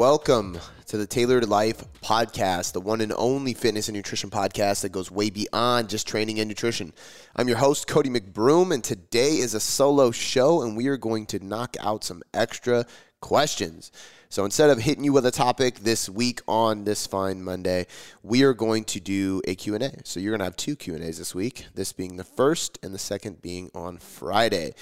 welcome 0.00 0.58
to 0.86 0.96
the 0.96 1.06
Tailored 1.06 1.46
Life 1.46 1.84
podcast, 2.00 2.72
the 2.72 2.80
one 2.80 3.02
and 3.02 3.12
only 3.18 3.52
fitness 3.52 3.88
and 3.88 3.94
nutrition 3.94 4.30
podcast 4.30 4.80
that 4.80 4.92
goes 4.92 5.10
way 5.10 5.28
beyond 5.28 5.90
just 5.90 6.08
training 6.08 6.40
and 6.40 6.48
nutrition. 6.48 6.94
I'm 7.36 7.48
your 7.48 7.58
host, 7.58 7.86
Cody 7.86 8.08
McBroom, 8.08 8.72
and 8.72 8.82
today 8.82 9.32
is 9.36 9.52
a 9.52 9.60
solo 9.60 10.10
show, 10.10 10.62
and 10.62 10.74
we 10.74 10.86
are 10.86 10.96
going 10.96 11.26
to 11.26 11.44
knock 11.44 11.76
out 11.80 12.02
some 12.02 12.22
extra 12.32 12.86
questions. 13.20 13.92
So 14.30 14.46
instead 14.46 14.70
of 14.70 14.78
hitting 14.78 15.04
you 15.04 15.12
with 15.12 15.26
a 15.26 15.30
topic 15.30 15.80
this 15.80 16.08
week 16.08 16.40
on 16.48 16.84
this 16.84 17.06
fine 17.06 17.42
Monday, 17.42 17.86
we 18.22 18.42
are 18.44 18.54
going 18.54 18.84
to 18.84 19.00
do 19.00 19.42
a 19.46 19.54
Q&A. 19.54 19.92
So 20.04 20.18
you're 20.18 20.30
going 20.30 20.38
to 20.38 20.44
have 20.44 20.56
two 20.56 20.76
Q&As 20.76 21.18
this 21.18 21.34
week, 21.34 21.66
this 21.74 21.92
being 21.92 22.16
the 22.16 22.24
first 22.24 22.78
and 22.82 22.94
the 22.94 22.98
second 22.98 23.42
being 23.42 23.70
on 23.74 23.98
Friday. 23.98 24.72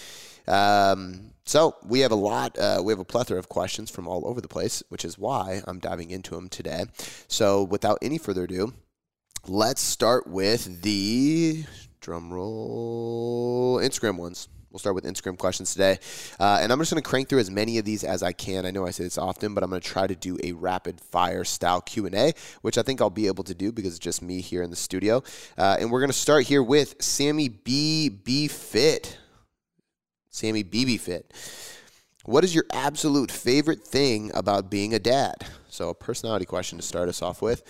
Um, 0.49 1.33
so 1.45 1.77
we 1.85 2.01
have 2.01 2.13
a 2.13 2.17
lot, 2.17 2.59
uh, 2.59 2.83
we 2.85 2.93
have 2.93 2.99
a 2.99 3.05
plethora 3.05 3.39
of 3.39 3.49
questions 3.49 3.91
from 3.91 4.07
all 4.07 4.27
over 4.27 4.41
the 4.41 4.49
place, 4.49 4.83
which 4.89 5.05
is 5.05 5.19
why 5.19 5.63
I'm 5.67 5.79
diving 5.79 6.11
into 6.11 6.35
them 6.35 6.49
today. 6.49 6.85
So 7.27 7.63
without 7.63 7.99
any 8.03 8.19
further 8.19 8.45
ado, 8.45 8.75
let's 9.47 9.81
start 9.81 10.27
with 10.27 10.83
the 10.83 11.65
drum 12.01 12.33
roll 12.33 13.79
Instagram 13.79 14.19
ones. 14.19 14.49
We'll 14.71 14.79
start 14.79 14.95
with 14.95 15.05
Instagram 15.05 15.39
questions 15.39 15.73
today. 15.73 15.99
Uh, 16.39 16.59
and 16.61 16.71
I'm 16.71 16.79
just 16.79 16.93
going 16.93 17.03
to 17.03 17.09
crank 17.09 17.31
through 17.31 17.39
as 17.39 17.51
many 17.51 17.79
of 17.79 17.87
these 17.87 18.05
as 18.05 18.23
I 18.23 18.33
can. 18.33 18.67
I 18.67 18.71
know 18.71 18.87
I 18.87 18.91
say 18.91 19.05
this 19.05 19.17
often, 19.17 19.55
but 19.55 19.65
I'm 19.65 19.71
going 19.71 19.81
to 19.81 19.89
try 19.89 20.07
to 20.07 20.15
do 20.15 20.39
a 20.43 20.53
rapid 20.53 21.01
fire 21.01 21.45
style 21.45 21.81
Q&A, 21.81 22.35
which 22.61 22.77
I 22.77 22.83
think 22.83 23.01
I'll 23.01 23.09
be 23.09 23.29
able 23.29 23.45
to 23.45 23.55
do 23.55 23.73
because 23.73 23.93
it's 23.93 24.05
just 24.05 24.21
me 24.21 24.43
here 24.43 24.63
in 24.63 24.69
the 24.69 24.77
studio. 24.77 25.23
Uh, 25.57 25.79
and 25.81 25.91
we're 25.91 26.01
going 26.01 26.11
to 26.11 26.17
start 26.17 26.45
here 26.45 26.63
with 26.63 27.03
Sammy 27.03 27.49
B. 27.49 28.11
B. 28.11 28.49
Fit. 28.49 29.17
Sammy 30.39 30.63
BB 30.63 31.01
Fit. 31.01 31.33
What 32.25 32.45
is 32.45 32.55
your 32.55 32.65
absolute 32.73 33.31
favorite 33.31 33.83
thing 33.83 34.31
about 34.35 34.71
being 34.71 34.95
a 34.95 34.99
dad? 34.99 35.47
So, 35.69 35.89
a 35.89 35.95
personality 35.95 36.45
question 36.45 36.79
to 36.79 36.85
start 36.85 37.09
us 37.09 37.23
off 37.23 37.43
with. 37.43 37.63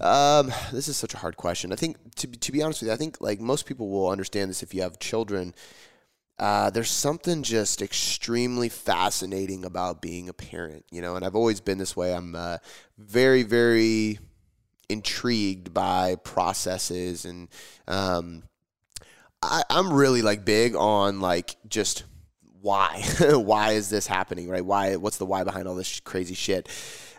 Um, 0.00 0.52
this 0.72 0.88
is 0.88 0.96
such 0.96 1.14
a 1.14 1.18
hard 1.18 1.36
question. 1.36 1.72
I 1.72 1.76
think, 1.76 1.96
to, 2.16 2.26
to 2.26 2.52
be 2.52 2.62
honest 2.62 2.80
with 2.80 2.88
you, 2.88 2.94
I 2.94 2.96
think 2.96 3.20
like 3.20 3.40
most 3.40 3.66
people 3.66 3.88
will 3.88 4.08
understand 4.08 4.50
this 4.50 4.62
if 4.62 4.74
you 4.74 4.82
have 4.82 4.98
children. 4.98 5.54
Uh, 6.38 6.70
there's 6.70 6.90
something 6.90 7.42
just 7.42 7.82
extremely 7.82 8.68
fascinating 8.68 9.64
about 9.64 10.00
being 10.00 10.28
a 10.28 10.32
parent, 10.32 10.84
you 10.90 11.00
know, 11.00 11.16
and 11.16 11.24
I've 11.24 11.34
always 11.34 11.60
been 11.60 11.78
this 11.78 11.96
way. 11.96 12.14
I'm 12.14 12.34
uh, 12.34 12.58
very, 12.96 13.42
very 13.42 14.18
intrigued 14.88 15.74
by 15.74 16.14
processes 16.14 17.24
and 17.24 17.48
um, 17.88 18.44
I, 19.42 19.62
I'm 19.70 19.92
really 19.92 20.22
like 20.22 20.44
big 20.44 20.74
on 20.74 21.20
like 21.20 21.56
just 21.68 22.04
why 22.60 23.02
why 23.32 23.72
is 23.72 23.88
this 23.88 24.06
happening 24.06 24.48
right 24.48 24.64
why 24.64 24.96
what's 24.96 25.18
the 25.18 25.26
why 25.26 25.44
behind 25.44 25.68
all 25.68 25.74
this 25.74 26.00
crazy 26.00 26.34
shit 26.34 26.68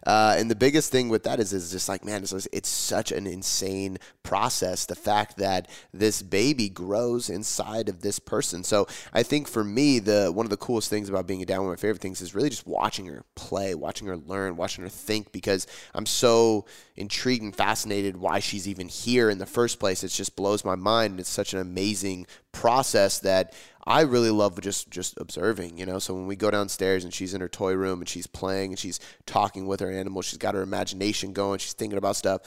uh, 0.05 0.35
and 0.37 0.49
the 0.49 0.55
biggest 0.55 0.91
thing 0.91 1.09
with 1.09 1.23
that 1.23 1.39
is, 1.39 1.53
is 1.53 1.71
just 1.71 1.89
like, 1.89 2.05
man, 2.05 2.21
it's, 2.23 2.47
it's 2.51 2.69
such 2.69 3.11
an 3.11 3.27
insane 3.27 3.97
process. 4.23 4.85
The 4.85 4.95
fact 4.95 5.37
that 5.37 5.69
this 5.93 6.21
baby 6.21 6.69
grows 6.69 7.29
inside 7.29 7.89
of 7.89 8.01
this 8.01 8.19
person. 8.19 8.63
So 8.63 8.87
I 9.13 9.23
think 9.23 9.47
for 9.47 9.63
me, 9.63 9.99
the 9.99 10.31
one 10.33 10.45
of 10.45 10.49
the 10.49 10.57
coolest 10.57 10.89
things 10.89 11.09
about 11.09 11.27
being 11.27 11.41
a 11.41 11.45
dad, 11.45 11.59
one 11.59 11.67
of 11.67 11.71
my 11.73 11.81
favorite 11.81 12.01
things 12.01 12.21
is 12.21 12.33
really 12.33 12.49
just 12.49 12.67
watching 12.67 13.07
her 13.07 13.23
play, 13.35 13.75
watching 13.75 14.07
her 14.07 14.17
learn, 14.17 14.55
watching 14.55 14.83
her 14.83 14.89
think, 14.89 15.31
because 15.31 15.67
I'm 15.93 16.05
so 16.05 16.65
intrigued 16.95 17.43
and 17.43 17.55
fascinated 17.55 18.17
why 18.17 18.39
she's 18.39 18.67
even 18.67 18.87
here 18.87 19.29
in 19.29 19.37
the 19.37 19.45
first 19.45 19.79
place. 19.79 20.03
It 20.03 20.09
just 20.09 20.35
blows 20.35 20.63
my 20.63 20.75
mind. 20.75 21.19
It's 21.19 21.29
such 21.29 21.53
an 21.53 21.59
amazing 21.59 22.27
process 22.51 23.19
that 23.19 23.53
I 23.85 24.01
really 24.01 24.29
love 24.29 24.59
just 24.61 24.89
just 24.89 25.17
observing, 25.19 25.77
you 25.77 25.85
know. 25.85 25.99
So 25.99 26.13
when 26.13 26.27
we 26.27 26.35
go 26.35 26.51
downstairs 26.51 27.03
and 27.03 27.13
she's 27.13 27.33
in 27.33 27.41
her 27.41 27.49
toy 27.49 27.73
room 27.73 27.99
and 27.99 28.09
she's 28.09 28.27
playing 28.27 28.71
and 28.71 28.79
she's 28.79 28.99
talking 29.25 29.67
with 29.67 29.79
her 29.79 29.91
animal, 29.91 30.21
she's 30.21 30.37
got 30.37 30.55
her 30.55 30.61
imagination 30.61 31.33
going, 31.33 31.59
she's 31.59 31.73
thinking 31.73 31.97
about 31.97 32.15
stuff. 32.15 32.41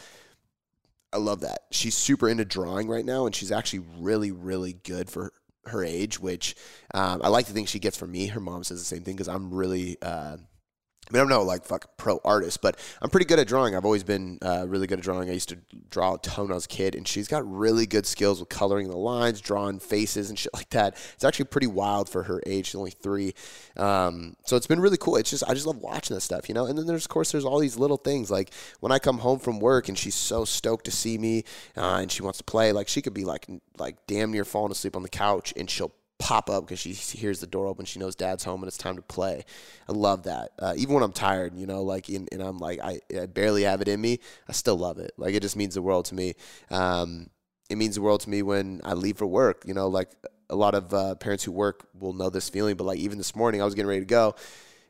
I 1.13 1.19
love 1.19 1.41
that. 1.41 1.65
She's 1.71 1.95
super 1.95 2.29
into 2.29 2.45
drawing 2.45 2.89
right 2.89 3.05
now, 3.05 3.27
and 3.27 3.35
she's 3.35 3.53
actually 3.53 3.85
really, 3.99 4.31
really 4.31 4.73
good 4.73 5.11
for 5.11 5.33
her 5.67 5.85
age, 5.85 6.19
which 6.19 6.57
um, 6.95 7.21
I 7.23 7.29
like 7.29 7.47
to 7.47 7.53
think 7.53 7.69
she 7.69 7.79
gets 7.79 7.97
from 7.97 8.13
me. 8.13 8.27
Her 8.27 8.41
mom 8.41 8.65
says 8.65 8.79
the 8.79 8.85
same 8.85 9.03
thing 9.03 9.15
because 9.15 9.29
I'm 9.29 9.53
really 9.53 9.99
uh, 10.01 10.39
I 11.13 11.17
mean, 11.17 11.23
I'm 11.25 11.29
no 11.29 11.43
like 11.43 11.65
fuck 11.65 11.99
pro 11.99 12.21
artist, 12.25 12.63
but 12.63 12.79
I'm 13.03 13.11
pretty 13.11 13.27
good 13.27 13.39
at 13.39 13.47
drawing. 13.47 13.77
I've 13.77 13.85
always 13.85 14.03
been 14.03 14.39
uh, 14.41 14.65
really 14.67 14.87
good 14.87 14.99
at 14.99 15.05
drawing. 15.05 15.29
I 15.29 15.35
used 15.35 15.51
to 15.51 15.59
draw 15.91 16.15
a 16.15 16.19
ton 16.19 16.47
when 16.47 16.53
I 16.53 16.55
was 16.55 16.65
a 16.65 16.69
kid, 16.69 16.95
and 16.95 17.07
she's 17.07 17.29
got 17.29 17.47
really 17.51 17.85
good 17.85 18.07
skills 18.07 18.41
with 18.41 18.49
coloring 18.49 18.89
the 18.89 18.97
lines, 18.97 19.43
drawing 19.43 19.79
faces, 19.79 20.31
and 20.31 20.39
shit 20.39 20.55
like 20.55 20.71
that. 20.71 20.97
It's 21.13 21.25
actually 21.25 21.47
pretty 21.47 21.67
wild 21.67 22.09
for 22.09 22.23
her 22.23 22.41
age. 22.47 22.69
She's 22.69 22.77
only 22.77 22.93
three, 22.93 23.35
um, 23.77 24.37
so 24.47 24.57
it's 24.57 24.67
been 24.67 24.81
really 24.81 24.97
cool. 24.97 25.17
It's 25.17 25.29
just 25.29 25.45
I 25.47 25.53
just 25.53 25.67
love 25.67 25.77
watching 25.77 26.15
this 26.15 26.25
stuff, 26.25 26.49
you 26.49 26.55
know. 26.55 26.65
And 26.65 26.79
then 26.79 26.87
there's 26.87 27.05
of 27.05 27.11
course 27.11 27.31
there's 27.31 27.45
all 27.45 27.59
these 27.59 27.77
little 27.77 27.99
things 27.99 28.31
like 28.31 28.51
when 28.81 28.91
I 28.91 28.99
come 28.99 29.19
home 29.19 29.39
from 29.39 29.61
work 29.61 29.89
and 29.91 29.99
she's 29.99 30.15
so 30.15 30.47
stoked 30.47 30.87
to 30.87 30.91
see 30.91 31.19
me, 31.19 31.45
uh, 31.77 31.99
and 32.01 32.11
she 32.11 32.23
wants 32.23 32.39
to 32.39 32.45
play. 32.45 32.73
Like 32.73 32.89
she 32.89 33.03
could 33.03 33.15
be 33.15 33.25
like 33.25 33.47
like 33.77 33.97
damn 34.07 34.31
near 34.31 34.47
falling 34.47 34.73
asleep 34.73 34.97
on 34.97 35.03
the 35.03 35.11
couch, 35.11 35.53
and 35.59 35.69
she'll 35.69 35.93
pop 36.23 36.49
up 36.49 36.65
because 36.65 36.79
she 36.79 36.93
hears 36.93 37.41
the 37.41 37.49
door 37.49 37.67
open. 37.67 37.85
She 37.85 37.99
knows 37.99 38.15
dad's 38.15 38.45
home 38.45 38.63
and 38.63 38.69
it's 38.69 38.79
time 38.79 38.95
to 38.95 39.03
play. 39.03 39.45
I 39.89 39.93
love 39.93 40.23
that. 40.23 40.53
Uh, 40.57 40.73
even 40.77 40.95
when 40.95 41.03
I'm 41.03 41.13
tired, 41.13 41.57
you 41.57 41.67
know, 41.67 41.83
like, 41.83 42.09
and, 42.09 42.29
and 42.31 42.41
I'm 42.41 42.59
like, 42.59 42.79
I, 42.81 43.01
I, 43.21 43.27
barely 43.27 43.65
have 43.65 43.81
it 43.81 43.89
in 43.89 44.01
me. 44.01 44.21
I 44.49 44.53
still 44.53 44.77
love 44.77 44.99
it. 44.99 45.11
Like, 45.17 45.35
it 45.35 45.43
just 45.43 45.57
means 45.57 45.75
the 45.75 45.83
world 45.83 46.05
to 46.07 46.15
me. 46.15 46.35
Um, 46.71 47.29
it 47.69 47.77
means 47.77 47.97
the 47.97 48.03
world 48.03 48.21
to 48.21 48.31
me 48.31 48.43
when 48.43 48.81
I 48.85 48.95
leave 48.95 49.19
for 49.19 49.27
work. 49.27 49.65
You 49.67 49.75
know, 49.75 49.89
like 49.89 50.11
a 50.49 50.55
lot 50.55 50.77
of 50.77 50.95
uh, 50.95 51.17
parents 51.17 51.43
who 51.43 51.51
work 51.51 51.89
will 51.99 52.13
know 52.13 52.31
this 52.31 52.49
feeling. 52.49 52.77
But 52.77 52.85
like, 52.85 52.99
even 52.99 53.19
this 53.19 53.35
morning, 53.35 53.61
I 53.61 53.65
was 53.65 53.75
getting 53.75 53.89
ready 53.89 54.03
to 54.03 54.07
go, 54.07 54.37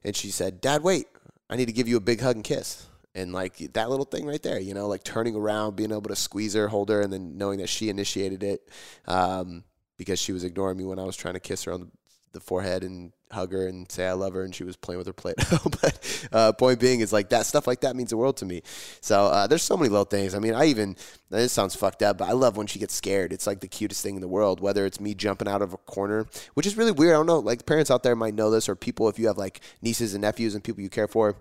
and 0.04 0.14
she 0.14 0.30
said, 0.30 0.60
"Dad, 0.60 0.82
wait, 0.82 1.06
I 1.48 1.56
need 1.56 1.66
to 1.66 1.72
give 1.72 1.88
you 1.88 1.96
a 1.96 2.00
big 2.00 2.20
hug 2.20 2.36
and 2.36 2.44
kiss." 2.44 2.86
And 3.14 3.32
like 3.32 3.56
that 3.74 3.88
little 3.90 4.06
thing 4.06 4.26
right 4.26 4.42
there, 4.42 4.58
you 4.58 4.74
know, 4.74 4.88
like 4.88 5.04
turning 5.04 5.36
around, 5.36 5.76
being 5.76 5.92
able 5.92 6.02
to 6.02 6.16
squeeze 6.16 6.54
her, 6.54 6.68
hold 6.68 6.88
her, 6.88 7.00
and 7.00 7.12
then 7.12 7.38
knowing 7.38 7.58
that 7.58 7.68
she 7.68 7.88
initiated 7.88 8.42
it. 8.42 8.68
Um, 9.06 9.64
because 9.98 10.18
she 10.18 10.32
was 10.32 10.44
ignoring 10.44 10.78
me 10.78 10.84
when 10.84 10.98
I 10.98 11.04
was 11.04 11.16
trying 11.16 11.34
to 11.34 11.40
kiss 11.40 11.64
her 11.64 11.72
on 11.72 11.90
the, 12.32 12.40
forehead 12.40 12.82
and 12.82 13.12
hug 13.30 13.52
her 13.52 13.66
and 13.66 13.92
say 13.92 14.06
I 14.06 14.12
love 14.12 14.32
her, 14.32 14.42
and 14.42 14.54
she 14.54 14.64
was 14.64 14.74
playing 14.74 14.96
with 14.96 15.06
her 15.06 15.12
Play-Doh. 15.12 15.58
but 15.82 16.28
uh, 16.32 16.52
point 16.54 16.80
being 16.80 17.00
is 17.00 17.12
like 17.12 17.28
that 17.28 17.44
stuff 17.44 17.66
like 17.66 17.82
that 17.82 17.94
means 17.94 18.08
the 18.08 18.16
world 18.16 18.38
to 18.38 18.46
me. 18.46 18.62
So 19.02 19.26
uh, 19.26 19.46
there's 19.46 19.62
so 19.62 19.76
many 19.76 19.90
little 19.90 20.06
things. 20.06 20.34
I 20.34 20.38
mean, 20.38 20.54
I 20.54 20.64
even 20.66 20.96
this 21.28 21.52
sounds 21.52 21.76
fucked 21.76 22.02
up, 22.02 22.16
but 22.16 22.30
I 22.30 22.32
love 22.32 22.56
when 22.56 22.66
she 22.66 22.78
gets 22.78 22.94
scared. 22.94 23.34
It's 23.34 23.46
like 23.46 23.60
the 23.60 23.68
cutest 23.68 24.02
thing 24.02 24.14
in 24.14 24.22
the 24.22 24.28
world. 24.28 24.60
Whether 24.60 24.86
it's 24.86 24.98
me 24.98 25.14
jumping 25.14 25.46
out 25.46 25.60
of 25.60 25.74
a 25.74 25.76
corner, 25.76 26.26
which 26.54 26.66
is 26.66 26.76
really 26.76 26.92
weird. 26.92 27.12
I 27.12 27.16
don't 27.18 27.26
know. 27.26 27.38
Like 27.40 27.66
parents 27.66 27.90
out 27.90 28.02
there 28.02 28.16
might 28.16 28.34
know 28.34 28.50
this, 28.50 28.66
or 28.66 28.76
people 28.76 29.10
if 29.10 29.18
you 29.18 29.26
have 29.26 29.36
like 29.36 29.60
nieces 29.82 30.14
and 30.14 30.22
nephews 30.22 30.54
and 30.54 30.64
people 30.64 30.82
you 30.82 30.90
care 30.90 31.08
for. 31.08 31.36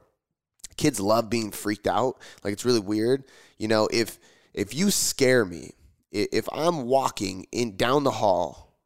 Kids 0.75 0.99
love 0.99 1.29
being 1.29 1.51
freaked 1.51 1.87
out. 1.87 2.19
Like 2.43 2.51
it's 2.51 2.65
really 2.65 2.79
weird. 2.81 3.23
You 3.57 3.69
know, 3.69 3.87
if 3.93 4.19
if 4.53 4.73
you 4.73 4.91
scare 4.91 5.45
me 5.45 5.71
if 6.11 6.47
I'm 6.51 6.83
walking 6.85 7.45
in 7.51 7.77
down 7.77 8.03
the 8.03 8.11
hall 8.11 8.77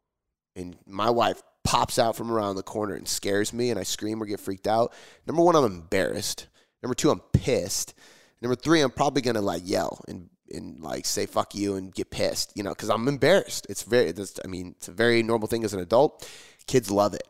and 0.54 0.76
my 0.86 1.10
wife 1.10 1.42
pops 1.64 1.98
out 1.98 2.16
from 2.16 2.30
around 2.30 2.56
the 2.56 2.62
corner 2.62 2.94
and 2.94 3.08
scares 3.08 3.52
me 3.52 3.70
and 3.70 3.78
I 3.78 3.82
scream 3.82 4.22
or 4.22 4.26
get 4.26 4.40
freaked 4.40 4.68
out, 4.68 4.92
number 5.26 5.42
one, 5.42 5.56
I'm 5.56 5.64
embarrassed. 5.64 6.46
Number 6.82 6.94
two, 6.94 7.10
I'm 7.10 7.20
pissed. 7.32 7.94
Number 8.40 8.54
three, 8.54 8.80
I'm 8.80 8.90
probably 8.90 9.22
gonna 9.22 9.40
like 9.40 9.62
yell 9.64 10.04
and 10.08 10.28
and 10.52 10.80
like 10.80 11.06
say 11.06 11.26
fuck 11.26 11.54
you 11.54 11.74
and 11.74 11.92
get 11.92 12.10
pissed, 12.10 12.52
you 12.54 12.62
know, 12.62 12.70
because 12.70 12.90
I'm 12.90 13.08
embarrassed. 13.08 13.66
It's 13.68 13.82
very, 13.82 14.12
I 14.44 14.46
mean, 14.46 14.74
it's 14.76 14.88
a 14.88 14.92
very 14.92 15.22
normal 15.22 15.48
thing 15.48 15.64
as 15.64 15.74
an 15.74 15.80
adult. 15.80 16.28
Kids 16.66 16.90
love 16.90 17.14
it. 17.14 17.26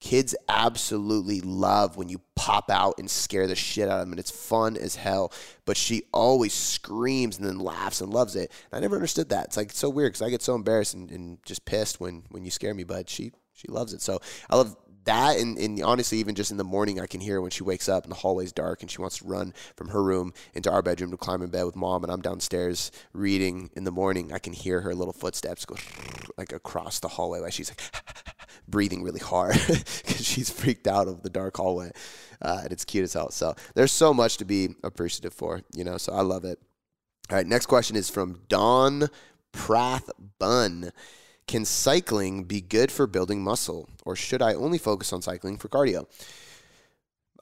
Kids 0.00 0.34
absolutely 0.48 1.40
love 1.40 1.96
when 1.96 2.08
you 2.08 2.20
pop 2.36 2.70
out 2.70 2.94
and 2.98 3.10
scare 3.10 3.48
the 3.48 3.56
shit 3.56 3.88
out 3.88 3.98
of 3.98 4.00
them, 4.00 4.12
and 4.12 4.20
it's 4.20 4.30
fun 4.30 4.76
as 4.76 4.94
hell. 4.94 5.32
But 5.64 5.76
she 5.76 6.02
always 6.12 6.54
screams 6.54 7.36
and 7.38 7.46
then 7.46 7.58
laughs 7.58 8.00
and 8.00 8.12
loves 8.12 8.36
it. 8.36 8.52
And 8.70 8.78
I 8.78 8.80
never 8.80 8.94
understood 8.94 9.30
that. 9.30 9.46
It's 9.46 9.56
like 9.56 9.70
it's 9.70 9.78
so 9.78 9.90
weird 9.90 10.12
because 10.12 10.22
I 10.22 10.30
get 10.30 10.42
so 10.42 10.54
embarrassed 10.54 10.94
and, 10.94 11.10
and 11.10 11.38
just 11.44 11.64
pissed 11.64 12.00
when 12.00 12.24
when 12.30 12.44
you 12.44 12.50
scare 12.50 12.74
me. 12.74 12.84
But 12.84 13.08
she 13.08 13.32
she 13.52 13.66
loves 13.68 13.92
it. 13.92 14.00
So 14.00 14.20
I 14.48 14.56
love 14.56 14.76
that 15.04 15.38
and, 15.38 15.56
and, 15.58 15.82
honestly 15.82 16.18
even 16.18 16.34
just 16.34 16.50
in 16.50 16.56
the 16.56 16.64
morning 16.64 17.00
i 17.00 17.06
can 17.06 17.20
hear 17.20 17.40
when 17.40 17.50
she 17.50 17.62
wakes 17.62 17.88
up 17.88 18.04
and 18.04 18.12
the 18.12 18.16
hallway's 18.16 18.52
dark 18.52 18.82
and 18.82 18.90
she 18.90 19.00
wants 19.00 19.18
to 19.18 19.26
run 19.26 19.54
from 19.76 19.88
her 19.88 20.02
room 20.02 20.32
into 20.54 20.70
our 20.70 20.82
bedroom 20.82 21.10
to 21.10 21.16
climb 21.16 21.42
in 21.42 21.50
bed 21.50 21.64
with 21.64 21.76
mom 21.76 22.02
and 22.02 22.12
i'm 22.12 22.20
downstairs 22.20 22.90
reading 23.12 23.70
in 23.74 23.84
the 23.84 23.90
morning 23.90 24.32
i 24.32 24.38
can 24.38 24.52
hear 24.52 24.80
her 24.80 24.94
little 24.94 25.12
footsteps 25.12 25.64
go 25.64 25.76
like 26.38 26.52
across 26.52 27.00
the 27.00 27.08
hallway 27.08 27.38
like 27.38 27.52
she's 27.52 27.70
like 27.70 27.80
breathing 28.68 29.02
really 29.02 29.20
hard 29.20 29.54
because 29.66 30.24
she's 30.24 30.50
freaked 30.50 30.86
out 30.86 31.08
of 31.08 31.22
the 31.22 31.30
dark 31.30 31.56
hallway. 31.56 31.90
Uh, 32.40 32.60
and 32.62 32.72
it's 32.72 32.84
cute 32.84 33.04
as 33.04 33.14
hell. 33.14 33.30
So 33.30 33.54
there's 33.74 33.92
so 33.92 34.14
much 34.14 34.36
to 34.36 34.44
be 34.44 34.74
appreciative 34.84 35.34
for, 35.34 35.62
you 35.74 35.84
know, 35.84 35.98
so 35.98 36.12
I 36.12 36.20
love 36.20 36.44
it. 36.44 36.60
All 37.30 37.36
right, 37.36 37.46
next 37.46 37.66
question 37.66 37.96
is 37.96 38.08
from 38.08 38.40
Don 38.48 39.08
Prath 39.52 40.10
Bun. 40.38 40.92
Can 41.48 41.64
cycling 41.64 42.44
be 42.44 42.60
good 42.60 42.92
for 42.92 43.06
building 43.06 43.42
muscle, 43.42 43.88
or 44.04 44.14
should 44.14 44.42
I 44.42 44.52
only 44.52 44.76
focus 44.76 45.14
on 45.14 45.22
cycling 45.22 45.56
for 45.56 45.68
cardio? 45.68 46.06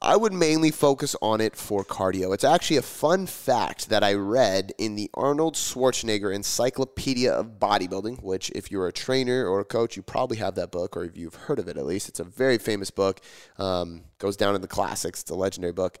I 0.01 0.15
would 0.15 0.31
mainly 0.31 0.71
focus 0.71 1.13
on 1.21 1.41
it 1.41 1.57
for 1.57 1.83
cardio. 1.83 2.33
It's 2.33 2.45
actually 2.45 2.77
a 2.77 2.83
fun 2.83 3.25
fact 3.25 3.89
that 3.89 4.03
I 4.03 4.13
read 4.13 4.71
in 4.77 4.95
the 4.95 5.09
Arnold 5.13 5.55
Schwarzenegger 5.55 6.33
Encyclopedia 6.33 7.33
of 7.33 7.59
Bodybuilding, 7.59 8.23
which, 8.23 8.49
if 8.51 8.71
you're 8.71 8.87
a 8.87 8.93
trainer 8.93 9.45
or 9.45 9.59
a 9.59 9.65
coach, 9.65 9.97
you 9.97 10.03
probably 10.03 10.37
have 10.37 10.55
that 10.55 10.71
book, 10.71 10.95
or 10.95 11.03
if 11.03 11.17
you've 11.17 11.35
heard 11.35 11.59
of 11.59 11.67
it 11.67 11.77
at 11.77 11.85
least. 11.85 12.07
It's 12.07 12.21
a 12.21 12.23
very 12.23 12.59
famous 12.59 12.91
book, 12.91 13.19
um, 13.57 14.03
goes 14.19 14.37
down 14.37 14.55
in 14.55 14.61
the 14.61 14.67
classics. 14.67 15.21
It's 15.21 15.31
a 15.31 15.35
legendary 15.35 15.73
book. 15.73 15.97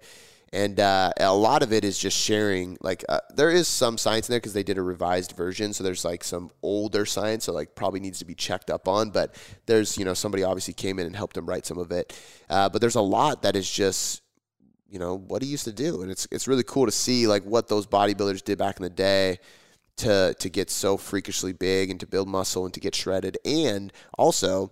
And 0.53 0.79
uh, 0.79 1.11
a 1.19 1.33
lot 1.33 1.61
of 1.61 1.73
it 1.73 1.83
is 1.83 1.99
just 1.99 2.17
sharing. 2.17 2.77
Like, 2.81 3.03
uh, 3.09 3.19
there 3.35 3.51
is 3.51 3.67
some 3.67 3.97
science 3.97 4.29
in 4.29 4.33
there 4.33 4.39
because 4.39 4.53
they 4.53 4.63
did 4.63 4.77
a 4.77 4.81
revised 4.81 5.33
version. 5.33 5.73
So 5.73 5.83
there's 5.83 6.05
like 6.05 6.23
some 6.23 6.51
older 6.61 7.05
science, 7.05 7.45
so 7.45 7.53
like 7.53 7.75
probably 7.75 7.99
needs 7.99 8.19
to 8.19 8.25
be 8.25 8.35
checked 8.35 8.69
up 8.69 8.87
on. 8.87 9.09
But 9.09 9.35
there's, 9.65 9.97
you 9.97 10.05
know, 10.05 10.13
somebody 10.13 10.43
obviously 10.43 10.73
came 10.73 10.99
in 10.99 11.05
and 11.05 11.15
helped 11.15 11.35
him 11.35 11.45
write 11.45 11.65
some 11.65 11.77
of 11.77 11.91
it. 11.91 12.17
Uh, 12.49 12.69
but 12.69 12.79
there's 12.79 12.95
a 12.95 13.01
lot 13.01 13.41
that 13.41 13.55
is 13.55 13.69
just, 13.69 14.21
you 14.89 14.99
know, 14.99 15.17
what 15.17 15.41
he 15.41 15.49
used 15.49 15.65
to 15.65 15.73
do. 15.73 16.01
And 16.01 16.09
it's, 16.09 16.27
it's 16.31 16.47
really 16.47 16.63
cool 16.63 16.85
to 16.85 16.91
see 16.91 17.27
like 17.27 17.43
what 17.43 17.67
those 17.67 17.85
bodybuilders 17.85 18.43
did 18.43 18.57
back 18.57 18.77
in 18.77 18.83
the 18.83 18.89
day 18.89 19.39
to, 19.97 20.33
to 20.39 20.49
get 20.49 20.69
so 20.69 20.95
freakishly 20.95 21.51
big 21.51 21.89
and 21.89 21.99
to 21.99 22.07
build 22.07 22.29
muscle 22.29 22.63
and 22.63 22.73
to 22.73 22.79
get 22.79 22.95
shredded. 22.95 23.37
And 23.43 23.91
also, 24.17 24.71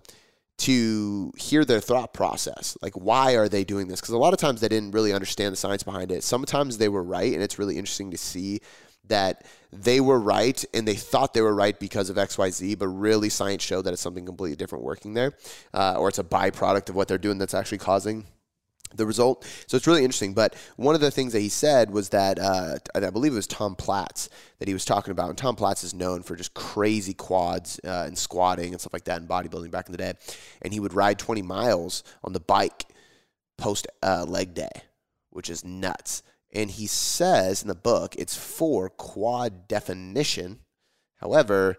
to 0.58 1.32
hear 1.36 1.64
their 1.64 1.80
thought 1.80 2.14
process. 2.14 2.78
Like, 2.80 2.94
why 2.94 3.36
are 3.36 3.48
they 3.48 3.64
doing 3.64 3.88
this? 3.88 4.00
Because 4.00 4.14
a 4.14 4.18
lot 4.18 4.32
of 4.32 4.38
times 4.38 4.60
they 4.60 4.68
didn't 4.68 4.92
really 4.92 5.12
understand 5.12 5.52
the 5.52 5.56
science 5.56 5.82
behind 5.82 6.10
it. 6.10 6.24
Sometimes 6.24 6.78
they 6.78 6.88
were 6.88 7.02
right, 7.02 7.32
and 7.32 7.42
it's 7.42 7.58
really 7.58 7.76
interesting 7.76 8.10
to 8.10 8.16
see 8.16 8.60
that 9.08 9.44
they 9.72 10.00
were 10.00 10.18
right 10.18 10.64
and 10.74 10.88
they 10.88 10.94
thought 10.94 11.34
they 11.34 11.40
were 11.40 11.54
right 11.54 11.78
because 11.78 12.10
of 12.10 12.16
XYZ, 12.16 12.78
but 12.78 12.88
really 12.88 13.28
science 13.28 13.62
showed 13.62 13.82
that 13.82 13.92
it's 13.92 14.02
something 14.02 14.26
completely 14.26 14.56
different 14.56 14.84
working 14.84 15.14
there, 15.14 15.34
uh, 15.74 15.94
or 15.98 16.08
it's 16.08 16.18
a 16.18 16.24
byproduct 16.24 16.88
of 16.88 16.96
what 16.96 17.06
they're 17.06 17.18
doing 17.18 17.38
that's 17.38 17.54
actually 17.54 17.78
causing 17.78 18.26
the 18.94 19.06
result. 19.06 19.44
So 19.66 19.76
it's 19.76 19.86
really 19.86 20.04
interesting. 20.04 20.34
But 20.34 20.54
one 20.76 20.94
of 20.94 21.00
the 21.00 21.10
things 21.10 21.32
that 21.32 21.40
he 21.40 21.48
said 21.48 21.90
was 21.90 22.10
that 22.10 22.38
uh, 22.38 22.76
I 22.94 23.10
believe 23.10 23.32
it 23.32 23.36
was 23.36 23.46
Tom 23.46 23.74
Platz 23.74 24.28
that 24.58 24.68
he 24.68 24.74
was 24.74 24.84
talking 24.84 25.12
about. 25.12 25.28
And 25.28 25.38
Tom 25.38 25.56
Platz 25.56 25.84
is 25.84 25.94
known 25.94 26.22
for 26.22 26.36
just 26.36 26.54
crazy 26.54 27.14
quads 27.14 27.80
uh, 27.84 28.04
and 28.06 28.16
squatting 28.16 28.72
and 28.72 28.80
stuff 28.80 28.92
like 28.92 29.04
that 29.04 29.20
in 29.20 29.28
bodybuilding 29.28 29.70
back 29.70 29.86
in 29.86 29.92
the 29.92 29.98
day. 29.98 30.14
And 30.62 30.72
he 30.72 30.80
would 30.80 30.94
ride 30.94 31.18
20 31.18 31.42
miles 31.42 32.02
on 32.24 32.32
the 32.32 32.40
bike 32.40 32.86
post 33.56 33.86
uh, 34.02 34.24
leg 34.26 34.54
day, 34.54 34.82
which 35.30 35.50
is 35.50 35.64
nuts. 35.64 36.22
And 36.52 36.70
he 36.70 36.86
says 36.86 37.62
in 37.62 37.68
the 37.68 37.74
book 37.74 38.14
it's 38.16 38.36
for 38.36 38.88
quad 38.88 39.68
definition. 39.68 40.60
However, 41.16 41.76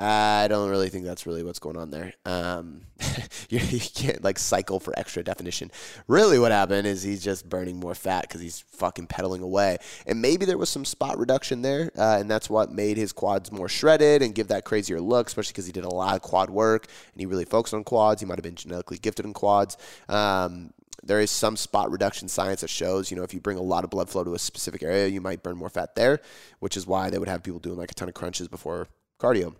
I 0.00 0.46
don't 0.46 0.70
really 0.70 0.90
think 0.90 1.04
that's 1.04 1.26
really 1.26 1.42
what's 1.42 1.58
going 1.58 1.76
on 1.76 1.90
there. 1.90 2.14
Um, 2.24 2.82
you, 3.50 3.58
you, 3.58 3.80
can't 3.80 4.22
like 4.22 4.38
cycle 4.38 4.78
for 4.78 4.96
extra 4.96 5.24
definition. 5.24 5.72
Really, 6.06 6.38
what 6.38 6.52
happened 6.52 6.86
is 6.86 7.02
he's 7.02 7.22
just 7.22 7.48
burning 7.48 7.80
more 7.80 7.96
fat 7.96 8.22
because 8.22 8.40
he's 8.40 8.60
fucking 8.60 9.08
pedaling 9.08 9.42
away. 9.42 9.78
And 10.06 10.22
maybe 10.22 10.46
there 10.46 10.56
was 10.56 10.68
some 10.68 10.84
spot 10.84 11.18
reduction 11.18 11.62
there, 11.62 11.90
uh, 11.98 12.18
and 12.20 12.30
that's 12.30 12.48
what 12.48 12.70
made 12.70 12.96
his 12.96 13.12
quads 13.12 13.50
more 13.50 13.68
shredded 13.68 14.22
and 14.22 14.36
give 14.36 14.48
that 14.48 14.64
crazier 14.64 15.00
look, 15.00 15.26
especially 15.26 15.50
because 15.50 15.66
he 15.66 15.72
did 15.72 15.84
a 15.84 15.88
lot 15.88 16.14
of 16.14 16.22
quad 16.22 16.48
work 16.48 16.86
and 17.12 17.20
he 17.20 17.26
really 17.26 17.44
focused 17.44 17.74
on 17.74 17.82
quads. 17.82 18.20
He 18.20 18.26
might 18.26 18.38
have 18.38 18.44
been 18.44 18.54
genetically 18.54 18.98
gifted 18.98 19.26
in 19.26 19.32
quads. 19.32 19.76
Um, 20.08 20.72
there 21.02 21.20
is 21.20 21.32
some 21.32 21.56
spot 21.56 21.90
reduction 21.90 22.28
science 22.28 22.60
that 22.60 22.70
shows, 22.70 23.10
you 23.10 23.16
know, 23.16 23.24
if 23.24 23.34
you 23.34 23.40
bring 23.40 23.58
a 23.58 23.62
lot 23.62 23.82
of 23.82 23.90
blood 23.90 24.08
flow 24.08 24.22
to 24.22 24.34
a 24.34 24.38
specific 24.38 24.84
area, 24.84 25.08
you 25.08 25.20
might 25.20 25.42
burn 25.42 25.56
more 25.56 25.70
fat 25.70 25.96
there, 25.96 26.20
which 26.60 26.76
is 26.76 26.86
why 26.86 27.10
they 27.10 27.18
would 27.18 27.28
have 27.28 27.42
people 27.42 27.58
doing 27.58 27.78
like 27.78 27.90
a 27.90 27.94
ton 27.94 28.08
of 28.08 28.14
crunches 28.14 28.46
before 28.46 28.86
cardio. 29.18 29.54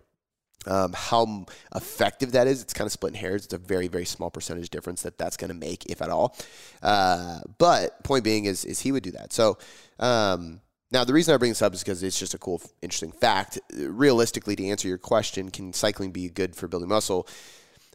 Um, 0.67 0.93
how 0.93 1.45
effective 1.73 2.33
that 2.33 2.45
is, 2.45 2.61
it's 2.61 2.73
kind 2.73 2.85
of 2.85 2.91
splitting 2.91 3.19
hairs. 3.19 3.45
It's 3.45 3.53
a 3.53 3.57
very, 3.57 3.87
very 3.87 4.05
small 4.05 4.29
percentage 4.29 4.69
difference 4.69 5.01
that 5.03 5.17
that's 5.17 5.37
going 5.37 5.49
to 5.49 5.55
make, 5.55 5.85
if 5.85 6.01
at 6.01 6.09
all. 6.09 6.35
Uh, 6.83 7.39
but 7.57 8.03
point 8.03 8.23
being 8.23 8.45
is, 8.45 8.65
is 8.65 8.81
he 8.81 8.91
would 8.91 9.03
do 9.03 9.11
that. 9.11 9.31
So 9.31 9.57
um, 9.99 10.59
now 10.91 11.03
the 11.05 11.13
reason 11.13 11.33
I 11.33 11.37
bring 11.37 11.51
this 11.51 11.61
up 11.61 11.73
is 11.73 11.81
because 11.81 12.03
it's 12.03 12.19
just 12.19 12.33
a 12.33 12.37
cool, 12.37 12.61
interesting 12.81 13.11
fact. 13.11 13.59
Realistically, 13.73 14.55
to 14.57 14.67
answer 14.67 14.87
your 14.87 14.97
question, 14.97 15.49
can 15.49 15.71
cycling 15.71 16.11
be 16.11 16.27
good 16.29 16.55
for 16.55 16.67
building 16.67 16.89
muscle? 16.89 17.27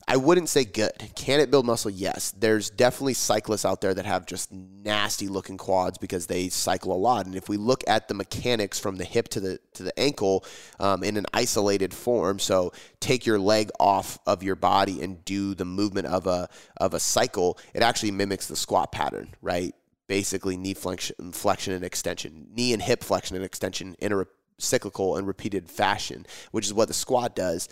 I 0.06 0.16
wouldn't 0.16 0.50
say 0.50 0.64
good. 0.64 0.92
Can 1.14 1.40
it 1.40 1.50
build 1.50 1.64
muscle? 1.64 1.90
Yes. 1.90 2.32
There's 2.32 2.68
definitely 2.68 3.14
cyclists 3.14 3.64
out 3.64 3.80
there 3.80 3.94
that 3.94 4.04
have 4.04 4.26
just 4.26 4.52
nasty 4.52 5.28
looking 5.28 5.56
quads 5.56 5.96
because 5.96 6.26
they 6.26 6.50
cycle 6.50 6.92
a 6.92 6.96
lot. 6.98 7.24
And 7.24 7.34
if 7.34 7.48
we 7.48 7.56
look 7.56 7.82
at 7.86 8.08
the 8.08 8.14
mechanics 8.14 8.78
from 8.78 8.96
the 8.96 9.04
hip 9.04 9.28
to 9.28 9.40
the 9.40 9.58
to 9.74 9.82
the 9.82 9.98
ankle 9.98 10.44
um, 10.78 11.02
in 11.02 11.16
an 11.16 11.24
isolated 11.32 11.94
form, 11.94 12.38
so 12.38 12.72
take 13.00 13.24
your 13.24 13.38
leg 13.38 13.70
off 13.80 14.18
of 14.26 14.42
your 14.42 14.56
body 14.56 15.02
and 15.02 15.24
do 15.24 15.54
the 15.54 15.64
movement 15.64 16.06
of 16.06 16.26
a 16.26 16.48
of 16.76 16.92
a 16.92 17.00
cycle, 17.00 17.58
it 17.72 17.82
actually 17.82 18.10
mimics 18.10 18.46
the 18.46 18.56
squat 18.56 18.92
pattern, 18.92 19.34
right? 19.40 19.74
Basically, 20.06 20.58
knee 20.58 20.74
flexion, 20.74 21.32
flexion 21.32 21.72
and 21.72 21.84
extension, 21.84 22.48
knee 22.54 22.74
and 22.74 22.82
hip 22.82 23.02
flexion 23.02 23.36
and 23.36 23.44
extension 23.44 23.96
in 24.00 24.12
a 24.12 24.26
cyclical 24.58 25.16
and 25.16 25.26
repeated 25.26 25.68
fashion, 25.68 26.26
which 26.50 26.66
is 26.66 26.74
what 26.74 26.88
the 26.88 26.94
squat 26.94 27.34
does. 27.34 27.68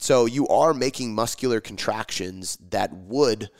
So 0.00 0.26
you 0.26 0.46
are 0.48 0.74
making 0.74 1.14
muscular 1.14 1.60
contractions 1.60 2.58
that 2.70 2.92
would 2.92 3.50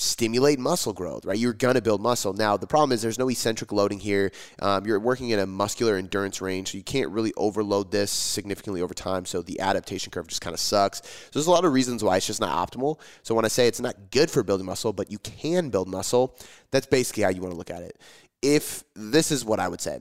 stimulate 0.00 0.58
muscle 0.58 0.94
growth, 0.94 1.26
right? 1.26 1.38
You're 1.38 1.52
going 1.52 1.74
to 1.74 1.82
build 1.82 2.00
muscle. 2.00 2.32
Now, 2.32 2.56
the 2.56 2.66
problem 2.66 2.92
is 2.92 3.02
there's 3.02 3.18
no 3.18 3.28
eccentric 3.28 3.70
loading 3.70 4.00
here. 4.00 4.32
Um, 4.60 4.86
you're 4.86 4.98
working 4.98 5.28
in 5.28 5.38
a 5.38 5.46
muscular 5.46 5.96
endurance 5.96 6.40
range, 6.40 6.72
so 6.72 6.78
you 6.78 6.84
can't 6.84 7.10
really 7.10 7.34
overload 7.36 7.90
this 7.90 8.10
significantly 8.10 8.80
over 8.80 8.94
time. 8.94 9.26
So 9.26 9.42
the 9.42 9.60
adaptation 9.60 10.10
curve 10.10 10.26
just 10.26 10.40
kind 10.40 10.54
of 10.54 10.60
sucks. 10.60 11.02
So 11.02 11.30
there's 11.34 11.46
a 11.46 11.50
lot 11.50 11.66
of 11.66 11.72
reasons 11.72 12.02
why 12.02 12.16
it's 12.16 12.26
just 12.26 12.40
not 12.40 12.70
optimal. 12.70 12.98
So 13.22 13.34
when 13.34 13.44
I 13.44 13.48
say 13.48 13.66
it's 13.66 13.80
not 13.80 14.10
good 14.10 14.30
for 14.30 14.42
building 14.42 14.66
muscle, 14.66 14.94
but 14.94 15.10
you 15.10 15.18
can 15.18 15.68
build 15.68 15.88
muscle, 15.88 16.36
that's 16.70 16.86
basically 16.86 17.24
how 17.24 17.30
you 17.30 17.42
want 17.42 17.52
to 17.52 17.58
look 17.58 17.70
at 17.70 17.82
it. 17.82 18.00
If 18.42 18.84
this 18.94 19.30
is 19.30 19.44
what 19.44 19.60
I 19.60 19.68
would 19.68 19.82
say 19.82 19.98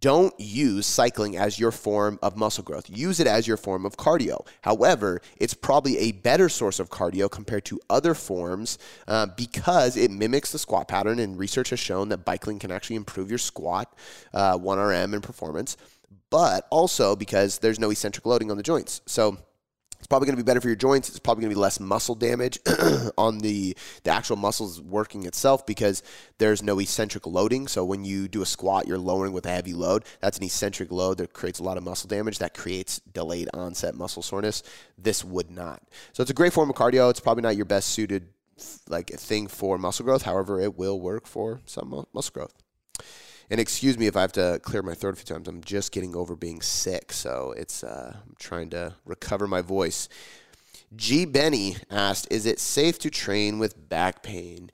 don't 0.00 0.34
use 0.38 0.86
cycling 0.86 1.36
as 1.36 1.58
your 1.58 1.70
form 1.70 2.18
of 2.22 2.36
muscle 2.36 2.64
growth. 2.64 2.88
Use 2.88 3.20
it 3.20 3.26
as 3.26 3.46
your 3.46 3.56
form 3.56 3.86
of 3.86 3.96
cardio. 3.96 4.46
However, 4.62 5.20
it's 5.36 5.54
probably 5.54 5.98
a 5.98 6.12
better 6.12 6.48
source 6.48 6.78
of 6.78 6.90
cardio 6.90 7.30
compared 7.30 7.64
to 7.66 7.80
other 7.88 8.14
forms 8.14 8.78
uh, 9.08 9.26
because 9.36 9.96
it 9.96 10.10
mimics 10.10 10.52
the 10.52 10.58
squat 10.58 10.88
pattern, 10.88 11.18
and 11.18 11.38
research 11.38 11.70
has 11.70 11.80
shown 11.80 12.08
that 12.10 12.24
biking 12.24 12.58
can 12.58 12.70
actually 12.70 12.96
improve 12.96 13.30
your 13.30 13.38
squat, 13.38 13.92
uh, 14.34 14.56
1RM, 14.58 15.14
and 15.14 15.22
performance, 15.22 15.76
but 16.30 16.66
also 16.70 17.16
because 17.16 17.58
there's 17.58 17.78
no 17.78 17.90
eccentric 17.90 18.26
loading 18.26 18.50
on 18.50 18.56
the 18.56 18.62
joints. 18.62 19.00
So, 19.06 19.38
it's 19.98 20.06
probably 20.06 20.26
going 20.26 20.36
to 20.36 20.42
be 20.42 20.46
better 20.46 20.60
for 20.60 20.68
your 20.68 20.76
joints. 20.76 21.08
It's 21.08 21.18
probably 21.18 21.42
going 21.42 21.50
to 21.50 21.56
be 21.56 21.60
less 21.60 21.80
muscle 21.80 22.14
damage 22.14 22.58
on 23.18 23.38
the 23.38 23.76
the 24.04 24.10
actual 24.10 24.36
muscles 24.36 24.80
working 24.80 25.26
itself 25.26 25.66
because 25.66 26.02
there's 26.38 26.62
no 26.62 26.78
eccentric 26.78 27.26
loading. 27.26 27.68
So 27.68 27.84
when 27.84 28.04
you 28.04 28.28
do 28.28 28.42
a 28.42 28.46
squat, 28.46 28.86
you're 28.86 28.98
lowering 28.98 29.32
with 29.32 29.46
a 29.46 29.50
heavy 29.50 29.72
load. 29.72 30.04
That's 30.20 30.38
an 30.38 30.44
eccentric 30.44 30.90
load 30.90 31.18
that 31.18 31.32
creates 31.32 31.58
a 31.58 31.62
lot 31.62 31.76
of 31.76 31.84
muscle 31.84 32.08
damage. 32.08 32.38
That 32.38 32.54
creates 32.54 33.00
delayed 33.00 33.48
onset 33.54 33.94
muscle 33.94 34.22
soreness. 34.22 34.62
This 34.98 35.24
would 35.24 35.50
not. 35.50 35.82
So 36.12 36.22
it's 36.22 36.30
a 36.30 36.34
great 36.34 36.52
form 36.52 36.70
of 36.70 36.76
cardio. 36.76 37.10
It's 37.10 37.20
probably 37.20 37.42
not 37.42 37.56
your 37.56 37.66
best 37.66 37.88
suited 37.90 38.28
like 38.88 39.10
thing 39.10 39.46
for 39.46 39.78
muscle 39.78 40.04
growth. 40.04 40.22
However, 40.22 40.60
it 40.60 40.78
will 40.78 41.00
work 41.00 41.26
for 41.26 41.60
some 41.66 42.06
muscle 42.12 42.32
growth. 42.32 42.54
And 43.50 43.60
excuse 43.60 43.96
me 43.96 44.06
if 44.06 44.16
I 44.16 44.22
have 44.22 44.32
to 44.32 44.60
clear 44.62 44.82
my 44.82 44.94
throat 44.94 45.14
a 45.14 45.16
few 45.16 45.24
times. 45.24 45.46
I'm 45.46 45.62
just 45.62 45.92
getting 45.92 46.16
over 46.16 46.34
being 46.34 46.60
sick, 46.60 47.12
so 47.12 47.54
it's 47.56 47.84
uh, 47.84 48.16
I'm 48.16 48.34
trying 48.38 48.70
to 48.70 48.94
recover 49.04 49.46
my 49.46 49.62
voice. 49.62 50.08
G. 50.94 51.24
Benny 51.24 51.76
asked, 51.90 52.26
"Is 52.30 52.46
it 52.46 52.58
safe 52.58 52.98
to 53.00 53.10
train 53.10 53.58
with 53.58 53.88
back 53.88 54.22
pain?" 54.22 54.70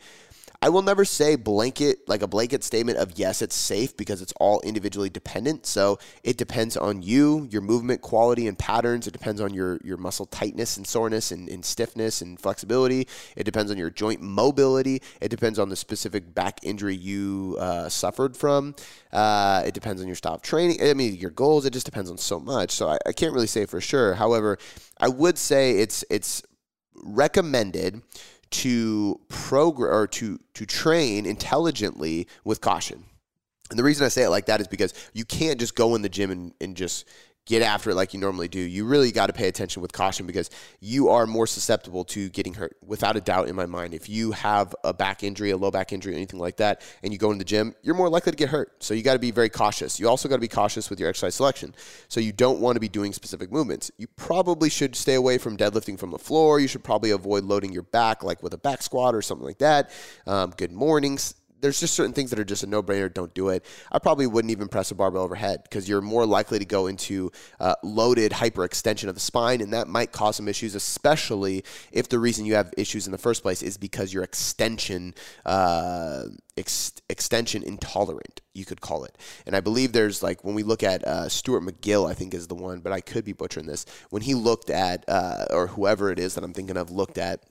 I 0.63 0.69
will 0.69 0.83
never 0.83 1.05
say 1.05 1.35
blanket, 1.35 2.09
like 2.09 2.23
a 2.23 2.29
blanket 2.29 2.63
statement 2.63 2.99
of 2.99 3.19
yes, 3.19 3.43
it's 3.43 3.57
safe 3.57 3.97
because 3.97 4.23
it's 4.23 4.33
all 4.39 4.61
individually 4.61 5.11
dependent. 5.11 5.67
So 5.67 5.99
it 6.23 6.37
depends 6.37 6.77
on 6.77 7.03
you, 7.03 7.49
your 7.51 7.63
movement 7.63 8.01
quality 8.01 8.47
and 8.47 8.57
patterns. 8.57 9.09
It 9.09 9.11
depends 9.11 9.41
on 9.41 9.53
your, 9.53 9.81
your 9.83 9.97
muscle 9.97 10.25
tightness 10.25 10.77
and 10.77 10.87
soreness 10.87 11.33
and, 11.33 11.49
and 11.49 11.65
stiffness 11.65 12.23
and 12.23 12.39
flexibility. 12.39 13.09
It 13.35 13.43
depends 13.43 13.73
on 13.73 13.77
your 13.77 13.91
joint 13.91 14.23
mobility. 14.23 15.03
It 15.21 15.31
depends 15.31 15.59
on 15.59 15.69
the 15.69 15.75
specific 15.75 16.33
back 16.33 16.61
injury 16.63 16.95
you 16.95 17.57
uh, 17.59 17.89
suffered 17.89 18.37
from. 18.37 18.77
Uh, 19.13 19.65
it 19.67 19.75
depends 19.75 20.01
on 20.01 20.07
your 20.07 20.15
style 20.15 20.35
of 20.35 20.43
training. 20.43 20.79
I 20.81 20.95
mean, 20.95 21.17
your 21.17 21.31
goals. 21.31 21.67
It 21.67 21.73
just 21.73 21.87
depends 21.87 22.09
on 22.09 22.19
so 22.19 22.39
much. 22.39 22.71
So 22.71 22.89
I, 22.89 22.99
I 23.05 23.13
can't 23.13 23.35
really 23.35 23.49
say 23.49 23.67
for 23.67 23.81
sure. 23.81 24.15
However, 24.15 24.59
I 25.01 25.09
would 25.09 25.39
say 25.39 25.73
it's 25.73 26.05
it's 26.09 26.45
recommended 26.95 28.03
to 28.53 29.21
program 29.29 29.93
or 29.93 30.07
to 30.07 30.39
to 30.55 30.67
train 30.67 31.27
intelligently 31.27 32.29
with 32.45 32.61
caution. 32.61 33.05
And 33.71 33.79
the 33.79 33.83
reason 33.83 34.05
I 34.05 34.09
say 34.09 34.25
it 34.25 34.29
like 34.29 34.47
that 34.47 34.61
is 34.61 34.69
because 34.69 34.93
you 35.15 35.25
can't 35.25 35.59
just 35.59 35.75
go 35.75 35.95
in 35.95 36.03
the 36.03 36.09
gym 36.09 36.31
and, 36.31 36.53
and 36.61 36.77
just 36.77 37.09
get 37.47 37.63
after 37.63 37.91
it 37.91 37.95
like 37.95 38.15
you 38.15 38.21
normally 38.21 38.49
do. 38.49 38.61
You 38.61 38.85
really 38.85 39.11
got 39.11 39.27
to 39.27 39.33
pay 39.33 39.49
attention 39.49 39.83
with 39.83 39.93
caution 39.93 40.27
because 40.27 40.49
you 40.81 41.09
are 41.09 41.27
more 41.27 41.47
susceptible 41.47 42.05
to 42.05 42.29
getting 42.29 42.55
hurt, 42.55 42.77
without 42.85 43.17
a 43.17 43.21
doubt 43.21 43.49
in 43.49 43.57
my 43.57 43.67
mind. 43.67 43.95
If 43.95 44.09
you 44.09 44.33
have 44.33 44.75
a 44.85 44.95
back 44.95 45.25
injury, 45.25 45.51
a 45.51 45.57
low 45.57 45.71
back 45.71 45.93
injury, 45.93 46.15
anything 46.15 46.39
like 46.39 46.59
that, 46.59 46.83
and 47.03 47.13
you 47.13 47.19
go 47.19 47.33
in 47.33 47.39
the 47.39 47.45
gym, 47.45 47.75
you're 47.83 47.95
more 47.95 48.09
likely 48.09 48.33
to 48.33 48.37
get 48.37 48.49
hurt. 48.49 48.83
So 48.83 48.95
you 48.95 49.03
got 49.03 49.15
to 49.15 49.19
be 49.19 49.33
very 49.33 49.49
cautious. 49.49 49.99
You 49.99 50.09
also 50.09 50.29
got 50.29 50.37
to 50.37 50.41
be 50.41 50.49
cautious 50.49 50.89
with 50.89 51.01
your 51.01 51.09
exercise 51.09 51.35
selection. 51.35 51.75
So 52.09 52.21
you 52.21 52.33
don't 52.33 52.61
want 52.61 52.77
to 52.77 52.81
be 52.81 52.89
doing 52.89 53.13
specific 53.13 53.51
movements. 53.51 53.91
You 53.99 54.07
probably 54.17 54.71
should 54.71 54.95
stay 54.95 55.15
away 55.15 55.39
from 55.39 55.57
deadlifting 55.57 55.99
from 55.99 56.11
the 56.11 56.19
floor. 56.19 56.61
You 56.61 56.69
should 56.69 56.85
probably 56.85 57.11
avoid 57.11 57.45
loading 57.45 57.73
your 57.73 57.83
back, 57.83 58.23
like 58.23 58.43
with 58.43 58.55
a 58.55 58.59
back 58.59 58.83
squat 58.83 59.15
or 59.15 59.23
something 59.23 59.47
like 59.47 59.59
that. 59.59 59.91
Um, 60.27 60.53
good 60.57 60.73
mornings 60.73 61.35
there's 61.63 61.81
just 61.81 61.95
certain 61.95 62.13
things 62.13 62.31
that 62.31 62.39
are 62.39 62.45
just 62.45 62.65
a 62.65 62.67
no 62.67 62.83
brainer. 62.83 63.13
Don't 63.13 63.33
do 63.33 63.49
it. 63.49 63.65
I 63.91 63.99
probably 63.99 64.27
wouldn't 64.27 64.51
even 64.51 64.69
press 64.69 64.91
a 64.91 64.95
barbell 64.95 65.23
overhead 65.23 65.63
because 65.63 65.89
you're 65.89 66.03
more 66.03 66.27
likely 66.27 66.59
to 66.59 66.65
go 66.65 66.89
into 66.89 67.31
uh, 67.61 67.77
loaded 67.83 68.33
hyperextension 68.33 69.09
of 69.09 69.15
the 69.15 69.21
spine, 69.21 69.61
and 69.61 69.73
that 69.73 69.89
might 69.89 70.13
cause 70.13 70.37
some 70.37 70.49
issues, 70.49 70.75
especially 70.75 71.65
if 71.93 72.09
the 72.09 72.19
reason 72.19 72.45
you 72.45 72.55
have 72.55 72.75
issues 72.77 73.07
in 73.07 73.13
the 73.13 73.19
first 73.19 73.43
place 73.43 73.63
is 73.63 73.79
because 73.79 74.13
your 74.13 74.25
extension 74.25 75.15
uh, 75.47 76.25
ex- 76.57 76.93
extension 77.09 77.63
intolerant, 77.63 78.41
you 78.55 78.65
could 78.65 78.81
call 78.81 79.05
it. 79.05 79.17
And 79.47 79.55
I 79.55 79.61
believe 79.61 79.93
there's 79.93 80.23
like 80.23 80.45
when 80.45 80.55
we 80.55 80.65
look 80.65 80.83
at 80.83 81.05
uh, 81.05 81.29
Stuart 81.29 81.63
McGill, 81.63 82.11
I 82.11 82.15
think 82.15 82.35
is 82.35 82.49
the 82.49 82.55
one, 82.57 82.81
but 82.81 82.93
I 82.93 83.01
could 83.01 83.25
be 83.25 83.33
butchering 83.33 83.67
this. 83.67 83.87
When 84.11 84.23
he 84.23 84.35
looked 84.35 84.69
at 84.69 85.05
uh, 85.09 85.47
or 85.51 85.69
whoever 85.69 86.11
it 86.11 86.19
is 86.19 86.35
that 86.35 86.45
I'm 86.45 86.53
thinking 86.53 86.77
of 86.77 86.91
looked 86.91 87.19
at 87.19 87.45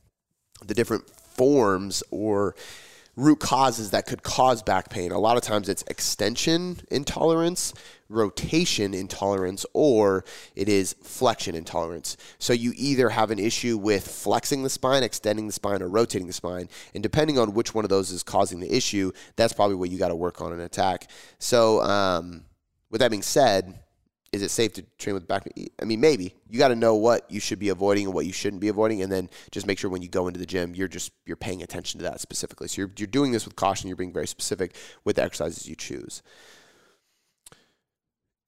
the 0.65 0.73
different 0.73 1.09
forms 1.09 2.03
or 2.11 2.55
root 3.15 3.39
causes 3.39 3.91
that 3.91 4.05
could 4.05 4.23
cause 4.23 4.63
back 4.63 4.89
pain. 4.89 5.11
A 5.11 5.19
lot 5.19 5.37
of 5.37 5.43
times 5.43 5.67
it's 5.67 5.83
extension 5.87 6.79
intolerance, 6.89 7.73
rotation 8.09 8.93
intolerance, 8.93 9.65
or 9.73 10.23
it 10.55 10.69
is 10.69 10.93
flexion 11.01 11.55
intolerance. 11.55 12.15
So 12.39 12.53
you 12.53 12.73
either 12.75 13.09
have 13.09 13.31
an 13.31 13.39
issue 13.39 13.77
with 13.77 14.07
flexing 14.07 14.63
the 14.63 14.69
spine, 14.69 15.03
extending 15.03 15.47
the 15.47 15.53
spine, 15.53 15.81
or 15.81 15.89
rotating 15.89 16.27
the 16.27 16.33
spine. 16.33 16.69
And 16.93 17.03
depending 17.03 17.37
on 17.37 17.53
which 17.53 17.75
one 17.75 17.85
of 17.85 17.89
those 17.89 18.11
is 18.11 18.23
causing 18.23 18.59
the 18.59 18.73
issue, 18.73 19.11
that's 19.35 19.53
probably 19.53 19.75
what 19.75 19.89
you 19.89 19.97
got 19.97 20.09
to 20.09 20.15
work 20.15 20.41
on 20.41 20.53
and 20.53 20.61
attack. 20.61 21.09
So, 21.39 21.81
um, 21.81 22.45
with 22.89 22.99
that 22.99 23.09
being 23.09 23.23
said, 23.23 23.79
is 24.31 24.41
it 24.41 24.49
safe 24.49 24.73
to 24.73 24.83
train 24.97 25.13
with 25.13 25.27
back? 25.27 25.47
I 25.81 25.85
mean, 25.85 25.99
maybe 25.99 26.35
you 26.49 26.57
got 26.57 26.69
to 26.69 26.75
know 26.75 26.95
what 26.95 27.29
you 27.29 27.39
should 27.39 27.59
be 27.59 27.69
avoiding 27.69 28.05
and 28.05 28.13
what 28.13 28.25
you 28.25 28.31
shouldn't 28.31 28.61
be 28.61 28.69
avoiding, 28.69 29.01
and 29.01 29.11
then 29.11 29.29
just 29.51 29.67
make 29.67 29.77
sure 29.77 29.89
when 29.89 30.01
you 30.01 30.07
go 30.07 30.27
into 30.27 30.39
the 30.39 30.45
gym, 30.45 30.73
you're 30.73 30.87
just 30.87 31.11
you're 31.25 31.35
paying 31.35 31.61
attention 31.61 31.99
to 31.99 32.03
that 32.05 32.21
specifically. 32.21 32.67
So 32.69 32.81
you're 32.81 32.91
you're 32.97 33.07
doing 33.07 33.31
this 33.31 33.45
with 33.45 33.55
caution. 33.55 33.87
You're 33.89 33.97
being 33.97 34.13
very 34.13 34.27
specific 34.27 34.75
with 35.03 35.17
the 35.17 35.23
exercises 35.23 35.67
you 35.67 35.75
choose. 35.75 36.21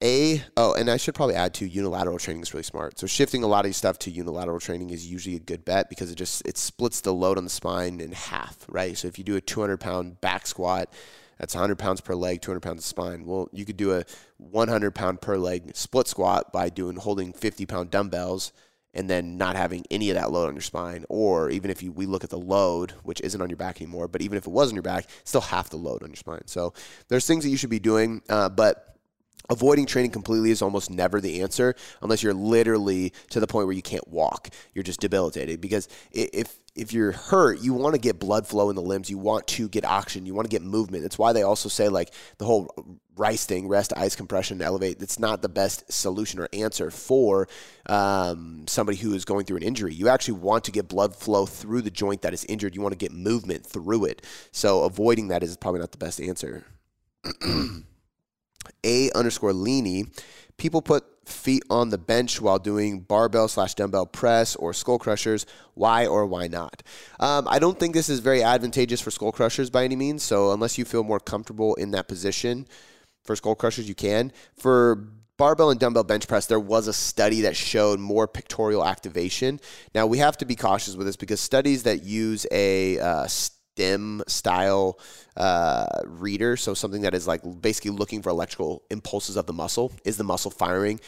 A 0.01 0.41
oh, 0.57 0.73
and 0.73 0.89
I 0.89 0.97
should 0.97 1.15
probably 1.15 1.35
add 1.35 1.53
to 1.55 1.67
unilateral 1.67 2.17
training 2.17 2.43
is 2.43 2.53
really 2.53 2.63
smart. 2.63 2.99
So 2.99 3.07
shifting 3.07 3.43
a 3.43 3.47
lot 3.47 3.59
of 3.59 3.69
these 3.69 3.77
stuff 3.77 3.99
to 3.99 4.11
unilateral 4.11 4.59
training 4.59 4.89
is 4.89 5.09
usually 5.09 5.37
a 5.37 5.39
good 5.39 5.63
bet 5.63 5.89
because 5.89 6.11
it 6.11 6.15
just 6.15 6.45
it 6.45 6.57
splits 6.57 7.01
the 7.01 7.13
load 7.13 7.37
on 7.37 7.45
the 7.45 7.49
spine 7.49 7.99
in 7.99 8.11
half, 8.11 8.65
right? 8.67 8.97
So 8.97 9.07
if 9.07 9.17
you 9.17 9.23
do 9.23 9.35
a 9.35 9.41
200 9.41 9.79
pound 9.79 10.19
back 10.19 10.45
squat 10.47 10.89
that's 11.37 11.55
100 11.55 11.77
pounds 11.77 12.01
per 12.01 12.15
leg, 12.15 12.41
200 12.41 12.59
pounds 12.59 12.79
of 12.79 12.85
spine. 12.85 13.25
Well, 13.25 13.49
you 13.51 13.65
could 13.65 13.77
do 13.77 13.93
a 13.93 14.05
100 14.37 14.91
pound 14.91 15.21
per 15.21 15.37
leg 15.37 15.75
split 15.75 16.07
squat 16.07 16.51
by 16.51 16.69
doing 16.69 16.95
holding 16.97 17.33
50 17.33 17.65
pound 17.65 17.91
dumbbells 17.91 18.51
and 18.93 19.09
then 19.09 19.37
not 19.37 19.55
having 19.55 19.83
any 19.89 20.11
of 20.11 20.15
that 20.15 20.31
load 20.31 20.47
on 20.47 20.53
your 20.53 20.61
spine. 20.61 21.05
Or 21.09 21.49
even 21.49 21.71
if 21.71 21.81
you 21.81 21.91
we 21.91 22.05
look 22.05 22.23
at 22.23 22.29
the 22.29 22.37
load, 22.37 22.91
which 23.03 23.21
isn't 23.21 23.41
on 23.41 23.49
your 23.49 23.57
back 23.57 23.81
anymore, 23.81 24.07
but 24.07 24.21
even 24.21 24.37
if 24.37 24.45
it 24.45 24.51
was 24.51 24.69
on 24.69 24.75
your 24.75 24.83
back, 24.83 25.07
still 25.23 25.41
half 25.41 25.69
the 25.69 25.77
load 25.77 26.03
on 26.03 26.09
your 26.09 26.15
spine. 26.15 26.45
So 26.45 26.73
there's 27.07 27.25
things 27.25 27.43
that 27.43 27.49
you 27.49 27.57
should 27.57 27.69
be 27.69 27.79
doing, 27.79 28.21
uh, 28.29 28.49
but 28.49 28.93
avoiding 29.49 29.85
training 29.85 30.11
completely 30.11 30.51
is 30.51 30.61
almost 30.61 30.89
never 30.89 31.19
the 31.19 31.41
answer 31.41 31.75
unless 32.01 32.23
you're 32.23 32.33
literally 32.33 33.11
to 33.29 33.39
the 33.39 33.47
point 33.47 33.67
where 33.67 33.75
you 33.75 33.81
can't 33.81 34.07
walk 34.07 34.49
you're 34.73 34.83
just 34.83 35.01
debilitated 35.01 35.59
because 35.59 35.89
if 36.11 36.59
if 36.75 36.91
you're 36.91 37.11
hurt, 37.11 37.61
you 37.61 37.73
want 37.73 37.93
to 37.93 38.01
get 38.01 38.19
blood 38.19 38.47
flow 38.47 38.69
in 38.69 38.75
the 38.75 38.81
limbs. 38.81 39.09
You 39.09 39.19
want 39.19 39.45
to 39.47 39.69
get 39.69 39.85
oxygen. 39.85 40.25
You 40.25 40.33
want 40.33 40.49
to 40.49 40.49
get 40.49 40.63
movement. 40.63 41.03
That's 41.03 41.19
why 41.19 41.31
they 41.31 41.43
also 41.43 41.69
say 41.69 41.87
like 41.87 42.11
the 42.39 42.45
whole 42.45 42.73
RICE 43.15 43.45
thing, 43.45 43.67
rest, 43.67 43.93
ice, 43.95 44.15
compression, 44.15 44.61
elevate. 44.61 44.97
That's 44.97 45.19
not 45.19 45.43
the 45.43 45.49
best 45.49 45.91
solution 45.91 46.39
or 46.39 46.49
answer 46.51 46.89
for 46.89 47.47
um, 47.85 48.65
somebody 48.67 48.97
who 48.97 49.13
is 49.13 49.23
going 49.23 49.45
through 49.45 49.57
an 49.57 49.63
injury. 49.63 49.93
You 49.93 50.09
actually 50.09 50.39
want 50.39 50.63
to 50.63 50.71
get 50.71 50.87
blood 50.87 51.15
flow 51.15 51.45
through 51.45 51.83
the 51.83 51.91
joint 51.91 52.23
that 52.23 52.33
is 52.33 52.43
injured. 52.45 52.73
You 52.73 52.81
want 52.81 52.93
to 52.93 52.97
get 52.97 53.11
movement 53.11 53.65
through 53.65 54.05
it. 54.05 54.25
So 54.51 54.83
avoiding 54.83 55.27
that 55.27 55.43
is 55.43 55.55
probably 55.57 55.81
not 55.81 55.91
the 55.91 55.99
best 55.99 56.19
answer. 56.19 56.65
A 58.83 59.11
underscore 59.11 59.51
Leany 59.51 60.05
people 60.57 60.81
put 60.81 61.05
feet 61.25 61.63
on 61.69 61.89
the 61.89 61.97
bench 61.97 62.41
while 62.41 62.59
doing 62.59 62.99
barbell 62.99 63.47
slash 63.47 63.75
dumbbell 63.75 64.05
press 64.05 64.55
or 64.55 64.73
skull 64.73 64.99
crushers. 64.99 65.45
Why 65.73 66.05
or 66.05 66.25
why 66.25 66.47
not? 66.47 66.83
Um, 67.19 67.47
I 67.49 67.59
don't 67.59 67.79
think 67.79 67.93
this 67.93 68.09
is 68.09 68.19
very 68.19 68.43
advantageous 68.43 69.01
for 69.01 69.11
skull 69.11 69.31
crushers 69.31 69.69
by 69.69 69.83
any 69.83 69.95
means. 69.95 70.23
So 70.23 70.51
unless 70.51 70.77
you 70.77 70.85
feel 70.85 71.03
more 71.03 71.19
comfortable 71.19 71.75
in 71.75 71.91
that 71.91 72.07
position 72.07 72.67
for 73.23 73.35
skull 73.35 73.55
crushers, 73.55 73.87
you 73.87 73.95
can. 73.95 74.31
For 74.57 75.07
barbell 75.37 75.71
and 75.71 75.79
dumbbell 75.79 76.03
bench 76.03 76.27
press, 76.27 76.45
there 76.45 76.59
was 76.59 76.87
a 76.87 76.93
study 76.93 77.41
that 77.41 77.55
showed 77.55 77.99
more 77.99 78.27
pectoral 78.27 78.85
activation. 78.85 79.59
Now 79.95 80.05
we 80.05 80.19
have 80.19 80.37
to 80.37 80.45
be 80.45 80.55
cautious 80.55 80.95
with 80.95 81.07
this 81.07 81.15
because 81.15 81.39
studies 81.39 81.83
that 81.83 82.03
use 82.03 82.45
a 82.51 82.99
uh, 82.99 83.27
stem 83.73 84.21
style 84.27 84.99
uh, 85.35 85.87
reader, 86.05 86.55
so 86.55 86.73
something 86.73 87.01
that 87.01 87.15
is 87.15 87.27
like 87.27 87.41
basically 87.61 87.91
looking 87.91 88.21
for 88.21 88.29
electrical 88.29 88.83
impulses 88.89 89.35
of 89.35 89.47
the 89.47 89.53
muscle. 89.53 89.91
Is 90.05 90.17
the 90.17 90.23
muscle 90.23 90.51
firing? 90.51 90.99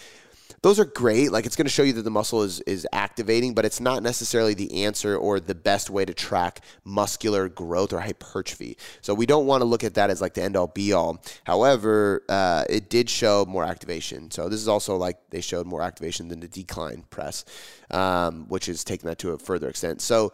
Those 0.61 0.79
are 0.79 0.85
great. 0.85 1.31
Like 1.31 1.45
it's 1.45 1.55
going 1.55 1.65
to 1.65 1.71
show 1.71 1.83
you 1.83 1.93
that 1.93 2.01
the 2.01 2.09
muscle 2.09 2.41
is 2.41 2.59
is 2.61 2.87
activating, 2.91 3.53
but 3.53 3.65
it's 3.65 3.79
not 3.79 4.01
necessarily 4.01 4.55
the 4.55 4.83
answer 4.83 5.15
or 5.15 5.39
the 5.39 5.53
best 5.53 5.91
way 5.91 6.05
to 6.05 6.13
track 6.13 6.61
muscular 6.83 7.49
growth 7.49 7.93
or 7.93 7.99
hypertrophy. 7.99 8.77
So 9.01 9.13
we 9.13 9.27
don't 9.27 9.45
want 9.45 9.61
to 9.61 9.65
look 9.65 9.83
at 9.83 9.93
that 9.93 10.09
as 10.09 10.21
like 10.21 10.33
the 10.33 10.41
end 10.41 10.57
all 10.57 10.65
be 10.65 10.91
all. 10.91 11.21
However, 11.43 12.23
uh, 12.29 12.63
it 12.67 12.89
did 12.89 13.11
show 13.11 13.45
more 13.45 13.63
activation. 13.63 14.31
So 14.31 14.49
this 14.49 14.59
is 14.59 14.67
also 14.67 14.95
like 14.95 15.17
they 15.29 15.41
showed 15.41 15.67
more 15.67 15.83
activation 15.83 16.29
than 16.29 16.39
the 16.39 16.47
decline 16.47 17.05
press, 17.11 17.45
um, 17.91 18.47
which 18.49 18.67
is 18.67 18.83
taking 18.83 19.07
that 19.07 19.19
to 19.19 19.33
a 19.33 19.37
further 19.37 19.69
extent. 19.69 20.01
So 20.01 20.33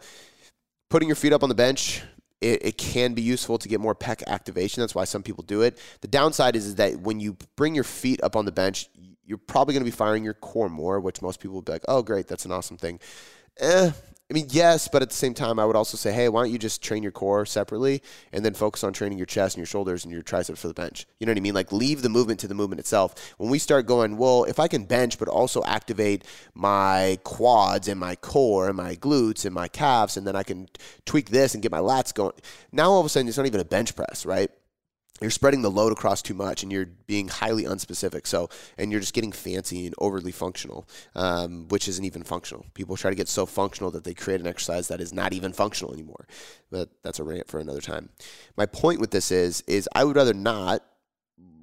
putting 0.88 1.08
your 1.08 1.16
feet 1.16 1.32
up 1.32 1.42
on 1.42 1.48
the 1.48 1.54
bench 1.54 2.02
it, 2.42 2.66
it, 2.66 2.78
can 2.78 3.14
be 3.14 3.22
useful 3.22 3.58
to 3.58 3.68
get 3.68 3.80
more 3.80 3.94
pec 3.94 4.22
activation. 4.26 4.80
That's 4.80 4.94
why 4.94 5.04
some 5.04 5.22
people 5.22 5.44
do 5.44 5.62
it. 5.62 5.78
The 6.00 6.08
downside 6.08 6.56
is, 6.56 6.66
is 6.66 6.74
that 6.76 7.00
when 7.00 7.20
you 7.20 7.36
bring 7.56 7.74
your 7.74 7.84
feet 7.84 8.22
up 8.22 8.36
on 8.36 8.44
the 8.44 8.52
bench, 8.52 8.88
you're 9.24 9.38
probably 9.38 9.74
going 9.74 9.84
to 9.84 9.90
be 9.90 9.96
firing 9.96 10.24
your 10.24 10.34
core 10.34 10.68
more, 10.68 11.00
which 11.00 11.22
most 11.22 11.40
people 11.40 11.54
will 11.54 11.62
be 11.62 11.72
like, 11.72 11.84
oh, 11.88 12.02
great, 12.02 12.26
that's 12.26 12.44
an 12.44 12.52
awesome 12.52 12.76
thing. 12.76 12.98
Eh, 13.58 13.92
I 14.30 14.34
mean, 14.34 14.46
yes, 14.48 14.88
but 14.88 15.02
at 15.02 15.10
the 15.10 15.14
same 15.14 15.34
time, 15.34 15.58
I 15.58 15.66
would 15.66 15.76
also 15.76 15.98
say, 15.98 16.10
hey, 16.10 16.30
why 16.30 16.42
don't 16.42 16.52
you 16.52 16.58
just 16.58 16.82
train 16.82 17.02
your 17.02 17.12
core 17.12 17.44
separately 17.44 18.02
and 18.32 18.42
then 18.42 18.54
focus 18.54 18.82
on 18.82 18.94
training 18.94 19.18
your 19.18 19.26
chest 19.26 19.56
and 19.56 19.60
your 19.60 19.66
shoulders 19.66 20.04
and 20.04 20.12
your 20.12 20.22
triceps 20.22 20.58
for 20.58 20.68
the 20.68 20.74
bench? 20.74 21.06
You 21.18 21.26
know 21.26 21.32
what 21.32 21.36
I 21.36 21.42
mean? 21.42 21.52
Like, 21.52 21.70
leave 21.70 22.00
the 22.00 22.08
movement 22.08 22.40
to 22.40 22.48
the 22.48 22.54
movement 22.54 22.80
itself. 22.80 23.34
When 23.36 23.50
we 23.50 23.58
start 23.58 23.84
going, 23.84 24.16
well, 24.16 24.44
if 24.44 24.58
I 24.58 24.68
can 24.68 24.84
bench 24.84 25.18
but 25.18 25.28
also 25.28 25.62
activate 25.64 26.24
my 26.54 27.18
quads 27.24 27.88
and 27.88 28.00
my 28.00 28.16
core 28.16 28.68
and 28.68 28.76
my 28.76 28.96
glutes 28.96 29.44
and 29.44 29.54
my 29.54 29.68
calves, 29.68 30.16
and 30.16 30.26
then 30.26 30.34
I 30.34 30.44
can 30.44 30.66
tweak 31.04 31.28
this 31.28 31.52
and 31.52 31.62
get 31.62 31.70
my 31.70 31.80
lats 31.80 32.14
going, 32.14 32.32
now 32.70 32.90
all 32.90 33.00
of 33.00 33.06
a 33.06 33.10
sudden 33.10 33.28
it's 33.28 33.36
not 33.36 33.44
even 33.44 33.60
a 33.60 33.66
bench 33.66 33.94
press, 33.94 34.24
right? 34.24 34.50
You're 35.20 35.30
spreading 35.30 35.62
the 35.62 35.70
load 35.70 35.92
across 35.92 36.20
too 36.20 36.34
much 36.34 36.62
and 36.62 36.72
you're 36.72 36.86
being 37.06 37.28
highly 37.28 37.64
unspecific. 37.64 38.26
So 38.26 38.48
and 38.76 38.90
you're 38.90 39.00
just 39.00 39.14
getting 39.14 39.32
fancy 39.32 39.86
and 39.86 39.94
overly 39.98 40.32
functional 40.32 40.88
um, 41.14 41.68
which 41.68 41.88
isn't 41.88 42.04
even 42.04 42.22
functional. 42.24 42.66
People 42.74 42.96
try 42.96 43.10
to 43.10 43.16
get 43.16 43.28
so 43.28 43.46
functional 43.46 43.90
that 43.92 44.04
they 44.04 44.14
create 44.14 44.40
an 44.40 44.46
exercise 44.46 44.88
that 44.88 45.00
is 45.00 45.12
not 45.12 45.32
even 45.32 45.52
functional 45.52 45.92
anymore. 45.92 46.26
But 46.70 46.88
that's 47.02 47.20
a 47.20 47.24
rant 47.24 47.48
for 47.48 47.60
another 47.60 47.80
time. 47.80 48.10
My 48.56 48.66
point 48.66 49.00
with 49.00 49.10
this 49.10 49.30
is 49.30 49.62
is 49.66 49.88
i 49.94 50.04
would 50.04 50.16
rather 50.16 50.34
not 50.34 50.82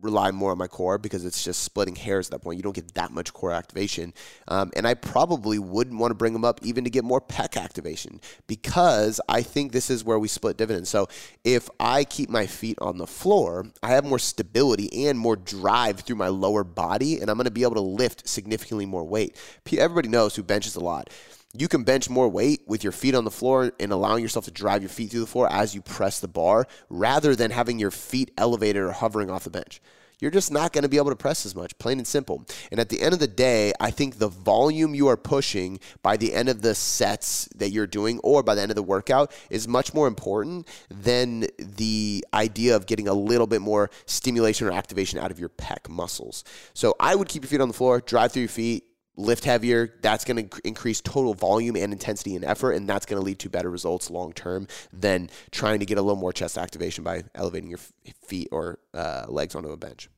rely 0.01 0.31
more 0.31 0.51
on 0.51 0.57
my 0.57 0.67
core 0.67 0.97
because 0.97 1.25
it's 1.25 1.43
just 1.43 1.63
splitting 1.63 1.95
hairs 1.95 2.27
at 2.27 2.31
that 2.31 2.39
point. 2.39 2.57
You 2.57 2.63
don't 2.63 2.75
get 2.75 2.93
that 2.93 3.11
much 3.11 3.33
core 3.33 3.51
activation. 3.51 4.13
Um, 4.47 4.71
and 4.75 4.87
I 4.87 4.93
probably 4.93 5.59
wouldn't 5.59 5.99
want 5.99 6.11
to 6.11 6.15
bring 6.15 6.33
them 6.33 6.45
up 6.45 6.59
even 6.63 6.83
to 6.83 6.89
get 6.89 7.03
more 7.03 7.21
pec 7.21 7.61
activation 7.61 8.21
because 8.47 9.19
I 9.27 9.41
think 9.41 9.71
this 9.71 9.89
is 9.89 10.03
where 10.03 10.19
we 10.19 10.27
split 10.27 10.57
dividends. 10.57 10.89
So 10.89 11.07
if 11.43 11.69
I 11.79 12.03
keep 12.03 12.29
my 12.29 12.45
feet 12.45 12.77
on 12.81 12.97
the 12.97 13.07
floor, 13.07 13.67
I 13.83 13.89
have 13.89 14.05
more 14.05 14.19
stability 14.19 15.07
and 15.07 15.17
more 15.17 15.35
drive 15.35 16.01
through 16.01 16.17
my 16.17 16.27
lower 16.27 16.63
body, 16.63 17.19
and 17.19 17.29
I'm 17.29 17.37
going 17.37 17.45
to 17.45 17.51
be 17.51 17.63
able 17.63 17.75
to 17.75 17.81
lift 17.81 18.27
significantly 18.27 18.85
more 18.85 19.03
weight. 19.03 19.35
Everybody 19.71 20.09
knows 20.09 20.35
who 20.35 20.43
benches 20.43 20.75
a 20.75 20.79
lot 20.79 21.09
you 21.53 21.67
can 21.67 21.83
bench 21.83 22.09
more 22.09 22.29
weight 22.29 22.61
with 22.67 22.83
your 22.83 22.91
feet 22.91 23.15
on 23.15 23.23
the 23.23 23.31
floor 23.31 23.71
and 23.79 23.91
allowing 23.91 24.21
yourself 24.21 24.45
to 24.45 24.51
drive 24.51 24.83
your 24.83 24.89
feet 24.89 25.11
through 25.11 25.21
the 25.21 25.25
floor 25.25 25.51
as 25.51 25.73
you 25.73 25.81
press 25.81 26.19
the 26.19 26.27
bar 26.27 26.67
rather 26.89 27.35
than 27.35 27.49
having 27.51 27.79
your 27.79 27.91
feet 27.91 28.31
elevated 28.37 28.81
or 28.81 28.91
hovering 28.91 29.31
off 29.31 29.45
the 29.45 29.49
bench. 29.49 29.81
You're 30.19 30.31
just 30.31 30.51
not 30.51 30.73
going 30.73 30.81
to 30.83 30.89
be 30.89 30.97
able 30.97 31.11
to 31.11 31.15
press 31.15 31.45
as 31.45 31.55
much, 31.55 31.77
plain 31.77 31.97
and 31.97 32.05
simple. 32.05 32.45
And 32.71 32.79
at 32.79 32.89
the 32.89 33.01
end 33.01 33.13
of 33.13 33.21
the 33.21 33.27
day, 33.27 33.71
I 33.79 33.89
think 33.89 34.17
the 34.17 34.27
volume 34.27 34.93
you 34.93 35.07
are 35.07 35.15
pushing 35.15 35.79
by 36.03 36.17
the 36.17 36.33
end 36.33 36.49
of 36.49 36.61
the 36.61 36.75
sets 36.75 37.47
that 37.55 37.69
you're 37.69 37.87
doing 37.87 38.19
or 38.19 38.43
by 38.43 38.53
the 38.53 38.61
end 38.61 38.69
of 38.69 38.75
the 38.75 38.83
workout 38.83 39.31
is 39.49 39.65
much 39.65 39.93
more 39.93 40.07
important 40.07 40.67
than 40.89 41.47
the 41.57 42.25
idea 42.33 42.75
of 42.75 42.85
getting 42.85 43.07
a 43.07 43.13
little 43.13 43.47
bit 43.47 43.61
more 43.61 43.89
stimulation 44.05 44.67
or 44.67 44.71
activation 44.71 45.19
out 45.19 45.31
of 45.31 45.39
your 45.39 45.49
pec 45.49 45.87
muscles. 45.87 46.43
So 46.73 46.95
I 46.99 47.15
would 47.15 47.29
keep 47.29 47.43
your 47.43 47.49
feet 47.49 47.61
on 47.61 47.69
the 47.69 47.73
floor, 47.73 48.01
drive 48.01 48.33
through 48.33 48.41
your 48.41 48.49
feet, 48.49 48.88
lift 49.19 49.43
heavier, 49.43 49.93
that's 50.01 50.23
going 50.23 50.49
to 50.49 50.61
increase 50.63 51.01
total 51.01 51.33
volume 51.33 51.75
and 51.75 51.91
intensity 51.91 52.35
and 52.35 52.45
effort, 52.45 52.71
and 52.71 52.87
that's 52.87 53.05
going 53.05 53.19
to 53.19 53.25
lead 53.25 53.39
to 53.39 53.49
better 53.49 53.69
results 53.69 54.09
long 54.09 54.33
term 54.33 54.67
than 54.93 55.29
trying 55.51 55.79
to 55.79 55.85
get 55.85 55.97
a 55.97 56.01
little 56.01 56.19
more 56.19 56.33
chest 56.33 56.57
activation 56.57 57.03
by 57.03 57.23
elevating 57.35 57.69
your 57.69 57.79
feet 58.25 58.47
or 58.51 58.79
uh, 58.93 59.25
legs 59.27 59.55
onto 59.55 59.69
a 59.69 59.77
bench. 59.77 60.09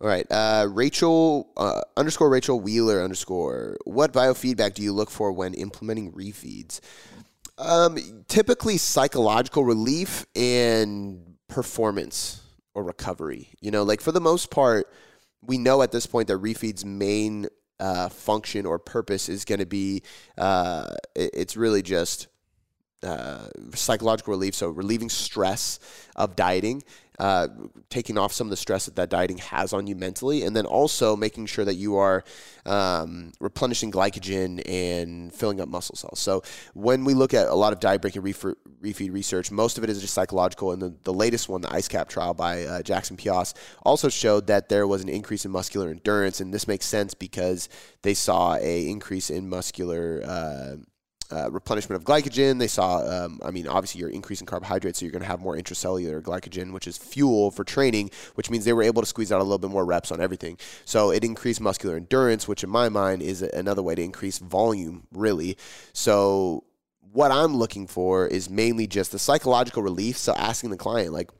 All 0.00 0.08
right, 0.08 0.26
uh, 0.30 0.68
Rachel 0.70 1.48
uh, 1.56 1.80
underscore 1.96 2.28
Rachel 2.28 2.60
Wheeler 2.60 3.02
underscore. 3.02 3.78
What 3.84 4.12
biofeedback 4.12 4.74
do 4.74 4.82
you 4.82 4.92
look 4.92 5.10
for 5.10 5.32
when 5.32 5.54
implementing 5.54 6.12
refeeds? 6.12 6.80
Um, 7.56 7.98
typically 8.28 8.76
psychological 8.76 9.64
relief 9.64 10.26
and 10.36 11.36
performance 11.48 12.42
or 12.74 12.82
recovery. 12.82 13.48
You 13.60 13.70
know, 13.70 13.84
like 13.84 14.02
for 14.02 14.12
the 14.12 14.20
most 14.20 14.50
part, 14.50 14.92
we 15.46 15.58
know 15.58 15.82
at 15.82 15.92
this 15.92 16.06
point 16.06 16.28
that 16.28 16.38
refeed's 16.38 16.84
main 16.84 17.46
uh, 17.78 18.08
function 18.08 18.66
or 18.66 18.78
purpose 18.78 19.28
is 19.28 19.44
going 19.44 19.58
to 19.58 19.66
be 19.66 20.02
uh, 20.38 20.94
it's 21.14 21.56
really 21.56 21.82
just 21.82 22.28
uh, 23.02 23.48
psychological 23.74 24.32
relief, 24.32 24.54
so 24.54 24.68
relieving 24.68 25.08
stress 25.08 25.78
of 26.16 26.34
dieting, 26.34 26.82
uh, 27.18 27.48
taking 27.90 28.18
off 28.18 28.32
some 28.32 28.46
of 28.46 28.50
the 28.50 28.56
stress 28.56 28.86
that 28.86 28.96
that 28.96 29.10
dieting 29.10 29.38
has 29.38 29.72
on 29.72 29.86
you 29.86 29.96
mentally, 29.96 30.42
and 30.42 30.54
then 30.54 30.66
also 30.66 31.16
making 31.16 31.46
sure 31.46 31.64
that 31.64 31.74
you 31.74 31.96
are 31.96 32.24
um, 32.64 33.32
replenishing 33.40 33.90
glycogen 33.90 34.62
and 34.68 35.32
filling 35.32 35.60
up 35.60 35.68
muscle 35.68 35.96
cells. 35.96 36.18
So 36.20 36.42
when 36.74 37.04
we 37.04 37.14
look 37.14 37.34
at 37.34 37.48
a 37.48 37.54
lot 37.54 37.72
of 37.72 37.80
diet 37.80 38.02
breaking 38.02 38.22
refeed 38.22 39.12
research, 39.12 39.50
most 39.50 39.78
of 39.78 39.84
it 39.84 39.90
is 39.90 40.00
just 40.00 40.14
psychological. 40.14 40.72
And 40.72 40.82
the, 40.82 40.94
the 41.04 41.12
latest 41.12 41.48
one, 41.48 41.60
the 41.60 41.68
IceCap 41.68 42.08
trial 42.08 42.34
by 42.34 42.64
uh, 42.64 42.82
Jackson 42.82 43.16
Peos, 43.16 43.54
also 43.82 44.08
showed 44.08 44.46
that 44.48 44.68
there 44.68 44.86
was 44.86 45.02
an 45.02 45.08
increase 45.08 45.44
in 45.44 45.50
muscular 45.50 45.90
endurance, 45.90 46.40
and 46.40 46.52
this 46.52 46.68
makes 46.68 46.86
sense 46.86 47.14
because 47.14 47.68
they 48.02 48.14
saw 48.14 48.56
a 48.56 48.88
increase 48.88 49.30
in 49.30 49.48
muscular 49.48 50.22
uh, 50.24 50.76
uh, 51.32 51.50
replenishment 51.50 52.00
of 52.00 52.06
glycogen. 52.06 52.58
They 52.58 52.66
saw, 52.66 52.98
um, 52.98 53.40
I 53.44 53.50
mean, 53.50 53.66
obviously 53.68 54.00
you're 54.00 54.10
increasing 54.10 54.46
carbohydrates, 54.46 54.98
so 54.98 55.04
you're 55.04 55.12
going 55.12 55.22
to 55.22 55.28
have 55.28 55.40
more 55.40 55.56
intracellular 55.56 56.22
glycogen, 56.22 56.72
which 56.72 56.86
is 56.86 56.96
fuel 56.98 57.50
for 57.50 57.64
training, 57.64 58.10
which 58.34 58.50
means 58.50 58.64
they 58.64 58.72
were 58.72 58.82
able 58.82 59.02
to 59.02 59.06
squeeze 59.06 59.32
out 59.32 59.40
a 59.40 59.44
little 59.44 59.58
bit 59.58 59.70
more 59.70 59.84
reps 59.84 60.12
on 60.12 60.20
everything. 60.20 60.58
So 60.84 61.10
it 61.10 61.24
increased 61.24 61.60
muscular 61.60 61.96
endurance, 61.96 62.46
which 62.48 62.64
in 62.64 62.70
my 62.70 62.88
mind 62.88 63.22
is 63.22 63.42
another 63.42 63.82
way 63.82 63.94
to 63.94 64.02
increase 64.02 64.38
volume, 64.38 65.06
really. 65.12 65.56
So 65.92 66.64
what 67.12 67.30
I'm 67.30 67.56
looking 67.56 67.86
for 67.86 68.26
is 68.26 68.50
mainly 68.50 68.86
just 68.86 69.12
the 69.12 69.18
psychological 69.18 69.82
relief. 69.82 70.16
So 70.18 70.34
asking 70.34 70.70
the 70.70 70.76
client, 70.76 71.12
like, 71.12 71.30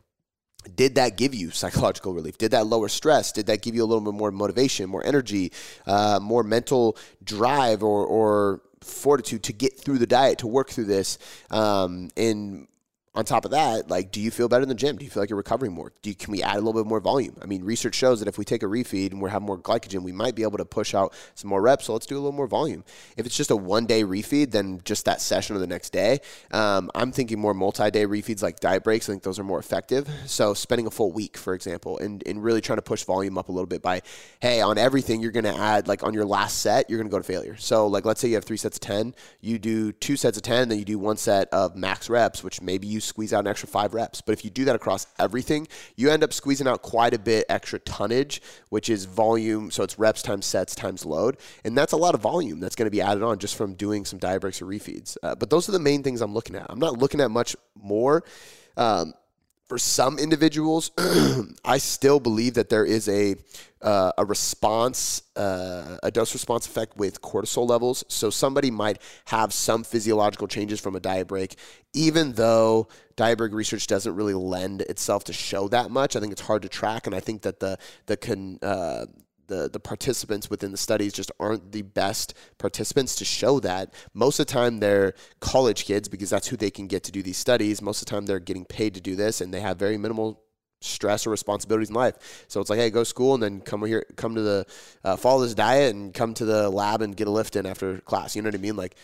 did 0.75 0.97
that 0.97 1.17
give 1.17 1.35
you 1.35 1.51
psychological 1.51 2.13
relief? 2.13 2.39
Did 2.39 2.51
that 2.51 2.67
lower 2.67 2.89
stress? 2.89 3.31
Did 3.31 3.47
that 3.47 3.63
give 3.63 3.75
you 3.75 3.85
a 3.85 3.87
little 3.87 4.01
bit 4.01 4.15
more 4.15 4.33
motivation, 4.33 4.89
more 4.89 5.05
energy, 5.07 5.53
uh, 5.87 6.19
more 6.21 6.43
mental 6.43 6.97
drive, 7.23 7.85
or, 7.85 8.05
or 8.05 8.63
fortitude 8.87 9.43
to 9.45 9.53
get 9.53 9.79
through 9.79 9.99
the 9.99 10.07
diet 10.07 10.39
to 10.39 10.47
work 10.47 10.71
through 10.71 10.85
this 10.85 11.19
um, 11.51 12.11
and 12.17 12.69
on 13.17 13.25
top 13.25 13.47
of 13.47 13.53
that, 13.53 13.89
like, 13.89 14.13
do 14.13 14.21
you 14.21 14.31
feel 14.31 14.47
better 14.47 14.63
in 14.63 14.69
the 14.69 14.75
gym? 14.75 14.99
Do 14.99 15.05
you 15.05 15.11
feel 15.11 15.23
like 15.23 15.31
you're 15.31 15.39
recovering 15.39 15.73
more? 15.73 15.91
Do 16.03 16.11
you, 16.11 16.15
can 16.15 16.31
we 16.31 16.43
add 16.43 16.57
a 16.57 16.61
little 16.61 16.75
bit 16.75 16.87
more 16.87 17.01
volume? 17.01 17.35
I 17.41 17.47
mean, 17.47 17.65
research 17.65 17.95
shows 17.95 18.19
that 18.21 18.29
if 18.29 18.37
we 18.37 18.45
take 18.45 18.63
a 18.63 18.67
refeed 18.67 19.13
and 19.13 19.23
we 19.23 19.31
have 19.31 19.41
more 19.41 19.59
glycogen, 19.59 20.03
we 20.03 20.13
might 20.13 20.35
be 20.35 20.43
able 20.43 20.59
to 20.59 20.67
push 20.67 20.95
out 20.95 21.15
some 21.35 21.49
more 21.49 21.63
reps. 21.63 21.87
So 21.87 21.95
let's 21.95 22.05
do 22.05 22.15
a 22.17 22.21
little 22.21 22.33
more 22.33 22.47
volume. 22.47 22.85
If 23.17 23.25
it's 23.25 23.35
just 23.35 23.51
a 23.51 23.57
one 23.57 23.87
day 23.87 24.03
refeed, 24.03 24.51
then 24.51 24.83
just 24.85 25.07
that 25.07 25.23
session 25.23 25.57
or 25.57 25.61
the 25.61 25.67
next 25.67 25.91
day. 25.91 26.21
Um, 26.53 26.91
I'm 26.95 27.11
thinking 27.11 27.41
more 27.41 27.55
multi 27.55 27.91
day 27.91 28.05
refeeds 28.05 28.43
like 28.43 28.61
diet 28.61 28.85
breaks. 28.85 29.09
I 29.09 29.15
think 29.15 29.23
those 29.23 29.39
are 29.39 29.45
more 29.45 29.59
effective. 29.59 30.07
So 30.27 30.53
spending 30.53 30.87
a 30.87 30.91
full 30.91 31.11
week, 31.11 31.39
for 31.39 31.55
example, 31.55 31.97
and, 31.99 32.23
and 32.27 32.45
really 32.45 32.61
trying 32.61 32.77
to 32.77 32.83
push 32.83 33.05
volume 33.05 33.39
up 33.39 33.49
a 33.49 33.53
little 33.53 33.67
bit 33.67 33.81
by, 33.81 34.03
hey, 34.41 34.61
on 34.61 34.77
everything 34.77 35.23
you're 35.23 35.33
going 35.33 35.45
to 35.45 35.57
add, 35.57 35.89
like 35.89 36.03
on 36.03 36.13
your 36.13 36.27
last 36.27 36.59
set, 36.59 36.91
you're 36.91 36.99
going 36.99 37.09
to 37.09 37.15
go 37.15 37.19
to 37.19 37.25
failure. 37.25 37.57
So 37.57 37.87
like, 37.87 38.05
let's 38.05 38.21
say 38.21 38.29
you 38.29 38.35
have 38.35 38.45
three 38.45 38.59
sets 38.59 38.77
of 38.77 38.81
10, 38.81 39.15
you 39.41 39.59
do 39.59 39.93
two 39.93 40.17
sets 40.17 40.37
of 40.37 40.43
10, 40.43 40.69
then 40.69 40.79
you 40.79 40.85
do 40.85 40.99
one 40.99 41.17
set 41.17 41.49
of 41.49 41.77
max 41.77 42.11
reps, 42.11 42.45
which 42.45 42.61
maybe 42.61 42.87
you 42.87 43.01
squeeze 43.07 43.33
out 43.33 43.41
an 43.41 43.47
extra 43.47 43.69
five 43.69 43.95
reps. 43.95 44.21
But 44.21 44.33
if 44.33 44.45
you 44.45 44.51
do 44.51 44.65
that 44.67 44.77
across 44.77 45.07
everything, 45.19 45.69
you 45.97 46.11
end 46.11 46.23
up 46.23 46.33
squeezing 46.33 46.67
out 46.67 46.83
quite 46.83 47.15
a 47.15 47.19
bit 47.19 47.47
extra 47.49 47.79
tonnage, 47.79 48.43
which 48.69 48.91
is 48.91 49.05
volume. 49.05 49.71
So 49.71 49.83
it's 49.83 49.99
reps 49.99 50.23
times 50.23 50.47
sets 50.47 50.75
times 50.75 51.05
load. 51.05 51.37
And 51.65 51.77
that's 51.77 51.93
a 51.93 51.97
lot 51.97 52.15
of 52.15 52.21
volume 52.21 52.61
that's 52.61 52.77
going 52.77 52.87
to 52.87 52.91
be 52.91 53.01
added 53.01 53.23
on 53.23 53.39
just 53.39 53.57
from 53.57 53.75
doing 53.75 54.05
some 54.05 54.19
diet 54.19 54.41
breaks 54.41 54.61
or 54.61 54.67
refeeds. 54.67 55.17
Uh, 55.23 55.35
but 55.35 55.51
those 55.51 55.69
are 55.69 55.73
the 55.73 55.79
main 55.79 56.03
things 56.03 56.21
I'm 56.21 56.35
looking 56.35 56.57
at. 56.57 56.67
I'm 56.69 56.79
not 56.79 56.99
looking 56.99 57.21
at 57.21 57.31
much 57.31 57.57
more. 57.75 58.25
Um, 58.77 59.15
for 59.69 59.79
some 59.79 60.19
individuals, 60.19 60.91
I 61.65 61.79
still 61.79 62.21
believe 62.21 62.55
that 62.55 62.69
there 62.69 62.85
is 62.85 63.09
a 63.09 63.37
uh, 63.83 64.11
a 64.19 64.25
response, 64.25 65.23
uh, 65.37 65.99
a 66.03 66.11
dose 66.11 66.33
response 66.33 66.67
effect 66.67 66.97
with 66.97 67.21
cortisol 67.21 67.69
levels. 67.69 68.05
So 68.09 68.31
somebody 68.31 68.71
might 68.71 69.01
have 69.27 69.53
some 69.53 69.85
physiological 69.85 70.49
changes 70.49 70.81
from 70.81 70.97
a 70.97 71.01
diet 71.01 71.29
break, 71.29 71.57
even 71.93 72.33
though 72.33 72.89
diet 73.17 73.39
break 73.39 73.53
research 73.53 73.87
doesn't 73.87 74.15
really 74.15 74.35
lend 74.35 74.81
itself 74.83 75.25
to 75.25 75.33
show 75.33 75.69
that 75.69 75.91
much. 75.91 76.17
I 76.17 76.21
think 76.21 76.33
it's 76.33 76.41
hard 76.41 76.63
to 76.63 76.69
track, 76.69 77.07
and 77.07 77.15
I 77.15 77.21
think 77.21 77.43
that 77.43 77.61
the 77.61 77.79
the 78.07 78.17
con, 78.17 78.59
uh, 78.63 79.07
the 79.49 79.69
the 79.69 79.81
participants 79.81 80.51
within 80.51 80.71
the 80.71 80.77
studies 80.77 81.13
just 81.13 81.31
aren't 81.39 81.73
the 81.73 81.83
best 81.83 82.35
participants 82.59 83.17
to 83.17 83.25
show 83.25 83.61
that. 83.61 83.93
Most 84.15 84.41
of 84.41 84.47
the 84.47 84.53
time 84.53 84.79
they're 84.79 85.15
college 85.41 85.85
kids 85.85 86.09
because 86.09 86.31
that's 86.31 86.49
who 86.49 86.57
they 86.57 86.71
can 86.71 86.87
get 86.87 87.03
to 87.05 87.13
do 87.13 87.23
these 87.23 87.37
studies. 87.37 87.83
Most 87.83 88.03
of 88.03 88.07
the 88.07 88.11
time 88.11 88.27
they're 88.27 88.41
getting 88.41 88.65
paid 88.65 88.95
to 88.95 89.01
do 89.01 89.17
this 89.17 89.41
and 89.41 89.53
they 89.53 89.61
have 89.61 89.79
very 89.79 89.99
minimal 89.99 90.43
stress 90.81 91.27
or 91.27 91.31
responsibilities 91.31 91.89
in 91.89 91.95
life. 91.95 92.45
So 92.49 92.61
it's 92.61 92.71
like, 92.71 92.79
hey, 92.79 92.91
go 92.91 93.01
to 93.01 93.05
school 93.05 93.35
and 93.35 93.43
then 93.43 93.61
come 93.61 93.85
here, 93.85 94.05
come 94.17 94.35
to 94.35 94.43
the 94.43 94.67
uh, 95.05 95.17
follow 95.17 95.43
this 95.43 95.55
diet 95.55 95.95
and 95.95 96.13
come 96.13 96.35
to 96.35 96.45
the 96.45 96.69
lab 96.71 97.03
and 97.03 97.17
get 97.17 97.29
a 97.29 97.31
lift 97.31 97.57
in 97.57 97.67
after 97.67 97.99
class. 97.99 98.37
You 98.37 98.43
know 98.43 98.49
what 98.49 98.55
I 98.55 98.59
mean? 98.59 98.77
Like 98.77 98.97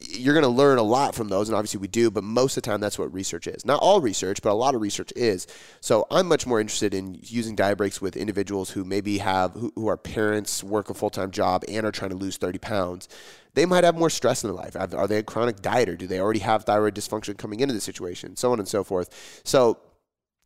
you're 0.00 0.34
going 0.34 0.44
to 0.44 0.48
learn 0.48 0.78
a 0.78 0.82
lot 0.82 1.14
from 1.14 1.28
those, 1.28 1.48
and 1.48 1.56
obviously 1.56 1.80
we 1.80 1.88
do, 1.88 2.10
but 2.10 2.24
most 2.24 2.56
of 2.56 2.62
the 2.62 2.70
time 2.70 2.80
that's 2.80 2.98
what 2.98 3.12
research 3.12 3.46
is. 3.46 3.64
Not 3.64 3.80
all 3.80 4.00
research, 4.00 4.42
but 4.42 4.50
a 4.50 4.54
lot 4.54 4.74
of 4.74 4.80
research 4.80 5.12
is. 5.16 5.46
So 5.80 6.06
I'm 6.10 6.28
much 6.28 6.46
more 6.46 6.60
interested 6.60 6.94
in 6.94 7.18
using 7.22 7.56
diet 7.56 7.78
breaks 7.78 8.00
with 8.00 8.16
individuals 8.16 8.70
who 8.70 8.84
maybe 8.84 9.18
have, 9.18 9.52
who, 9.52 9.72
who 9.74 9.88
are 9.88 9.96
parents, 9.96 10.62
work 10.62 10.90
a 10.90 10.94
full 10.94 11.10
time 11.10 11.30
job, 11.30 11.64
and 11.68 11.86
are 11.86 11.92
trying 11.92 12.10
to 12.10 12.16
lose 12.16 12.36
30 12.36 12.58
pounds. 12.58 13.08
They 13.54 13.64
might 13.64 13.84
have 13.84 13.96
more 13.96 14.10
stress 14.10 14.44
in 14.44 14.48
their 14.48 14.56
life. 14.56 14.76
Are 14.76 15.08
they 15.08 15.16
a 15.16 15.22
chronic 15.22 15.56
dieter? 15.62 15.96
Do 15.96 16.06
they 16.06 16.20
already 16.20 16.40
have 16.40 16.64
thyroid 16.64 16.94
dysfunction 16.94 17.38
coming 17.38 17.60
into 17.60 17.72
the 17.72 17.80
situation? 17.80 18.36
So 18.36 18.52
on 18.52 18.58
and 18.58 18.68
so 18.68 18.84
forth. 18.84 19.40
So 19.44 19.78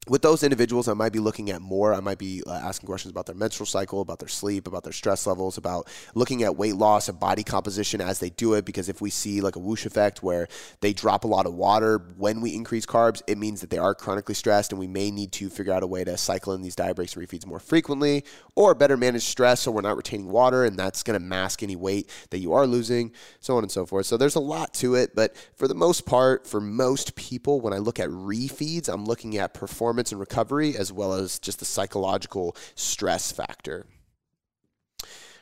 with 0.08 0.22
those 0.22 0.42
individuals, 0.42 0.88
I 0.88 0.94
might 0.94 1.12
be 1.12 1.18
looking 1.18 1.50
at 1.50 1.60
more. 1.60 1.92
I 1.92 2.00
might 2.00 2.16
be 2.16 2.42
uh, 2.46 2.52
asking 2.52 2.86
questions 2.86 3.10
about 3.10 3.26
their 3.26 3.34
menstrual 3.34 3.66
cycle, 3.66 4.00
about 4.00 4.18
their 4.18 4.28
sleep, 4.28 4.66
about 4.66 4.82
their 4.82 4.94
stress 4.94 5.26
levels, 5.26 5.58
about 5.58 5.88
looking 6.14 6.42
at 6.42 6.56
weight 6.56 6.76
loss 6.76 7.10
and 7.10 7.20
body 7.20 7.42
composition 7.42 8.00
as 8.00 8.18
they 8.18 8.30
do 8.30 8.54
it. 8.54 8.64
Because 8.64 8.88
if 8.88 9.02
we 9.02 9.10
see 9.10 9.42
like 9.42 9.56
a 9.56 9.58
whoosh 9.58 9.84
effect 9.84 10.22
where 10.22 10.48
they 10.80 10.94
drop 10.94 11.24
a 11.24 11.28
lot 11.28 11.44
of 11.44 11.52
water 11.52 11.98
when 12.16 12.40
we 12.40 12.54
increase 12.54 12.86
carbs, 12.86 13.20
it 13.26 13.36
means 13.36 13.60
that 13.60 13.68
they 13.68 13.76
are 13.76 13.94
chronically 13.94 14.34
stressed 14.34 14.72
and 14.72 14.78
we 14.78 14.86
may 14.86 15.10
need 15.10 15.32
to 15.32 15.50
figure 15.50 15.72
out 15.72 15.82
a 15.82 15.86
way 15.86 16.02
to 16.02 16.16
cycle 16.16 16.54
in 16.54 16.62
these 16.62 16.74
diet 16.74 16.96
breaks 16.96 17.14
and 17.14 17.28
refeeds 17.28 17.44
more 17.44 17.60
frequently 17.60 18.24
or 18.54 18.74
better 18.74 18.96
manage 18.96 19.24
stress 19.24 19.60
so 19.60 19.70
we're 19.70 19.82
not 19.82 19.98
retaining 19.98 20.28
water 20.28 20.64
and 20.64 20.78
that's 20.78 21.02
going 21.02 21.18
to 21.18 21.24
mask 21.24 21.62
any 21.62 21.76
weight 21.76 22.08
that 22.30 22.38
you 22.38 22.54
are 22.54 22.66
losing, 22.66 23.12
so 23.40 23.58
on 23.58 23.64
and 23.64 23.70
so 23.70 23.84
forth. 23.84 24.06
So 24.06 24.16
there's 24.16 24.34
a 24.34 24.40
lot 24.40 24.72
to 24.74 24.94
it. 24.94 25.14
But 25.14 25.36
for 25.56 25.68
the 25.68 25.74
most 25.74 26.06
part, 26.06 26.46
for 26.46 26.60
most 26.60 27.16
people, 27.16 27.60
when 27.60 27.74
I 27.74 27.78
look 27.78 28.00
at 28.00 28.08
refeeds, 28.08 28.88
I'm 28.88 29.04
looking 29.04 29.36
at 29.36 29.52
performance 29.52 29.89
performance 29.90 30.12
and 30.12 30.20
recovery, 30.20 30.76
as 30.76 30.92
well 30.92 31.14
as 31.14 31.40
just 31.40 31.58
the 31.58 31.64
psychological 31.64 32.54
stress 32.76 33.32
factor. 33.32 33.86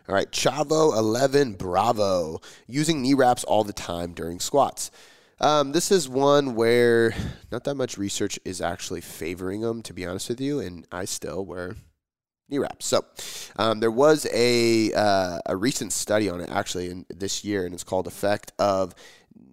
All 0.09 0.15
right, 0.15 0.31
Chavo 0.31 0.97
11 0.97 1.53
Bravo, 1.53 2.41
using 2.67 3.03
knee 3.03 3.13
wraps 3.13 3.45
all 3.45 3.63
the 3.63 3.75
time 3.75 4.15
during 4.15 4.41
squats. 4.41 4.91
Um, 5.39 5.73
this 5.73 5.93
is 5.93 6.09
one 6.09 6.55
where 6.55 7.15
not 7.53 7.65
that 7.65 7.75
much 7.75 7.99
research 7.99 8.41
is 8.47 8.63
actually 8.63 9.03
favoring 9.03 9.61
them, 9.61 9.83
to 9.83 9.93
be 9.93 10.07
honest 10.07 10.31
with 10.31 10.41
you, 10.41 10.61
and 10.61 10.87
I 10.91 11.05
still 11.05 11.45
wear 11.45 11.77
knee 12.49 12.57
wraps. 12.57 12.87
So 12.87 13.05
um, 13.57 13.81
there 13.81 13.91
was 13.91 14.27
a 14.33 14.95
uh, 14.95 15.41
a 15.45 15.57
recent 15.57 15.93
study 15.93 16.31
on 16.31 16.41
it 16.41 16.49
actually 16.49 16.89
in 16.89 17.05
this 17.11 17.45
year, 17.45 17.67
and 17.67 17.75
it's 17.75 17.85
called 17.85 18.07
"Effect 18.07 18.53
of 18.59 18.95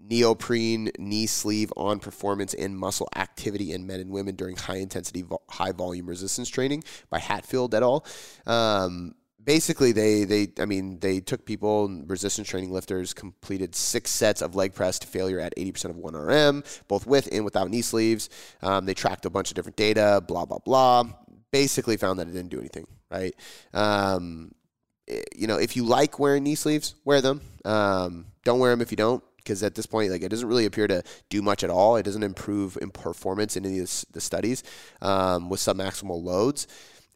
neoprene 0.07 0.91
knee 0.99 1.25
sleeve 1.25 1.71
on 1.75 1.99
performance 1.99 2.53
and 2.53 2.77
muscle 2.77 3.09
activity 3.15 3.73
in 3.73 3.87
men 3.87 3.99
and 3.99 4.11
women 4.11 4.35
during 4.35 4.55
high 4.55 4.77
intensity, 4.77 5.21
vo- 5.21 5.41
high 5.49 5.71
volume 5.71 6.07
resistance 6.07 6.49
training 6.49 6.83
by 7.09 7.19
Hatfield 7.19 7.73
et 7.73 7.83
al. 7.83 8.05
Um, 8.45 9.15
basically, 9.43 9.91
they 9.91 10.25
they 10.25 10.47
I 10.59 10.65
mean 10.65 10.99
they 10.99 11.19
took 11.19 11.45
people 11.45 11.87
resistance 12.05 12.47
training 12.47 12.71
lifters 12.71 13.13
completed 13.13 13.75
six 13.75 14.11
sets 14.11 14.41
of 14.41 14.55
leg 14.55 14.73
press 14.73 14.99
to 14.99 15.07
failure 15.07 15.39
at 15.39 15.55
80% 15.55 15.85
of 15.85 15.95
1RM, 15.97 16.83
both 16.87 17.07
with 17.07 17.29
and 17.31 17.45
without 17.45 17.69
knee 17.69 17.81
sleeves. 17.81 18.29
Um, 18.61 18.85
they 18.85 18.93
tracked 18.93 19.25
a 19.25 19.29
bunch 19.29 19.51
of 19.51 19.55
different 19.55 19.77
data, 19.77 20.21
blah 20.27 20.45
blah 20.45 20.59
blah. 20.59 21.03
Basically, 21.51 21.97
found 21.97 22.19
that 22.19 22.27
it 22.27 22.33
didn't 22.33 22.49
do 22.49 22.59
anything. 22.59 22.87
Right. 23.09 23.35
Um, 23.73 24.51
eh, 25.07 25.21
you 25.35 25.47
know, 25.47 25.57
if 25.57 25.75
you 25.75 25.85
like 25.85 26.19
wearing 26.19 26.43
knee 26.43 26.55
sleeves, 26.55 26.95
wear 27.05 27.21
them. 27.21 27.41
Um, 27.63 28.25
don't 28.43 28.59
wear 28.59 28.71
them 28.71 28.81
if 28.81 28.91
you 28.91 28.97
don't 28.97 29.23
because 29.45 29.63
at 29.63 29.75
this 29.75 29.85
point, 29.85 30.11
like 30.11 30.23
it 30.23 30.29
doesn't 30.29 30.47
really 30.47 30.65
appear 30.65 30.87
to 30.87 31.03
do 31.29 31.41
much 31.41 31.63
at 31.63 31.69
all. 31.69 31.95
It 31.95 32.03
doesn't 32.03 32.23
improve 32.23 32.77
in 32.81 32.89
performance 32.89 33.55
in 33.55 33.65
any 33.65 33.79
of 33.79 34.05
the 34.11 34.19
studies 34.19 34.63
um, 35.01 35.49
with 35.49 35.59
submaximal 35.59 36.21
loads. 36.21 36.67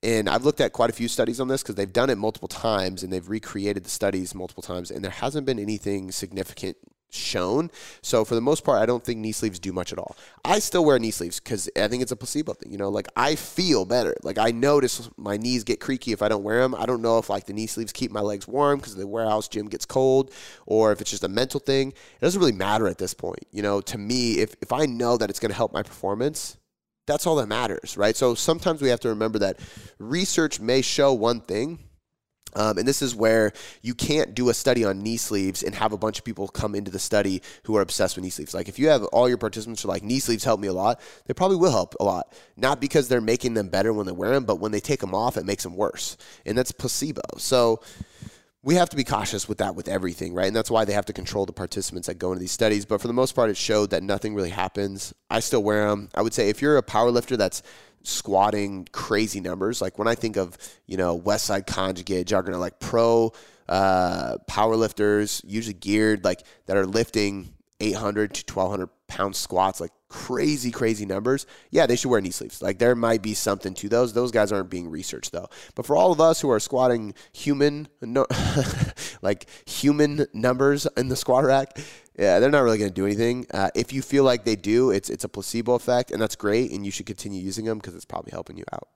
And 0.01 0.29
I've 0.29 0.45
looked 0.45 0.61
at 0.61 0.71
quite 0.71 0.89
a 0.89 0.93
few 0.93 1.09
studies 1.09 1.41
on 1.41 1.49
this 1.49 1.61
because 1.61 1.75
they've 1.75 1.91
done 1.91 2.09
it 2.09 2.17
multiple 2.17 2.47
times 2.47 3.03
and 3.03 3.11
they've 3.11 3.27
recreated 3.27 3.83
the 3.83 3.89
studies 3.89 4.33
multiple 4.33 4.63
times, 4.63 4.91
and 4.91 5.03
there 5.03 5.11
hasn't 5.11 5.45
been 5.45 5.59
anything 5.59 6.11
significant 6.11 6.77
shown. 7.10 7.72
So 8.02 8.24
for 8.24 8.36
the 8.36 8.41
most 8.41 8.63
part, 8.63 8.82
I 8.82 8.86
don't 8.86 9.04
think 9.04 9.19
knee 9.19 9.32
sleeves 9.32 9.60
do 9.60 9.72
much 9.74 9.91
at 9.91 10.00
all. 10.00 10.15
I 10.45 10.60
still 10.60 10.86
wear 10.86 11.00
knee 11.00 11.12
sleeves 11.12 11.39
because 11.39 11.69
I 11.76 11.88
think 11.88 12.02
it's 12.02 12.12
a 12.12 12.15
placebo 12.15 12.54
thing. 12.54 12.72
You 12.72 12.78
know, 12.78 12.89
like 12.89 13.08
I 13.15 13.36
feel 13.36 13.86
better. 13.86 14.15
Like 14.24 14.38
I 14.38 14.52
notice 14.52 15.10
my 15.17 15.38
knees 15.38 15.63
get 15.63 15.80
creaky 15.80 16.12
if 16.12 16.22
I 16.22 16.28
don't 16.28 16.43
wear 16.43 16.62
them. 16.62 16.76
I 16.76 16.86
don't 16.86 17.02
know 17.02 17.17
if 17.17 17.30
like 17.30 17.45
the 17.45 17.54
knee 17.54 17.67
sleeves 17.67 17.91
keep 17.91 18.12
my 18.12 18.22
legs 18.22 18.48
warm 18.48 18.80
because 18.80 18.95
the 18.95 19.08
warehouse 19.08 19.48
gym 19.48 19.67
gets 19.67 19.86
cold, 19.86 20.32
or 20.65 20.91
if 20.91 21.02
it's 21.02 21.12
just 21.12 21.24
a 21.24 21.30
mental 21.30 21.60
thing. 21.60 21.89
It 21.89 22.22
doesn't 22.22 22.39
really 22.39 22.52
matter 22.52 22.88
at 22.88 22.98
this 22.98 23.13
point. 23.13 23.45
You 23.52 23.62
know, 23.62 23.82
to 23.82 23.98
me, 23.98 24.39
if 24.39 24.56
if 24.62 24.72
I 24.72 24.86
know 24.86 25.17
that 25.17 25.30
it's 25.30 25.39
going 25.39 25.52
to 25.52 25.58
help 25.58 25.74
my 25.74 25.84
performance. 25.84 26.58
That's 27.08 27.26
all 27.26 27.38
that 27.38 27.48
matters, 27.48 27.98
right? 27.98 28.15
So 28.15 28.36
sometimes 28.36 28.84
we 28.84 28.89
have 28.89 29.00
to 29.00 29.10
remember 29.10 29.39
that 29.39 29.58
research 29.98 30.60
may 30.60 30.84
show 30.84 31.12
one 31.12 31.41
thing, 31.41 31.80
um, 32.55 32.77
and 32.77 32.88
this 32.88 33.01
is 33.01 33.15
where 33.15 33.51
you 33.81 33.93
can't 33.93 34.33
do 34.33 34.49
a 34.49 34.53
study 34.53 34.83
on 34.83 35.01
knee 35.01 35.17
sleeves 35.17 35.63
and 35.63 35.75
have 35.75 35.93
a 35.93 35.97
bunch 35.97 36.19
of 36.19 36.25
people 36.25 36.47
come 36.47 36.75
into 36.75 36.91
the 36.91 36.99
study 36.99 37.41
who 37.63 37.75
are 37.75 37.81
obsessed 37.81 38.15
with 38.15 38.23
knee 38.23 38.29
sleeves. 38.29 38.53
Like, 38.53 38.67
if 38.67 38.79
you 38.79 38.89
have 38.89 39.03
all 39.05 39.27
your 39.27 39.38
participants 39.38 39.83
are 39.85 39.89
like, 39.89 40.03
knee 40.03 40.19
sleeves 40.19 40.43
help 40.43 40.59
me 40.59 40.67
a 40.67 40.73
lot, 40.73 40.99
they 41.27 41.33
probably 41.33 41.57
will 41.57 41.71
help 41.71 41.95
a 41.99 42.03
lot. 42.03 42.33
Not 42.57 42.81
because 42.81 43.07
they're 43.07 43.21
making 43.21 43.53
them 43.53 43.69
better 43.69 43.93
when 43.93 44.05
they 44.05 44.12
wear 44.12 44.31
them, 44.31 44.45
but 44.45 44.59
when 44.59 44.71
they 44.71 44.79
take 44.79 44.99
them 44.99 45.13
off, 45.13 45.38
it 45.38 45.45
makes 45.45 45.63
them 45.63 45.75
worse. 45.75 46.17
And 46.45 46.57
that's 46.57 46.71
placebo. 46.71 47.21
So, 47.38 47.81
we 48.62 48.76
have 48.76 48.89
to 48.89 48.98
be 48.98 49.04
cautious 49.04 49.48
with 49.48 49.60
that 49.60 49.76
with 49.76 49.88
everything, 49.88 50.34
right? 50.34 50.48
And 50.48 50.56
that's 50.56 50.69
why 50.69 50.86
they 50.86 50.93
have 50.93 51.06
to 51.06 51.13
control 51.13 51.45
the 51.45 51.54
participants 51.54 52.08
that 52.08 52.15
go 52.15 52.32
into 52.32 52.41
these 52.41 52.52
studies. 52.52 52.86
But 52.86 53.00
for 53.02 53.08
the 53.08 53.13
most 53.13 53.34
part, 53.34 53.50
it 53.50 53.58
showed 53.58 53.91
that 53.91 54.04
nothing 54.04 54.36
really 54.36 54.50
happens. 54.50 55.13
I 55.30 55.39
still 55.39 55.63
wear 55.63 55.88
them. 55.89 56.10
I 56.13 56.22
would 56.22 56.34
say 56.34 56.50
if 56.50 56.62
you're 56.62 56.78
a 56.78 56.84
power 56.84 57.10
lifter 57.10 57.38
that's 57.38 57.63
squatting 58.04 58.88
crazy 58.91 59.39
numbers. 59.39 59.82
Like 59.82 59.98
when 59.98 60.08
I 60.08 60.15
think 60.15 60.38
of, 60.38 60.58
you 60.86 60.98
know, 60.98 61.15
West 61.15 61.45
Side 61.45 61.67
Conjugate, 61.67 62.28
Juggernaut, 62.28 62.60
like 62.60 62.80
pro 62.80 63.34
uh, 63.67 64.38
power 64.48 64.76
lifters, 64.76 65.41
usually 65.45 65.74
geared, 65.74 66.24
like 66.24 66.43
that 66.65 66.78
are 66.78 66.86
lifting 66.86 67.54
800 67.79 68.33
to 68.33 68.53
1200 68.53 68.89
pound 69.07 69.35
squats, 69.35 69.81
like 69.81 69.91
crazy, 70.07 70.71
crazy 70.71 71.05
numbers. 71.05 71.45
Yeah, 71.71 71.85
they 71.85 71.95
should 71.95 72.09
wear 72.09 72.21
knee 72.21 72.31
sleeves. 72.31 72.61
Like 72.61 72.79
there 72.79 72.95
might 72.95 73.21
be 73.21 73.33
something 73.33 73.73
to 73.75 73.89
those. 73.89 74.13
Those 74.13 74.31
guys 74.31 74.51
aren't 74.51 74.69
being 74.69 74.89
researched 74.89 75.31
though. 75.31 75.49
But 75.75 75.85
for 75.85 75.95
all 75.95 76.11
of 76.11 76.21
us 76.21 76.41
who 76.41 76.49
are 76.49 76.59
squatting 76.59 77.13
human, 77.33 77.87
no, 78.01 78.25
like 79.21 79.47
human 79.65 80.27
numbers 80.33 80.87
in 80.97 81.09
the 81.09 81.15
squat 81.15 81.43
rack, 81.43 81.77
yeah, 82.17 82.39
they're 82.39 82.51
not 82.51 82.63
really 82.63 82.77
going 82.77 82.91
to 82.91 82.95
do 82.95 83.05
anything. 83.05 83.45
Uh, 83.53 83.69
if 83.75 83.93
you 83.93 84.01
feel 84.01 84.23
like 84.23 84.43
they 84.43 84.55
do, 84.55 84.91
it's 84.91 85.09
it's 85.09 85.23
a 85.23 85.29
placebo 85.29 85.73
effect, 85.73 86.11
and 86.11 86.21
that's 86.21 86.35
great, 86.35 86.71
and 86.71 86.85
you 86.85 86.91
should 86.91 87.05
continue 87.05 87.41
using 87.41 87.65
them 87.65 87.77
because 87.77 87.95
it's 87.95 88.05
probably 88.05 88.31
helping 88.31 88.57
you 88.57 88.65
out. 88.73 88.89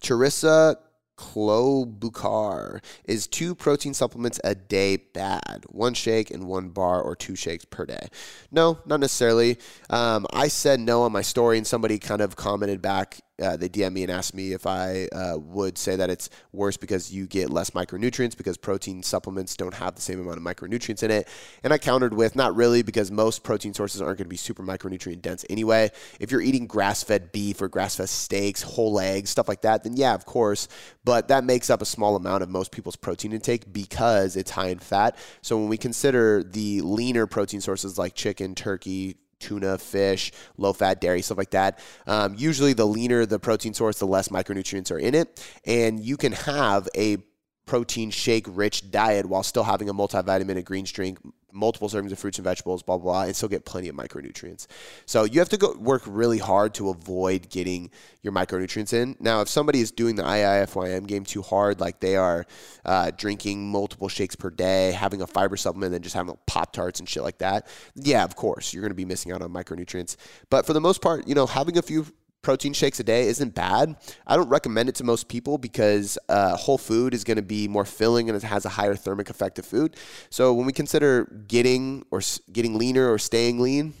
Charissa 0.00 0.76
Klobuchar. 1.20 2.82
Is 3.04 3.26
two 3.26 3.54
protein 3.54 3.92
supplements 3.92 4.40
a 4.42 4.54
day 4.54 4.96
bad? 4.96 5.64
One 5.68 5.92
shake 5.92 6.30
and 6.30 6.44
one 6.44 6.70
bar 6.70 7.02
or 7.02 7.14
two 7.14 7.36
shakes 7.36 7.66
per 7.66 7.84
day? 7.84 8.08
No, 8.50 8.78
not 8.86 9.00
necessarily. 9.00 9.58
Um, 9.90 10.26
I 10.32 10.48
said 10.48 10.80
no 10.80 11.02
on 11.02 11.12
my 11.12 11.20
story, 11.20 11.58
and 11.58 11.66
somebody 11.66 11.98
kind 11.98 12.22
of 12.22 12.36
commented 12.36 12.80
back 12.80 13.20
uh, 13.40 13.56
they 13.56 13.68
DM 13.68 13.92
me 13.92 14.02
and 14.02 14.12
ask 14.12 14.34
me 14.34 14.52
if 14.52 14.66
I 14.66 15.08
uh, 15.12 15.38
would 15.38 15.78
say 15.78 15.96
that 15.96 16.10
it's 16.10 16.30
worse 16.52 16.76
because 16.76 17.12
you 17.12 17.26
get 17.26 17.50
less 17.50 17.70
micronutrients 17.70 18.36
because 18.36 18.56
protein 18.56 19.02
supplements 19.02 19.56
don't 19.56 19.74
have 19.74 19.94
the 19.94 20.02
same 20.02 20.20
amount 20.20 20.38
of 20.38 20.42
micronutrients 20.42 21.02
in 21.02 21.10
it. 21.10 21.28
And 21.62 21.72
I 21.72 21.78
countered 21.78 22.14
with 22.14 22.36
not 22.36 22.54
really 22.54 22.82
because 22.82 23.10
most 23.10 23.42
protein 23.42 23.74
sources 23.74 24.00
aren't 24.00 24.18
going 24.18 24.26
to 24.26 24.30
be 24.30 24.36
super 24.36 24.62
micronutrient 24.62 25.22
dense 25.22 25.44
anyway. 25.48 25.90
If 26.18 26.30
you're 26.30 26.40
eating 26.40 26.66
grass 26.66 27.02
fed 27.02 27.32
beef 27.32 27.60
or 27.62 27.68
grass 27.68 27.96
fed 27.96 28.08
steaks, 28.08 28.62
whole 28.62 29.00
eggs, 29.00 29.30
stuff 29.30 29.48
like 29.48 29.62
that, 29.62 29.84
then 29.84 29.96
yeah, 29.96 30.14
of 30.14 30.24
course. 30.24 30.68
But 31.04 31.28
that 31.28 31.44
makes 31.44 31.70
up 31.70 31.82
a 31.82 31.86
small 31.86 32.16
amount 32.16 32.42
of 32.42 32.48
most 32.48 32.72
people's 32.72 32.96
protein 32.96 33.32
intake 33.32 33.72
because 33.72 34.36
it's 34.36 34.50
high 34.50 34.68
in 34.68 34.78
fat. 34.78 35.16
So 35.42 35.56
when 35.56 35.68
we 35.68 35.76
consider 35.76 36.42
the 36.42 36.80
leaner 36.82 37.26
protein 37.26 37.60
sources 37.60 37.98
like 37.98 38.14
chicken, 38.14 38.54
turkey, 38.54 39.16
tuna, 39.40 39.78
fish, 39.78 40.32
low 40.56 40.72
fat 40.72 41.00
dairy, 41.00 41.22
stuff 41.22 41.38
like 41.38 41.50
that. 41.50 41.80
Um, 42.06 42.34
usually, 42.36 42.72
the 42.72 42.86
leaner 42.86 43.26
the 43.26 43.38
protein 43.38 43.74
source, 43.74 43.98
the 43.98 44.06
less 44.06 44.28
micronutrients 44.28 44.90
are 44.92 44.98
in 44.98 45.14
it. 45.14 45.44
And 45.64 45.98
you 45.98 46.16
can 46.16 46.32
have 46.32 46.88
a 46.96 47.18
protein 47.66 48.10
shake 48.10 48.46
rich 48.48 48.90
diet 48.90 49.26
while 49.26 49.42
still 49.42 49.64
having 49.64 49.88
a 49.88 49.94
multivitamin, 49.94 50.56
a 50.56 50.62
greens 50.62 50.92
drink, 50.92 51.18
multiple 51.52 51.88
servings 51.88 52.12
of 52.12 52.18
fruits 52.18 52.38
and 52.38 52.44
vegetables, 52.44 52.82
blah, 52.82 52.96
blah, 52.96 53.12
blah, 53.12 53.22
and 53.24 53.36
still 53.36 53.48
get 53.48 53.64
plenty 53.64 53.88
of 53.88 53.96
micronutrients. 53.96 54.66
So 55.06 55.24
you 55.24 55.38
have 55.40 55.48
to 55.50 55.56
go 55.56 55.74
work 55.78 56.02
really 56.06 56.38
hard 56.38 56.74
to 56.74 56.90
avoid 56.90 57.50
getting 57.50 57.90
your 58.22 58.32
micronutrients 58.32 58.92
in. 58.92 59.16
Now, 59.20 59.40
if 59.40 59.48
somebody 59.48 59.80
is 59.80 59.90
doing 59.90 60.16
the 60.16 60.22
IIFYM 60.22 61.06
game 61.06 61.24
too 61.24 61.42
hard, 61.42 61.80
like 61.80 62.00
they 62.00 62.16
are 62.16 62.46
uh, 62.84 63.10
drinking 63.16 63.70
multiple 63.70 64.08
shakes 64.08 64.36
per 64.36 64.50
day, 64.50 64.92
having 64.92 65.22
a 65.22 65.26
fiber 65.26 65.56
supplement, 65.56 65.94
and 65.94 66.02
just 66.02 66.14
having 66.14 66.36
Pop 66.46 66.72
Tarts 66.72 67.00
and 67.00 67.08
shit 67.08 67.22
like 67.22 67.38
that, 67.38 67.66
yeah, 67.94 68.24
of 68.24 68.36
course, 68.36 68.72
you're 68.72 68.82
going 68.82 68.90
to 68.90 68.94
be 68.94 69.04
missing 69.04 69.32
out 69.32 69.42
on 69.42 69.50
micronutrients. 69.52 70.16
But 70.50 70.66
for 70.66 70.72
the 70.72 70.80
most 70.80 71.00
part, 71.00 71.26
you 71.26 71.34
know, 71.34 71.46
having 71.46 71.78
a 71.78 71.82
few 71.82 72.06
protein 72.42 72.72
shakes 72.72 72.98
a 73.00 73.04
day 73.04 73.26
isn't 73.28 73.54
bad. 73.54 73.96
I 74.26 74.36
don't 74.36 74.48
recommend 74.48 74.88
it 74.88 74.94
to 74.96 75.04
most 75.04 75.28
people 75.28 75.58
because 75.58 76.18
uh, 76.28 76.56
whole 76.56 76.78
food 76.78 77.14
is 77.14 77.24
going 77.24 77.36
to 77.36 77.42
be 77.42 77.68
more 77.68 77.84
filling 77.84 78.28
and 78.28 78.36
it 78.36 78.42
has 78.42 78.64
a 78.64 78.70
higher 78.70 78.94
thermic 78.94 79.30
effect 79.30 79.58
of 79.58 79.66
food. 79.66 79.96
So 80.30 80.54
when 80.54 80.66
we 80.66 80.72
consider 80.72 81.24
getting 81.46 82.04
or 82.10 82.20
getting 82.52 82.78
leaner 82.78 83.10
or 83.10 83.18
staying 83.18 83.60
lean, 83.60 83.94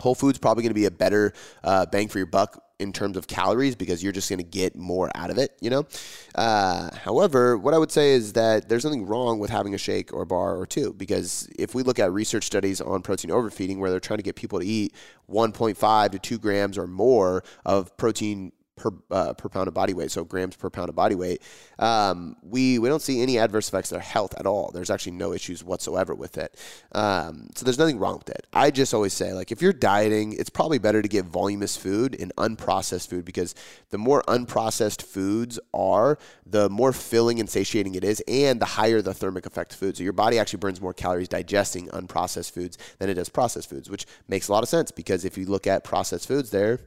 whole 0.00 0.14
food's 0.14 0.38
probably 0.38 0.62
going 0.62 0.70
to 0.70 0.74
be 0.74 0.86
a 0.86 0.90
better 0.90 1.32
uh, 1.64 1.86
bang 1.86 2.08
for 2.08 2.18
your 2.18 2.26
buck 2.26 2.61
in 2.78 2.92
terms 2.92 3.16
of 3.16 3.26
calories 3.26 3.76
because 3.76 4.02
you're 4.02 4.12
just 4.12 4.28
going 4.28 4.38
to 4.38 4.44
get 4.44 4.76
more 4.76 5.10
out 5.14 5.30
of 5.30 5.38
it, 5.38 5.56
you 5.60 5.70
know? 5.70 5.86
Uh, 6.34 6.90
however, 6.94 7.56
what 7.56 7.74
I 7.74 7.78
would 7.78 7.90
say 7.90 8.12
is 8.12 8.32
that 8.34 8.68
there's 8.68 8.84
nothing 8.84 9.06
wrong 9.06 9.38
with 9.38 9.50
having 9.50 9.74
a 9.74 9.78
shake 9.78 10.12
or 10.12 10.22
a 10.22 10.26
bar 10.26 10.56
or 10.56 10.66
two 10.66 10.92
because 10.94 11.48
if 11.58 11.74
we 11.74 11.82
look 11.82 11.98
at 11.98 12.12
research 12.12 12.44
studies 12.44 12.80
on 12.80 13.02
protein 13.02 13.30
overfeeding 13.30 13.78
where 13.78 13.90
they're 13.90 14.00
trying 14.00 14.18
to 14.18 14.24
get 14.24 14.36
people 14.36 14.58
to 14.58 14.66
eat 14.66 14.94
1.5 15.30 16.10
to 16.10 16.18
2 16.18 16.38
grams 16.38 16.76
or 16.76 16.86
more 16.86 17.44
of 17.64 17.96
protein 17.96 18.52
per 18.76 18.90
uh, 19.10 19.32
per 19.34 19.48
pound 19.48 19.68
of 19.68 19.74
body 19.74 19.94
weight, 19.94 20.10
so 20.10 20.24
grams 20.24 20.56
per 20.56 20.70
pound 20.70 20.88
of 20.88 20.94
body 20.94 21.14
weight, 21.14 21.42
um, 21.78 22.36
we 22.42 22.78
we 22.78 22.88
don't 22.88 23.02
see 23.02 23.20
any 23.20 23.38
adverse 23.38 23.68
effects 23.68 23.90
to 23.90 23.96
their 23.96 24.02
health 24.02 24.34
at 24.38 24.46
all. 24.46 24.70
There's 24.72 24.90
actually 24.90 25.12
no 25.12 25.32
issues 25.32 25.62
whatsoever 25.62 26.14
with 26.14 26.38
it. 26.38 26.56
Um, 26.92 27.48
so 27.54 27.64
there's 27.64 27.78
nothing 27.78 27.98
wrong 27.98 28.18
with 28.18 28.30
it. 28.30 28.46
I 28.52 28.70
just 28.70 28.94
always 28.94 29.12
say 29.12 29.32
like 29.32 29.52
if 29.52 29.60
you're 29.60 29.72
dieting, 29.72 30.32
it's 30.32 30.50
probably 30.50 30.78
better 30.78 31.02
to 31.02 31.08
get 31.08 31.26
voluminous 31.26 31.76
food 31.76 32.16
and 32.18 32.34
unprocessed 32.36 33.08
food 33.08 33.24
because 33.24 33.54
the 33.90 33.98
more 33.98 34.22
unprocessed 34.26 35.02
foods 35.02 35.60
are, 35.74 36.18
the 36.46 36.70
more 36.70 36.92
filling 36.92 37.40
and 37.40 37.48
satiating 37.48 37.94
it 37.94 38.04
is, 38.04 38.20
and 38.26 38.60
the 38.60 38.66
higher 38.66 39.02
the 39.02 39.14
thermic 39.14 39.46
effect 39.46 39.72
of 39.72 39.78
food. 39.78 39.96
So 39.96 40.02
your 40.02 40.12
body 40.12 40.38
actually 40.38 40.60
burns 40.60 40.80
more 40.80 40.94
calories 40.94 41.28
digesting 41.28 41.88
unprocessed 41.88 42.52
foods 42.52 42.78
than 42.98 43.10
it 43.10 43.14
does 43.14 43.28
processed 43.28 43.68
foods, 43.68 43.90
which 43.90 44.06
makes 44.28 44.48
a 44.48 44.52
lot 44.52 44.62
of 44.62 44.68
sense 44.68 44.90
because 44.90 45.24
if 45.24 45.36
you 45.36 45.46
look 45.46 45.66
at 45.66 45.84
processed 45.84 46.26
foods, 46.26 46.50
they're 46.50 46.80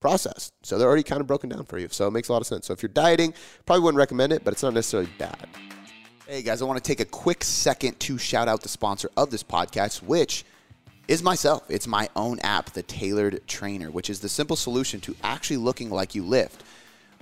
processed. 0.00 0.52
So 0.62 0.78
they're 0.78 0.88
already 0.88 1.02
kind 1.02 1.20
of 1.20 1.26
broken 1.26 1.50
down 1.50 1.64
for 1.64 1.78
you. 1.78 1.88
So 1.90 2.06
it 2.06 2.12
makes 2.12 2.28
a 2.28 2.32
lot 2.32 2.40
of 2.40 2.46
sense. 2.46 2.66
So 2.66 2.72
if 2.72 2.82
you're 2.82 2.90
dieting, 2.90 3.34
probably 3.66 3.82
wouldn't 3.82 3.98
recommend 3.98 4.32
it, 4.32 4.44
but 4.44 4.52
it's 4.52 4.62
not 4.62 4.74
necessarily 4.74 5.10
bad. 5.18 5.48
Hey 6.26 6.42
guys, 6.42 6.60
I 6.60 6.66
want 6.66 6.82
to 6.82 6.86
take 6.86 7.00
a 7.00 7.06
quick 7.06 7.42
second 7.42 7.98
to 8.00 8.18
shout 8.18 8.48
out 8.48 8.62
the 8.62 8.68
sponsor 8.68 9.10
of 9.16 9.30
this 9.30 9.42
podcast, 9.42 10.02
which 10.02 10.44
is 11.08 11.22
myself. 11.22 11.64
It's 11.70 11.86
my 11.86 12.08
own 12.14 12.38
app, 12.40 12.70
the 12.70 12.82
Tailored 12.82 13.40
Trainer, 13.46 13.90
which 13.90 14.10
is 14.10 14.20
the 14.20 14.28
simple 14.28 14.56
solution 14.56 15.00
to 15.00 15.16
actually 15.22 15.56
looking 15.56 15.88
like 15.88 16.14
you 16.14 16.22
lift. 16.22 16.64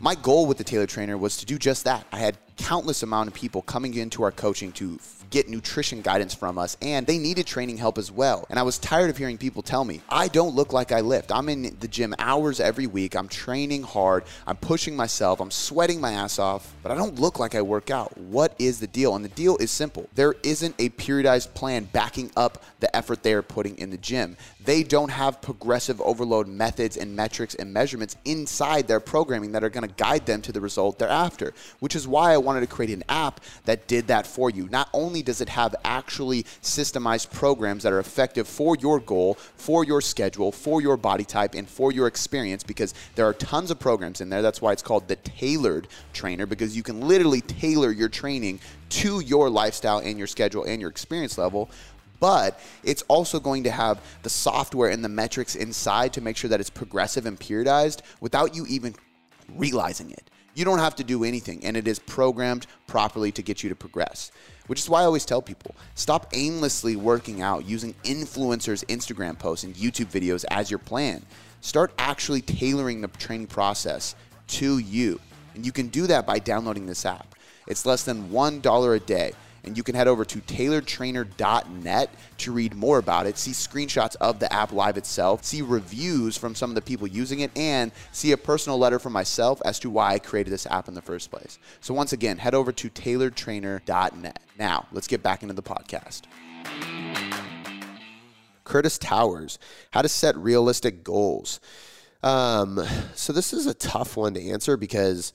My 0.01 0.17
goal 0.17 0.47
with 0.47 0.59
the 0.59 0.65
Tailored 0.65 0.89
Trainer 0.89 1.17
was 1.17 1.37
to 1.37 1.47
do 1.47 1.57
just 1.57 1.85
that. 1.85 2.05
I 2.13 2.19
had 2.19 2.37
countless 2.57 3.03
amount 3.03 3.29
of 3.29 3.35
people 3.35 3.63
coming 3.63 3.95
into 3.95 4.23
our 4.23 4.33
coaching 4.33 4.73
to 4.73 4.99
get 5.31 5.49
nutrition 5.49 6.03
guidance 6.03 6.35
from 6.35 6.59
us 6.59 6.77
and 6.81 7.07
they 7.07 7.19
needed 7.19 7.47
training 7.47 7.77
help 7.77 7.99
as 7.99 8.11
well. 8.11 8.47
And 8.51 8.59
I 8.59 8.63
was 8.63 8.79
tired 8.79 9.11
of 9.11 9.17
hearing 9.17 9.39
people 9.39 9.63
tell 9.63 9.85
me, 9.85 10.01
I 10.09 10.29
don't 10.29 10.55
look 10.55 10.73
like 10.73 10.93
I 10.93 11.01
lift. 11.01 11.33
I'm 11.33 11.49
in 11.49 11.77
the 11.81 11.89
gym 11.89 12.15
hours 12.19 12.61
every 12.61 12.87
week. 12.87 13.17
I'm 13.17 13.29
training 13.29 13.83
hard. 13.83 14.25
I'm 14.47 14.57
pushing 14.57 14.97
myself. 14.97 15.41
I'm 15.41 15.51
sweating 15.51 16.01
my 16.01 16.13
ass 16.13 16.39
off, 16.39 16.75
but 16.83 16.93
I 16.93 16.95
don't 16.95 17.19
look 17.19 17.39
like 17.39 17.55
I 17.55 17.63
work 17.63 17.91
out. 17.91 18.17
What 18.17 18.55
is 18.59 18.81
the 18.81 18.87
deal? 18.87 19.17
And 19.17 19.25
the 19.25 19.31
deal 19.31 19.57
is 19.57 19.71
simple. 19.71 20.09
There 20.15 20.35
isn't 20.43 20.75
a 20.79 20.91
periodized 20.91 21.55
plan 21.55 21.85
backing 21.93 22.31
up 22.37 22.63
the 22.81 22.95
effort 22.95 23.23
they 23.23 23.35
are 23.35 23.43
putting 23.43 23.79
in 23.79 23.91
the 23.91 23.97
gym. 23.97 24.37
They 24.65 24.83
don't 24.83 25.11
have 25.11 25.43
progressive 25.43 26.01
overload 26.01 26.49
methods 26.49 26.97
and 26.97 27.15
metrics 27.15 27.55
and 27.55 27.73
measurements 27.73 28.17
inside 28.25 28.89
their 28.89 29.01
programming 29.01 29.53
that 29.53 29.65
are 29.65 29.71
going 29.71 29.89
to 29.89 29.95
guide 29.95 30.27
them 30.27 30.43
to 30.43 30.53
the 30.53 30.61
result 30.61 30.99
they're 30.99 31.09
after, 31.09 31.53
which 31.81 31.97
is 31.97 32.09
why 32.09 32.33
I 32.33 32.39
wanted 32.47 32.61
to 32.61 32.67
create 32.67 32.91
an 32.91 33.05
app 33.11 33.41
that 33.67 33.87
did 33.87 34.07
that 34.07 34.27
for 34.27 34.49
you. 34.49 34.69
Not 34.71 34.89
only 34.95 35.23
does 35.23 35.43
it 35.43 35.51
have 35.51 35.75
actually 35.85 36.45
systemized 36.63 37.31
programs 37.33 37.83
that 37.83 37.93
are 37.93 37.99
effective 37.99 38.49
for 38.49 38.77
your 38.77 39.01
goal, 39.01 39.35
for 39.57 39.85
your 39.85 40.01
schedule, 40.01 40.53
for 40.53 40.81
your 40.81 40.97
body 40.97 41.25
type, 41.25 41.55
and 41.55 41.69
for 41.69 41.93
your 41.93 42.07
experience, 42.07 42.63
because 42.63 42.95
there 43.17 43.27
are 43.27 43.35
tons 43.35 43.71
of 43.71 43.79
programs 43.79 44.23
in 44.23 44.31
there. 44.31 44.41
That's 44.41 44.63
why 44.63 44.73
it's 44.73 44.83
called 44.83 45.09
the 45.09 45.17
tailored 45.17 45.89
trainer, 46.15 46.47
because 46.47 46.75
you 46.75 46.83
can 46.83 47.03
literally 47.03 47.43
tailor 47.43 47.91
your 47.91 48.09
training 48.09 48.61
to 48.89 49.21
your 49.21 49.51
lifestyle 49.51 49.99
and 49.99 50.17
your 50.17 50.29
schedule 50.29 50.65
and 50.65 50.81
your 50.81 50.89
experience 50.89 51.37
level 51.37 51.69
but 52.19 52.61
it's 52.83 53.03
also 53.09 53.39
going 53.39 53.65
to 53.65 53.71
have 53.71 54.01
the 54.23 54.31
software 54.31 54.91
and 54.91 55.05
the 55.05 55.09
metrics 55.09 55.55
inside 55.55 56.15
to 56.15 56.21
make 56.21 56.37
sure 56.37 56.49
that 56.49 56.61
it's 56.61 56.71
progressive 56.71 57.27
and 57.27 57.39
periodized 57.39 58.01
without 58.21 58.55
you 58.55 58.67
even 58.67 58.95
realizing 59.55 60.11
it. 60.11 60.31
You 60.57 60.65
don't 60.65 60.79
have 60.79 60.97
to 60.97 61.05
do 61.05 61.23
anything, 61.23 61.63
and 61.67 61.77
it 61.77 61.87
is 61.87 61.99
programmed 61.99 62.67
properly 62.87 63.31
to 63.33 63.43
get 63.43 63.63
you 63.63 63.69
to 63.69 63.77
progress. 63.77 64.33
which 64.69 64.81
is 64.81 64.89
why 64.89 65.03
I 65.03 65.05
always 65.05 65.25
tell 65.25 65.43
people 65.43 65.77
stop 65.95 66.29
aimlessly 66.33 66.97
working 66.97 67.41
out 67.41 67.67
using 67.67 67.95
influencers' 68.05 68.85
Instagram 68.87 69.39
posts 69.39 69.65
and 69.65 69.75
YouTube 69.75 70.07
videos 70.07 70.45
as 70.51 70.71
your 70.71 70.79
plan. 70.79 71.25
Start 71.61 71.93
actually 71.99 72.41
tailoring 72.41 73.01
the 73.01 73.09
training 73.09 73.47
process 73.47 74.17
to 74.49 74.79
you. 74.79 75.21
And 75.55 75.65
you 75.65 75.73
can 75.73 75.89
do 75.89 76.07
that 76.07 76.27
by 76.27 76.39
downloading 76.39 76.87
this 76.87 77.07
app. 77.07 77.35
It's 77.67 77.87
less 77.87 78.03
than 78.03 78.31
$1 78.31 78.97
a 78.97 79.01
day 79.01 79.33
and 79.67 79.77
you 79.77 79.83
can 79.83 79.95
head 79.95 80.09
over 80.09 80.25
to 80.25 80.39
tailoredtrainer.net 80.39 82.11
to 82.39 82.53
read 82.53 82.75
more 82.75 82.99
about 82.99 83.27
it, 83.27 83.37
see 83.39 83.51
screenshots 83.51 84.17
of 84.17 84.39
the 84.39 84.53
app 84.53 84.73
live 84.73 84.97
itself, 84.97 85.45
see 85.45 85.63
reviews 85.63 86.37
from 86.37 86.55
some 86.55 86.71
of 86.71 86.75
the 86.75 86.83
people 86.83 87.07
using 87.07 87.41
it, 87.41 87.51
and 87.57 87.93
see 88.13 88.33
a 88.33 88.37
personal 88.37 88.79
letter 88.79 88.99
from 88.99 89.13
myself 89.13 89.61
as 89.65 89.79
to 89.81 89.91
why 89.91 90.15
I 90.15 90.19
created 90.19 90.51
this 90.51 90.67
app 90.67 90.89
in 90.89 90.95
the 90.95 91.03
first 91.03 91.31
place. 91.31 91.59
So, 91.81 91.95
once 91.95 92.13
again, 92.13 92.39
head 92.39 92.55
over 92.55 92.73
to 92.73 92.91
tailoredtrainer.net. 92.91 94.43
Now, 94.59 94.87
let's 94.93 95.07
get 95.07 95.23
back 95.23 95.43
into 95.43 95.55
the 95.55 95.63
podcast. 95.63 96.23
Curtis 98.65 98.99
Towers, 98.99 99.59
how 99.93 100.03
to 100.03 100.09
set 100.09 100.37
realistic 100.37 101.05
goals. 101.05 101.61
Um, 102.23 102.85
so 103.15 103.33
this 103.33 103.53
is 103.53 103.67
a 103.67 103.75
tough 103.75 104.17
one 104.17 104.35
to 104.35 104.51
answer 104.51 104.77
because 104.77 105.33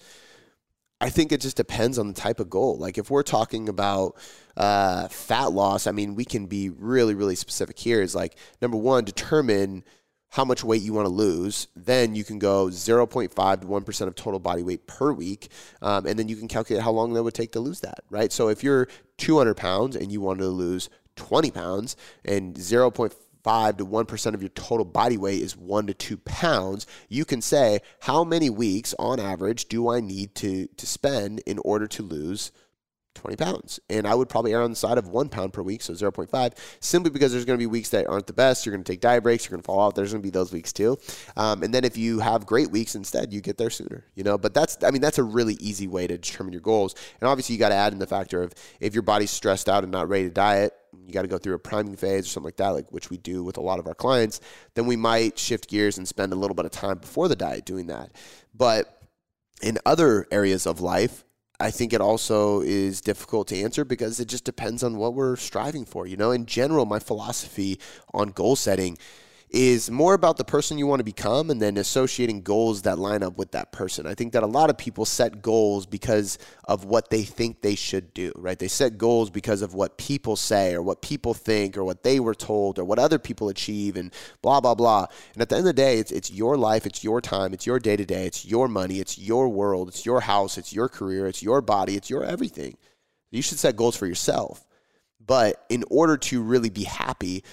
I 1.01 1.09
think 1.09 1.31
it 1.31 1.41
just 1.41 1.57
depends 1.57 1.97
on 1.97 2.07
the 2.07 2.13
type 2.13 2.39
of 2.39 2.49
goal. 2.49 2.77
Like 2.77 2.99
if 2.99 3.09
we're 3.09 3.23
talking 3.23 3.67
about 3.67 4.15
uh, 4.55 5.07
fat 5.07 5.51
loss, 5.51 5.87
I 5.87 5.91
mean, 5.91 6.13
we 6.13 6.23
can 6.23 6.45
be 6.45 6.69
really, 6.69 7.15
really 7.15 7.35
specific 7.35 7.79
here. 7.79 8.03
Is 8.03 8.13
like 8.13 8.35
number 8.61 8.77
one, 8.77 9.03
determine 9.03 9.83
how 10.29 10.45
much 10.45 10.63
weight 10.63 10.83
you 10.83 10.93
want 10.93 11.07
to 11.07 11.11
lose. 11.11 11.67
Then 11.75 12.13
you 12.13 12.23
can 12.23 12.37
go 12.37 12.67
0.5 12.67 13.61
to 13.61 13.67
1% 13.67 14.07
of 14.07 14.15
total 14.15 14.39
body 14.39 14.61
weight 14.61 14.85
per 14.87 15.11
week. 15.11 15.49
Um, 15.81 16.05
and 16.05 16.17
then 16.17 16.29
you 16.29 16.35
can 16.35 16.47
calculate 16.47 16.83
how 16.83 16.91
long 16.91 17.13
that 17.13 17.23
would 17.23 17.33
take 17.33 17.51
to 17.53 17.59
lose 17.59 17.81
that, 17.81 17.99
right? 18.09 18.31
So 18.31 18.47
if 18.47 18.63
you're 18.63 18.87
200 19.17 19.57
pounds 19.57 19.95
and 19.95 20.11
you 20.11 20.21
want 20.21 20.39
to 20.39 20.47
lose 20.47 20.89
20 21.15 21.51
pounds 21.51 21.97
and 22.23 22.55
0.5 22.55 23.13
five 23.43 23.77
to 23.77 23.85
one 23.85 24.05
percent 24.05 24.35
of 24.35 24.41
your 24.41 24.49
total 24.49 24.85
body 24.85 25.17
weight 25.17 25.41
is 25.41 25.57
one 25.57 25.87
to 25.87 25.93
two 25.93 26.17
pounds, 26.17 26.87
you 27.09 27.25
can 27.25 27.41
say 27.41 27.79
how 28.01 28.23
many 28.23 28.49
weeks 28.49 28.93
on 28.99 29.19
average 29.19 29.65
do 29.65 29.89
I 29.89 29.99
need 29.99 30.35
to 30.35 30.67
to 30.67 30.85
spend 30.85 31.39
in 31.45 31.59
order 31.59 31.87
to 31.87 32.03
lose 32.03 32.51
20 33.15 33.35
pounds. 33.35 33.79
And 33.89 34.07
I 34.07 34.15
would 34.15 34.29
probably 34.29 34.53
err 34.53 34.61
on 34.61 34.69
the 34.69 34.75
side 34.75 34.97
of 34.97 35.07
one 35.07 35.29
pound 35.29 35.53
per 35.53 35.61
week, 35.61 35.81
so 35.81 35.93
0.5, 35.93 36.53
simply 36.79 37.11
because 37.11 37.31
there's 37.31 37.45
going 37.45 37.57
to 37.57 37.61
be 37.61 37.67
weeks 37.67 37.89
that 37.89 38.07
aren't 38.07 38.27
the 38.27 38.33
best. 38.33 38.65
You're 38.65 38.73
going 38.73 38.83
to 38.83 38.91
take 38.91 39.01
diet 39.01 39.23
breaks, 39.23 39.45
you're 39.45 39.51
going 39.51 39.61
to 39.61 39.65
fall 39.65 39.79
off. 39.79 39.95
There's 39.95 40.11
going 40.11 40.21
to 40.21 40.25
be 40.25 40.31
those 40.31 40.51
weeks 40.51 40.73
too. 40.73 40.97
Um, 41.37 41.63
and 41.63 41.73
then 41.73 41.83
if 41.83 41.97
you 41.97 42.19
have 42.19 42.45
great 42.45 42.71
weeks 42.71 42.95
instead, 42.95 43.33
you 43.33 43.41
get 43.41 43.57
there 43.57 43.69
sooner, 43.69 44.05
you 44.15 44.23
know. 44.23 44.37
But 44.37 44.53
that's, 44.53 44.77
I 44.83 44.91
mean, 44.91 45.01
that's 45.01 45.17
a 45.17 45.23
really 45.23 45.55
easy 45.55 45.87
way 45.87 46.07
to 46.07 46.17
determine 46.17 46.53
your 46.53 46.61
goals. 46.61 46.95
And 47.19 47.27
obviously, 47.27 47.53
you 47.53 47.59
got 47.59 47.69
to 47.69 47.75
add 47.75 47.93
in 47.93 47.99
the 47.99 48.07
factor 48.07 48.41
of 48.41 48.53
if 48.79 48.93
your 48.93 49.03
body's 49.03 49.31
stressed 49.31 49.69
out 49.69 49.83
and 49.83 49.91
not 49.91 50.09
ready 50.09 50.25
to 50.25 50.33
diet, 50.33 50.73
you 51.05 51.13
got 51.13 51.21
to 51.21 51.27
go 51.27 51.37
through 51.37 51.55
a 51.55 51.59
priming 51.59 51.95
phase 51.95 52.25
or 52.25 52.29
something 52.29 52.47
like 52.47 52.57
that, 52.57 52.69
like 52.69 52.91
which 52.91 53.09
we 53.09 53.17
do 53.17 53.43
with 53.43 53.57
a 53.57 53.61
lot 53.61 53.79
of 53.79 53.87
our 53.87 53.93
clients, 53.93 54.41
then 54.73 54.85
we 54.85 54.95
might 54.95 55.37
shift 55.37 55.69
gears 55.69 55.97
and 55.97 56.07
spend 56.07 56.33
a 56.33 56.35
little 56.35 56.55
bit 56.55 56.65
of 56.65 56.71
time 56.71 56.97
before 56.97 57.27
the 57.27 57.35
diet 57.35 57.65
doing 57.65 57.87
that. 57.87 58.11
But 58.53 59.01
in 59.61 59.77
other 59.85 60.27
areas 60.31 60.65
of 60.65 60.81
life, 60.81 61.23
I 61.61 61.69
think 61.71 61.93
it 61.93 62.01
also 62.01 62.61
is 62.61 63.01
difficult 63.01 63.47
to 63.49 63.61
answer 63.61 63.85
because 63.85 64.19
it 64.19 64.27
just 64.27 64.43
depends 64.43 64.83
on 64.83 64.97
what 64.97 65.13
we're 65.13 65.35
striving 65.35 65.85
for. 65.85 66.07
You 66.07 66.17
know, 66.17 66.31
in 66.31 66.47
general, 66.47 66.85
my 66.85 66.99
philosophy 66.99 67.79
on 68.13 68.29
goal 68.29 68.55
setting 68.55 68.97
is 69.51 69.91
more 69.91 70.13
about 70.13 70.37
the 70.37 70.45
person 70.45 70.77
you 70.77 70.87
want 70.87 71.01
to 71.01 71.03
become 71.03 71.49
and 71.49 71.61
then 71.61 71.75
associating 71.75 72.41
goals 72.41 72.83
that 72.83 72.97
line 72.97 73.21
up 73.21 73.37
with 73.37 73.51
that 73.51 73.73
person. 73.73 74.07
I 74.07 74.15
think 74.15 74.31
that 74.31 74.43
a 74.43 74.47
lot 74.47 74.69
of 74.69 74.77
people 74.77 75.03
set 75.03 75.41
goals 75.41 75.85
because 75.85 76.37
of 76.63 76.85
what 76.85 77.09
they 77.09 77.23
think 77.23 77.61
they 77.61 77.75
should 77.75 78.13
do, 78.13 78.31
right? 78.37 78.57
They 78.57 78.69
set 78.69 78.97
goals 78.97 79.29
because 79.29 79.61
of 79.61 79.73
what 79.73 79.97
people 79.97 80.37
say 80.37 80.73
or 80.73 80.81
what 80.81 81.01
people 81.01 81.33
think 81.33 81.75
or 81.75 81.83
what 81.83 82.01
they 82.01 82.21
were 82.21 82.33
told 82.33 82.79
or 82.79 82.85
what 82.85 82.97
other 82.97 83.19
people 83.19 83.49
achieve 83.49 83.97
and 83.97 84.13
blah, 84.41 84.61
blah, 84.61 84.73
blah. 84.73 85.07
And 85.33 85.41
at 85.41 85.49
the 85.49 85.57
end 85.57 85.67
of 85.67 85.75
the 85.75 85.81
day, 85.81 85.97
it's, 85.97 86.13
it's 86.13 86.31
your 86.31 86.55
life, 86.55 86.85
it's 86.85 87.03
your 87.03 87.19
time, 87.19 87.53
it's 87.53 87.65
your 87.65 87.79
day 87.79 87.97
to 87.97 88.05
day, 88.05 88.25
it's 88.25 88.45
your 88.45 88.69
money, 88.69 89.01
it's 89.01 89.17
your 89.17 89.49
world, 89.49 89.89
it's 89.89 90.05
your 90.05 90.21
house, 90.21 90.57
it's 90.57 90.71
your 90.71 90.87
career, 90.87 91.27
it's 91.27 91.43
your 91.43 91.59
body, 91.59 91.97
it's 91.97 92.09
your 92.09 92.23
everything. 92.23 92.77
You 93.31 93.41
should 93.41 93.59
set 93.59 93.75
goals 93.75 93.97
for 93.97 94.07
yourself. 94.07 94.65
But 95.25 95.65
in 95.69 95.83
order 95.89 96.17
to 96.17 96.41
really 96.41 96.69
be 96.69 96.83
happy, 96.83 97.43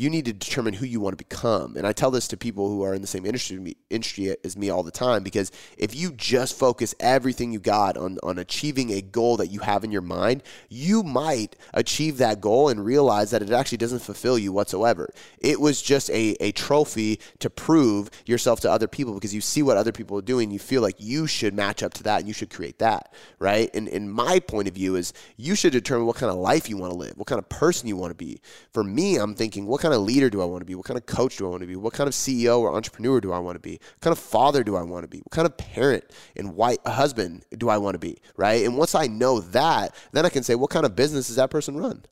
you 0.00 0.10
need 0.10 0.24
to 0.26 0.32
determine 0.32 0.74
who 0.74 0.86
you 0.86 1.00
want 1.00 1.18
to 1.18 1.24
become. 1.24 1.76
And 1.76 1.86
I 1.86 1.92
tell 1.92 2.10
this 2.10 2.28
to 2.28 2.36
people 2.36 2.68
who 2.68 2.82
are 2.82 2.94
in 2.94 3.00
the 3.00 3.08
same 3.08 3.26
industry, 3.26 3.76
industry 3.90 4.36
as 4.44 4.56
me 4.56 4.70
all 4.70 4.82
the 4.82 4.90
time 4.90 5.22
because 5.22 5.50
if 5.76 5.94
you 5.94 6.12
just 6.12 6.56
focus 6.56 6.94
everything 7.00 7.52
you 7.52 7.58
got 7.58 7.96
on, 7.96 8.18
on 8.22 8.38
achieving 8.38 8.92
a 8.92 9.00
goal 9.00 9.36
that 9.38 9.48
you 9.48 9.60
have 9.60 9.82
in 9.82 9.90
your 9.90 10.02
mind, 10.02 10.42
you 10.68 11.02
might 11.02 11.56
achieve 11.74 12.18
that 12.18 12.40
goal 12.40 12.68
and 12.68 12.84
realize 12.84 13.30
that 13.32 13.42
it 13.42 13.50
actually 13.50 13.78
doesn't 13.78 13.98
fulfill 13.98 14.38
you 14.38 14.52
whatsoever. 14.52 15.08
It 15.40 15.60
was 15.60 15.82
just 15.82 16.10
a, 16.10 16.36
a 16.40 16.52
trophy 16.52 17.18
to 17.40 17.50
prove 17.50 18.10
yourself 18.24 18.60
to 18.60 18.70
other 18.70 18.86
people 18.86 19.14
because 19.14 19.34
you 19.34 19.40
see 19.40 19.62
what 19.62 19.76
other 19.76 19.92
people 19.92 20.16
are 20.18 20.22
doing. 20.22 20.50
You 20.50 20.60
feel 20.60 20.82
like 20.82 20.96
you 20.98 21.26
should 21.26 21.54
match 21.54 21.82
up 21.82 21.94
to 21.94 22.02
that 22.04 22.20
and 22.20 22.28
you 22.28 22.34
should 22.34 22.50
create 22.50 22.78
that, 22.78 23.12
right? 23.38 23.68
And, 23.74 23.88
and 23.88 24.12
my 24.12 24.38
point 24.38 24.68
of 24.68 24.74
view 24.74 24.94
is 24.94 25.12
you 25.36 25.54
should 25.54 25.72
determine 25.72 26.06
what 26.06 26.16
kind 26.16 26.30
of 26.30 26.38
life 26.38 26.68
you 26.68 26.76
want 26.76 26.92
to 26.92 26.98
live, 26.98 27.14
what 27.16 27.26
kind 27.26 27.38
of 27.38 27.48
person 27.48 27.88
you 27.88 27.96
want 27.96 28.10
to 28.10 28.14
be. 28.14 28.40
For 28.72 28.84
me, 28.84 29.16
I'm 29.16 29.34
thinking, 29.34 29.66
what 29.66 29.80
kind 29.80 29.87
kind 29.88 29.98
of 29.98 30.06
leader 30.06 30.28
do 30.28 30.42
I 30.42 30.44
want 30.44 30.60
to 30.60 30.66
be? 30.66 30.74
What 30.74 30.84
kind 30.84 30.98
of 30.98 31.06
coach 31.06 31.38
do 31.38 31.46
I 31.46 31.50
want 31.50 31.62
to 31.62 31.66
be? 31.66 31.74
What 31.74 31.94
kind 31.94 32.08
of 32.08 32.14
CEO 32.14 32.60
or 32.60 32.74
entrepreneur 32.74 33.22
do 33.22 33.32
I 33.32 33.38
want 33.38 33.56
to 33.56 33.60
be? 33.60 33.72
What 33.72 34.00
kind 34.00 34.12
of 34.12 34.18
father 34.18 34.62
do 34.62 34.76
I 34.76 34.82
want 34.82 35.04
to 35.04 35.08
be? 35.08 35.18
What 35.18 35.30
kind 35.30 35.46
of 35.46 35.56
parent 35.56 36.04
and 36.36 36.54
white 36.54 36.86
husband 36.86 37.46
do 37.56 37.70
I 37.70 37.78
want 37.78 37.94
to 37.94 37.98
be? 37.98 38.18
Right? 38.36 38.64
And 38.66 38.76
once 38.76 38.94
I 38.94 39.06
know 39.06 39.40
that, 39.40 39.94
then 40.12 40.26
I 40.26 40.28
can 40.28 40.42
say, 40.42 40.54
what 40.54 40.68
kind 40.68 40.84
of 40.84 40.94
business 40.94 41.28
does 41.28 41.36
that 41.36 41.50
person 41.50 41.78
run? 41.78 42.04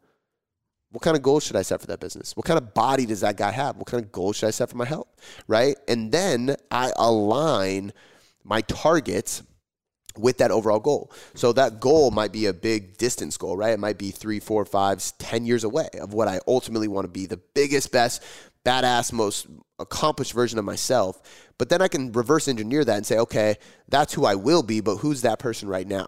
What 0.91 1.03
kind 1.03 1.17
of 1.17 1.23
goals 1.23 1.45
should 1.45 1.57
I 1.57 1.63
set 1.63 1.83
for 1.83 1.87
that 1.89 2.01
business? 2.01 2.35
What 2.35 2.47
kind 2.47 2.57
of 2.57 2.73
body 2.73 3.05
does 3.05 3.21
that 3.21 3.37
guy 3.37 3.51
have? 3.51 3.77
What 3.77 3.89
kind 3.89 4.03
of 4.03 4.11
goals 4.11 4.37
should 4.37 4.47
I 4.47 4.53
set 4.53 4.71
for 4.71 4.79
my 4.79 4.87
health? 4.87 5.09
Right? 5.47 5.77
And 5.87 6.11
then 6.11 6.57
I 6.71 6.93
align 6.97 7.93
my 8.43 8.63
targets 8.63 9.43
with 10.19 10.39
that 10.39 10.51
overall 10.51 10.81
goal. 10.81 11.13
So 11.35 11.53
that 11.55 11.81
goal 11.81 12.11
might 12.11 12.33
be 12.33 12.47
a 12.47 12.53
big 12.53 12.97
distance 12.99 13.37
goal, 13.37 13.57
right? 13.57 13.73
It 13.73 13.81
might 13.81 13.99
be 13.99 14.11
three, 14.11 14.41
four, 14.41 14.65
five, 14.65 15.03
ten 15.19 15.47
years 15.47 15.65
away 15.65 15.89
of 16.01 16.13
what 16.13 16.29
I 16.29 16.41
ultimately 16.47 16.89
want 16.89 17.05
to 17.05 17.11
be 17.11 17.27
the 17.27 17.39
biggest, 17.55 17.93
best, 17.93 18.23
badass, 18.65 19.13
most 19.13 19.47
accomplished 19.79 20.33
version 20.33 20.59
of 20.59 20.65
myself. 20.65 21.21
But 21.59 21.69
then 21.69 21.81
I 21.81 21.89
can 21.89 22.13
reverse 22.13 22.49
engineer 22.49 22.85
that 22.85 22.97
and 22.97 23.07
say, 23.07 23.19
okay, 23.19 23.57
that's 23.89 24.13
who 24.13 24.27
I 24.27 24.35
will 24.35 24.63
be, 24.63 24.81
but 24.81 24.97
who's 24.97 25.23
that 25.23 25.39
person 25.39 25.69
right 25.69 25.87
now? 25.87 26.07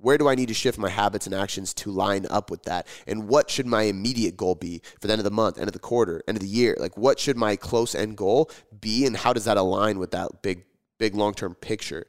Where 0.00 0.16
do 0.16 0.28
I 0.28 0.36
need 0.36 0.46
to 0.46 0.54
shift 0.54 0.78
my 0.78 0.88
habits 0.88 1.26
and 1.26 1.34
actions 1.34 1.74
to 1.74 1.90
line 1.90 2.24
up 2.30 2.52
with 2.52 2.62
that? 2.64 2.86
And 3.08 3.28
what 3.28 3.50
should 3.50 3.66
my 3.66 3.82
immediate 3.82 4.36
goal 4.36 4.54
be 4.54 4.80
for 5.00 5.08
the 5.08 5.12
end 5.12 5.18
of 5.18 5.24
the 5.24 5.32
month, 5.32 5.58
end 5.58 5.66
of 5.66 5.72
the 5.72 5.80
quarter, 5.80 6.22
end 6.28 6.36
of 6.36 6.42
the 6.42 6.48
year? 6.48 6.76
Like, 6.78 6.96
what 6.96 7.18
should 7.18 7.36
my 7.36 7.56
close 7.56 7.96
end 7.96 8.16
goal 8.16 8.48
be? 8.80 9.06
And 9.06 9.16
how 9.16 9.32
does 9.32 9.44
that 9.46 9.56
align 9.56 9.98
with 9.98 10.12
that 10.12 10.40
big, 10.40 10.64
big 10.98 11.16
long 11.16 11.34
term 11.34 11.56
picture? 11.56 12.06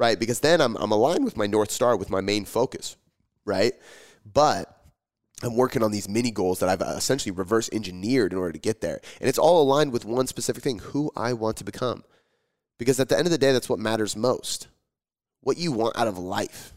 Right? 0.00 0.18
Because 0.18 0.40
then 0.40 0.62
I'm, 0.62 0.76
I'm 0.78 0.92
aligned 0.92 1.26
with 1.26 1.36
my 1.36 1.46
North 1.46 1.70
Star, 1.70 1.94
with 1.94 2.08
my 2.08 2.22
main 2.22 2.46
focus, 2.46 2.96
right? 3.44 3.74
But 4.24 4.74
I'm 5.42 5.56
working 5.56 5.82
on 5.82 5.92
these 5.92 6.08
mini 6.08 6.30
goals 6.30 6.58
that 6.60 6.70
I've 6.70 6.80
essentially 6.80 7.32
reverse 7.32 7.68
engineered 7.70 8.32
in 8.32 8.38
order 8.38 8.52
to 8.52 8.58
get 8.58 8.80
there. 8.80 9.02
And 9.20 9.28
it's 9.28 9.38
all 9.38 9.62
aligned 9.62 9.92
with 9.92 10.06
one 10.06 10.26
specific 10.26 10.62
thing 10.62 10.78
who 10.78 11.12
I 11.14 11.34
want 11.34 11.58
to 11.58 11.64
become. 11.64 12.04
Because 12.78 12.98
at 12.98 13.10
the 13.10 13.18
end 13.18 13.26
of 13.26 13.30
the 13.30 13.36
day, 13.36 13.52
that's 13.52 13.68
what 13.68 13.78
matters 13.78 14.16
most 14.16 14.68
what 15.42 15.58
you 15.58 15.72
want 15.72 15.96
out 15.96 16.08
of 16.08 16.18
life. 16.18 16.72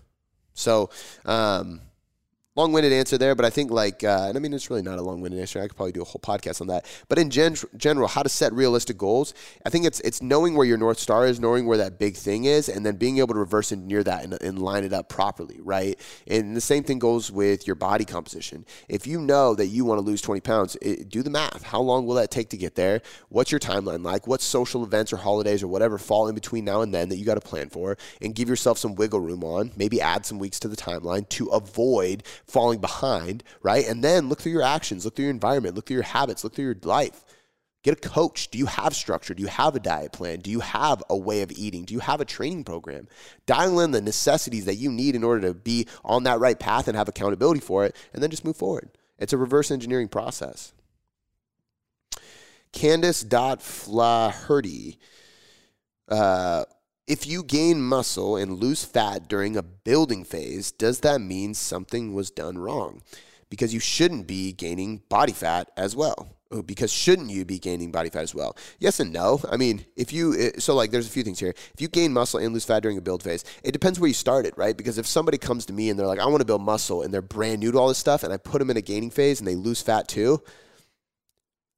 So, 0.53 0.89
um, 1.25 1.81
long-winded 2.55 2.93
answer 2.93 3.17
there, 3.17 3.33
but 3.33 3.45
I 3.45 3.49
think 3.49 3.71
like, 3.71 4.03
uh, 4.03 4.25
and 4.27 4.37
I 4.37 4.39
mean, 4.39 4.53
it's 4.53 4.69
really 4.69 4.83
not 4.83 4.99
a 4.99 5.01
long-winded 5.01 5.39
answer. 5.39 5.59
I 5.59 5.67
could 5.67 5.75
probably 5.75 5.91
do 5.91 6.01
a 6.01 6.05
whole 6.05 6.21
podcast 6.21 6.61
on 6.61 6.67
that. 6.67 6.85
But 7.09 7.17
in 7.17 7.29
gen- 7.29 7.55
general, 7.77 8.07
how 8.07 8.21
to 8.21 8.29
set 8.29 8.53
realistic 8.53 8.97
goals. 8.97 9.33
I 9.65 9.69
think 9.69 9.85
it's 9.85 9.99
it's 10.01 10.21
knowing 10.21 10.55
where 10.55 10.65
your 10.65 10.77
north 10.77 10.99
star 10.99 11.25
is, 11.25 11.39
knowing 11.39 11.65
where 11.65 11.77
that 11.79 11.97
big 11.97 12.15
thing 12.15 12.45
is, 12.45 12.69
and 12.69 12.85
then 12.85 12.97
being 12.97 13.17
able 13.17 13.33
to 13.33 13.39
reverse 13.39 13.71
engineer 13.71 14.03
that 14.03 14.23
and, 14.23 14.33
and 14.41 14.59
line 14.59 14.83
it 14.83 14.93
up 14.93 15.09
properly, 15.09 15.59
right? 15.61 15.99
And 16.27 16.55
the 16.55 16.61
same 16.61 16.83
thing 16.83 16.99
goes 16.99 17.31
with 17.31 17.65
your 17.65 17.75
body 17.75 18.05
composition. 18.05 18.65
If 18.87 19.07
you 19.07 19.19
know 19.19 19.55
that 19.55 19.67
you 19.67 19.85
want 19.85 19.99
to 19.99 20.05
lose 20.05 20.21
20 20.21 20.41
pounds, 20.41 20.77
it, 20.81 21.09
do 21.09 21.23
the 21.23 21.29
math. 21.29 21.63
How 21.63 21.79
long 21.79 22.05
will 22.05 22.15
that 22.15 22.31
take 22.31 22.49
to 22.49 22.57
get 22.57 22.75
there? 22.75 23.01
What's 23.29 23.51
your 23.51 23.59
timeline 23.59 24.03
like? 24.03 24.27
What 24.27 24.41
social 24.41 24.83
events 24.83 25.11
or 25.11 25.17
holidays 25.17 25.63
or 25.63 25.67
whatever 25.67 25.97
fall 25.97 26.27
in 26.27 26.35
between 26.35 26.65
now 26.65 26.81
and 26.81 26.93
then 26.93 27.09
that 27.09 27.17
you 27.17 27.25
got 27.25 27.35
to 27.35 27.41
plan 27.41 27.69
for, 27.69 27.97
and 28.21 28.35
give 28.35 28.47
yourself 28.47 28.77
some 28.77 28.95
wiggle 28.95 29.19
room 29.19 29.43
on. 29.43 29.71
Maybe 29.75 29.99
add 30.01 30.25
some 30.25 30.37
weeks 30.37 30.59
to 30.59 30.67
the 30.67 30.75
timeline 30.75 31.27
to 31.29 31.47
avoid 31.47 32.23
falling 32.47 32.79
behind, 32.79 33.43
right? 33.61 33.87
And 33.87 34.03
then 34.03 34.29
look 34.29 34.41
through 34.41 34.51
your 34.51 34.61
actions, 34.61 35.05
look 35.05 35.15
through 35.15 35.25
your 35.25 35.31
environment, 35.31 35.75
look 35.75 35.87
through 35.87 35.95
your 35.95 36.03
habits, 36.03 36.43
look 36.43 36.55
through 36.55 36.65
your 36.65 36.77
life. 36.83 37.23
Get 37.83 37.97
a 37.97 38.09
coach. 38.09 38.49
Do 38.49 38.57
you 38.57 38.65
have 38.65 38.95
structure? 38.95 39.33
Do 39.33 39.41
you 39.41 39.49
have 39.49 39.75
a 39.75 39.79
diet 39.79 40.13
plan? 40.13 40.39
Do 40.39 40.49
you 40.49 40.61
have 40.61 41.03
a 41.09 41.17
way 41.17 41.41
of 41.41 41.51
eating? 41.51 41.83
Do 41.83 41.93
you 41.93 41.99
have 41.99 42.21
a 42.21 42.25
training 42.25 42.63
program? 42.63 43.09
Dial 43.45 43.81
in 43.81 43.91
the 43.91 44.01
necessities 44.01 44.63
that 44.65 44.75
you 44.75 44.89
need 44.89 45.15
in 45.15 45.23
order 45.23 45.49
to 45.49 45.53
be 45.53 45.87
on 46.05 46.23
that 46.23 46.39
right 46.39 46.57
path 46.57 46.87
and 46.87 46.95
have 46.95 47.09
accountability 47.09 47.59
for 47.59 47.83
it, 47.83 47.93
and 48.13 48.23
then 48.23 48.29
just 48.29 48.45
move 48.45 48.55
forward. 48.55 48.89
It's 49.19 49.33
a 49.33 49.37
reverse 49.37 49.69
engineering 49.69 50.07
process. 50.07 50.71
Candice.Flaherty. 52.71 54.97
Uh, 56.07 56.63
if 57.07 57.27
you 57.27 57.43
gain 57.43 57.81
muscle 57.81 58.37
and 58.37 58.59
lose 58.59 58.85
fat 58.85 59.27
during 59.27 59.57
a 59.57 59.63
building 59.63 60.23
phase, 60.23 60.71
does 60.71 61.01
that 61.01 61.19
mean 61.19 61.53
something 61.53 62.13
was 62.13 62.31
done 62.31 62.57
wrong? 62.57 63.01
Because 63.49 63.73
you 63.73 63.79
shouldn't 63.79 64.25
be 64.25 64.53
gaining 64.53 65.01
body 65.09 65.33
fat 65.33 65.69
as 65.77 65.95
well. 65.95 66.29
Oh, 66.49 66.61
because 66.61 66.91
shouldn't 66.91 67.29
you 67.29 67.45
be 67.45 67.59
gaining 67.59 67.91
body 67.91 68.09
fat 68.09 68.21
as 68.21 68.35
well? 68.35 68.55
Yes 68.79 68.99
and 68.99 69.11
no. 69.11 69.41
I 69.49 69.57
mean, 69.57 69.85
if 69.95 70.13
you, 70.13 70.35
eh, 70.39 70.51
so 70.59 70.75
like 70.75 70.91
there's 70.91 71.07
a 71.07 71.09
few 71.09 71.23
things 71.23 71.39
here. 71.39 71.53
If 71.73 71.81
you 71.81 71.87
gain 71.87 72.13
muscle 72.13 72.39
and 72.39 72.53
lose 72.53 72.65
fat 72.65 72.81
during 72.81 72.97
a 72.97 73.01
build 73.01 73.23
phase, 73.23 73.43
it 73.63 73.71
depends 73.71 73.99
where 73.99 74.07
you 74.07 74.13
started, 74.13 74.53
right? 74.55 74.77
Because 74.77 74.97
if 74.97 75.07
somebody 75.07 75.37
comes 75.37 75.65
to 75.65 75.73
me 75.73 75.89
and 75.89 75.99
they're 75.99 76.07
like, 76.07 76.19
I 76.19 76.27
want 76.27 76.41
to 76.41 76.45
build 76.45 76.61
muscle 76.61 77.01
and 77.01 77.13
they're 77.13 77.23
brand 77.23 77.59
new 77.59 77.71
to 77.71 77.77
all 77.77 77.87
this 77.87 77.97
stuff 77.97 78.23
and 78.23 78.31
I 78.31 78.37
put 78.37 78.59
them 78.59 78.69
in 78.69 78.77
a 78.77 78.81
gaining 78.81 79.09
phase 79.09 79.39
and 79.39 79.47
they 79.47 79.55
lose 79.55 79.81
fat 79.81 80.07
too, 80.07 80.41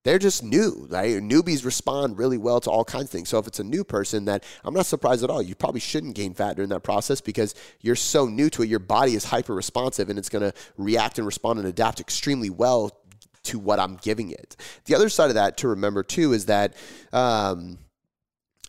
they're 0.05 0.19
just 0.19 0.43
new. 0.43 0.87
Right? 0.89 1.15
Newbies 1.15 1.65
respond 1.65 2.17
really 2.17 2.37
well 2.37 2.61
to 2.61 2.69
all 2.69 2.85
kinds 2.85 3.05
of 3.05 3.09
things. 3.09 3.27
So 3.27 3.39
if 3.39 3.47
it's 3.47 3.59
a 3.59 3.63
new 3.63 3.83
person, 3.83 4.25
that 4.25 4.43
I'm 4.63 4.73
not 4.73 4.85
surprised 4.85 5.23
at 5.23 5.29
all. 5.29 5.41
You 5.41 5.55
probably 5.55 5.81
shouldn't 5.81 6.15
gain 6.15 6.33
fat 6.33 6.55
during 6.55 6.69
that 6.69 6.83
process 6.83 7.19
because 7.19 7.55
you're 7.81 7.95
so 7.95 8.27
new 8.27 8.49
to 8.51 8.61
it. 8.61 8.69
Your 8.69 8.79
body 8.79 9.15
is 9.15 9.25
hyper 9.25 9.53
responsive 9.53 10.09
and 10.09 10.17
it's 10.17 10.29
going 10.29 10.43
to 10.43 10.53
react 10.77 11.17
and 11.17 11.25
respond 11.25 11.59
and 11.59 11.67
adapt 11.67 11.99
extremely 11.99 12.51
well 12.51 13.01
to 13.43 13.57
what 13.59 13.79
I'm 13.79 13.95
giving 13.97 14.29
it. 14.29 14.55
The 14.85 14.95
other 14.95 15.09
side 15.09 15.29
of 15.29 15.35
that 15.35 15.57
to 15.57 15.69
remember 15.69 16.03
too 16.03 16.33
is 16.33 16.45
that 16.45 16.75
um, 17.11 17.79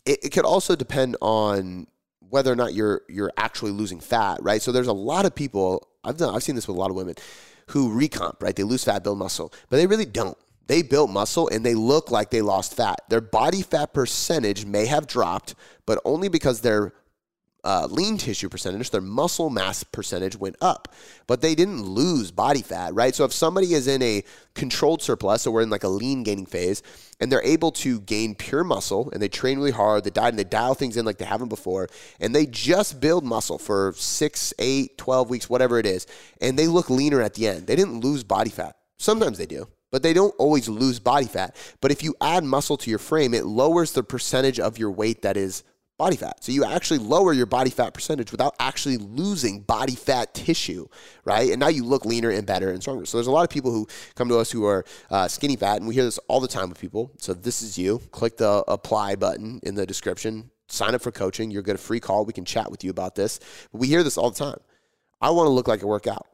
it, 0.07 0.25
it 0.25 0.31
could 0.31 0.47
also 0.47 0.75
depend 0.75 1.17
on 1.21 1.87
whether 2.31 2.51
or 2.51 2.57
not 2.57 2.75
you're 2.75 3.03
you're 3.09 3.33
actually 3.37 3.73
losing 3.73 4.01
fat, 4.01 4.39
right? 4.43 4.61
So 4.61 4.73
there's 4.73 4.89
a 4.89 4.93
lot 4.93 5.27
of 5.27 5.35
people 5.35 5.87
I've 6.03 6.17
done 6.17 6.35
I've 6.35 6.43
seen 6.43 6.55
this 6.55 6.67
with 6.67 6.77
a 6.77 6.81
lot 6.81 6.91
of 6.91 6.97
women 6.97 7.15
who 7.69 7.91
recomp, 7.91 8.43
right? 8.43 8.55
They 8.55 8.63
lose 8.63 8.85
fat, 8.85 9.05
build 9.05 9.19
muscle, 9.19 9.53
but 9.69 9.77
they 9.77 9.87
really 9.87 10.05
don't 10.07 10.37
they 10.67 10.83
built 10.83 11.11
muscle 11.11 11.49
and 11.49 11.65
they 11.65 11.75
look 11.75 12.11
like 12.11 12.31
they 12.31 12.43
lost 12.43 12.75
fat. 12.75 13.01
Their 13.09 13.21
body 13.21 13.63
fat 13.63 13.95
percentage 13.95 14.65
may 14.67 14.87
have 14.87 15.07
dropped, 15.07 15.55
but 15.87 16.01
only 16.05 16.29
because 16.29 16.61
their 16.61 16.93
uh, 17.67 17.89
lean 17.91 18.17
tissue 18.17 18.49
percentage, 18.49 18.91
their 18.91 19.01
muscle 19.01 19.51
mass 19.51 19.83
percentage 19.83 20.37
went 20.37 20.55
up, 20.61 20.95
but 21.27 21.41
they 21.41 21.53
didn't 21.57 21.83
lose 21.83 22.31
body 22.31 22.63
fat, 22.63 22.95
right? 22.95 23.13
So 23.13 23.25
if 23.25 23.33
somebody 23.33 23.75
is 23.75 23.89
in 23.89 24.03
a 24.03 24.23
controlled 24.55 25.03
surplus, 25.03 25.43
so 25.43 25.51
we're 25.51 25.63
in 25.63 25.71
like 25.71 25.83
a 25.83 25.89
lean 25.89 26.23
gaining 26.23 26.47
phase, 26.47 26.85
and 27.19 27.31
they're 27.31 27.43
able 27.43 27.73
to 27.73 28.01
gain 28.03 28.37
pure 28.37 28.63
muscle 28.63 29.11
and 29.11 29.21
they 29.21 29.29
train 29.29 29.59
really 29.59 29.73
hard, 29.73 30.05
they 30.05 30.11
diet 30.11 30.31
and 30.31 30.39
they 30.39 30.45
dial 30.45 30.75
things 30.75 30.97
in 30.97 31.05
like 31.05 31.19
they 31.19 31.25
haven't 31.25 31.49
before, 31.49 31.89
and 32.21 32.33
they 32.33 32.47
just 32.47 33.01
build 33.01 33.25
muscle 33.25 33.59
for 33.59 33.93
six, 33.97 34.55
eight, 34.61 34.97
12 34.97 35.29
weeks, 35.29 35.51
whatever 35.51 35.81
it 35.81 35.87
is, 35.87 36.07
and 36.41 36.57
they 36.57 36.69
look 36.69 36.89
leaner 36.89 37.21
at 37.21 37.35
the 37.35 37.49
end. 37.49 37.67
They 37.67 37.75
didn't 37.75 37.99
lose 37.99 38.23
body 38.23 38.51
fat. 38.51 38.77
Sometimes 38.97 39.39
they 39.39 39.47
do, 39.47 39.67
but 39.97 40.03
they 40.03 40.13
don't 40.13 40.35
always 40.37 40.69
lose 40.69 40.99
body 40.99 41.25
fat. 41.25 41.57
But 41.81 41.91
if 41.91 42.03
you 42.03 42.15
add 42.21 42.45
muscle 42.45 42.77
to 42.77 42.91
your 42.91 42.99
frame, 42.99 43.33
it 43.33 43.47
lowers 43.47 43.93
the 43.93 44.03
percentage 44.03 44.61
of 44.61 44.77
your 44.77 44.91
weight 44.91 45.23
that 45.23 45.39
is 45.39 45.65
body 45.97 46.17
fat. 46.17 46.45
So 46.45 46.53
you 46.53 46.67
actually 46.67 46.99
lower 46.99 47.33
your 47.33 47.47
body 47.47 47.71
fat 47.71 47.95
percentage 47.95 48.31
without 48.31 48.55
actually 48.61 48.99
losing 48.99 49.61
body 49.61 49.95
fat 49.95 50.35
tissue, 50.35 50.87
right? 51.25 51.51
And 51.51 51.59
now 51.59 51.69
you 51.69 51.83
look 51.83 52.05
leaner 52.05 52.29
and 52.29 52.47
better 52.47 52.73
and 52.73 52.83
stronger. 52.83 53.07
So 53.07 53.17
there's 53.17 53.27
a 53.27 53.31
lot 53.31 53.45
of 53.45 53.49
people 53.49 53.71
who 53.71 53.87
come 54.17 54.29
to 54.29 54.37
us 54.37 54.51
who 54.51 54.67
are 54.67 54.85
uh, 55.09 55.29
skinny 55.29 55.57
fat, 55.57 55.79
and 55.79 55.89
we 55.89 55.95
hear 55.95 56.05
this 56.05 56.19
all 56.29 56.41
the 56.41 56.47
time 56.47 56.69
with 56.69 56.79
people. 56.79 57.11
So 57.17 57.33
this 57.33 57.63
is 57.63 57.79
you. 57.79 58.03
Click 58.11 58.37
the 58.37 58.65
apply 58.69 59.17
button 59.17 59.61
in 59.63 59.77
the 59.77 59.87
description. 59.87 60.51
Sign 60.69 60.95
up 60.95 61.01
for 61.01 61.11
coaching. 61.11 61.51
You'll 61.51 61.63
get 61.63 61.77
a 61.77 61.79
free 61.79 62.01
call. 62.01 62.27
We 62.27 62.35
can 62.35 62.45
chat 62.45 62.71
with 62.71 62.85
you 62.85 62.91
about 62.91 63.15
this. 63.15 63.41
But 63.73 63.79
we 63.79 63.87
hear 63.87 64.03
this 64.03 64.19
all 64.19 64.31
the 64.31 64.45
time. 64.45 64.59
I 65.23 65.31
want 65.31 65.47
to 65.47 65.51
look 65.53 65.69
like 65.69 65.83
I 65.83 65.87
work 65.87 66.07
out. 66.07 66.27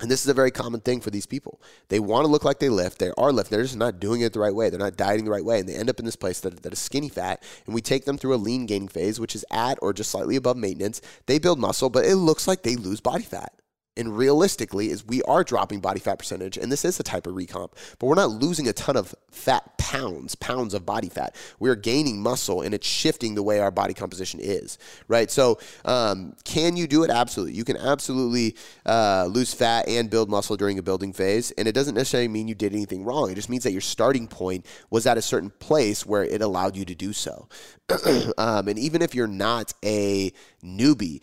And 0.00 0.10
this 0.10 0.22
is 0.22 0.28
a 0.28 0.34
very 0.34 0.50
common 0.50 0.80
thing 0.80 1.00
for 1.00 1.10
these 1.10 1.24
people. 1.26 1.60
They 1.88 2.00
want 2.00 2.24
to 2.24 2.30
look 2.30 2.44
like 2.44 2.58
they 2.58 2.68
lift. 2.68 2.98
They 2.98 3.12
are 3.16 3.32
lifting. 3.32 3.56
They're 3.56 3.64
just 3.64 3.76
not 3.76 4.00
doing 4.00 4.22
it 4.22 4.32
the 4.32 4.40
right 4.40 4.54
way. 4.54 4.68
They're 4.68 4.78
not 4.78 4.96
dieting 4.96 5.24
the 5.24 5.30
right 5.30 5.44
way. 5.44 5.60
And 5.60 5.68
they 5.68 5.76
end 5.76 5.88
up 5.88 6.00
in 6.00 6.04
this 6.04 6.16
place 6.16 6.40
that, 6.40 6.64
that 6.64 6.72
is 6.72 6.80
skinny 6.80 7.08
fat. 7.08 7.44
And 7.66 7.74
we 7.74 7.80
take 7.80 8.04
them 8.04 8.18
through 8.18 8.34
a 8.34 8.36
lean 8.36 8.66
gaining 8.66 8.88
phase, 8.88 9.20
which 9.20 9.36
is 9.36 9.44
at 9.52 9.78
or 9.80 9.92
just 9.92 10.10
slightly 10.10 10.34
above 10.34 10.56
maintenance. 10.56 11.00
They 11.26 11.38
build 11.38 11.60
muscle, 11.60 11.90
but 11.90 12.04
it 12.04 12.16
looks 12.16 12.48
like 12.48 12.62
they 12.62 12.74
lose 12.74 13.00
body 13.00 13.22
fat 13.22 13.52
and 13.96 14.16
realistically 14.16 14.90
is 14.90 15.06
we 15.06 15.22
are 15.22 15.44
dropping 15.44 15.80
body 15.80 16.00
fat 16.00 16.18
percentage 16.18 16.56
and 16.56 16.70
this 16.70 16.84
is 16.84 16.98
a 16.98 17.02
type 17.02 17.26
of 17.26 17.34
recomp 17.34 17.70
but 17.98 18.06
we're 18.06 18.14
not 18.14 18.30
losing 18.30 18.68
a 18.68 18.72
ton 18.72 18.96
of 18.96 19.14
fat 19.30 19.76
pounds 19.78 20.34
pounds 20.34 20.74
of 20.74 20.84
body 20.84 21.08
fat. 21.08 21.36
We're 21.58 21.76
gaining 21.76 22.20
muscle 22.20 22.62
and 22.62 22.74
it's 22.74 22.86
shifting 22.86 23.34
the 23.34 23.42
way 23.42 23.60
our 23.60 23.70
body 23.70 23.94
composition 23.94 24.40
is 24.40 24.78
right? 25.08 25.30
So 25.30 25.58
um, 25.84 26.34
can 26.44 26.76
you 26.76 26.86
do 26.86 27.04
it? 27.04 27.10
Absolutely. 27.10 27.54
You 27.54 27.64
can 27.64 27.76
absolutely 27.76 28.56
uh, 28.86 29.26
lose 29.30 29.54
fat 29.54 29.88
and 29.88 30.10
build 30.10 30.28
muscle 30.28 30.56
during 30.56 30.78
a 30.78 30.82
building 30.82 31.12
phase 31.12 31.50
and 31.52 31.68
it 31.68 31.72
doesn't 31.72 31.94
necessarily 31.94 32.28
mean 32.28 32.48
you 32.48 32.54
did 32.54 32.72
anything 32.72 33.04
wrong. 33.04 33.30
It 33.30 33.34
just 33.34 33.50
means 33.50 33.64
that 33.64 33.72
your 33.72 33.80
starting 33.80 34.26
point 34.26 34.66
was 34.90 35.06
at 35.06 35.18
a 35.18 35.22
certain 35.22 35.50
place 35.50 36.04
where 36.04 36.24
it 36.24 36.42
allowed 36.42 36.76
you 36.76 36.84
to 36.86 36.94
do 36.94 37.12
so. 37.12 37.48
Um, 38.38 38.68
and 38.68 38.78
even 38.78 39.02
if 39.02 39.14
you're 39.14 39.26
not 39.26 39.72
a 39.84 40.32
newbie 40.64 41.22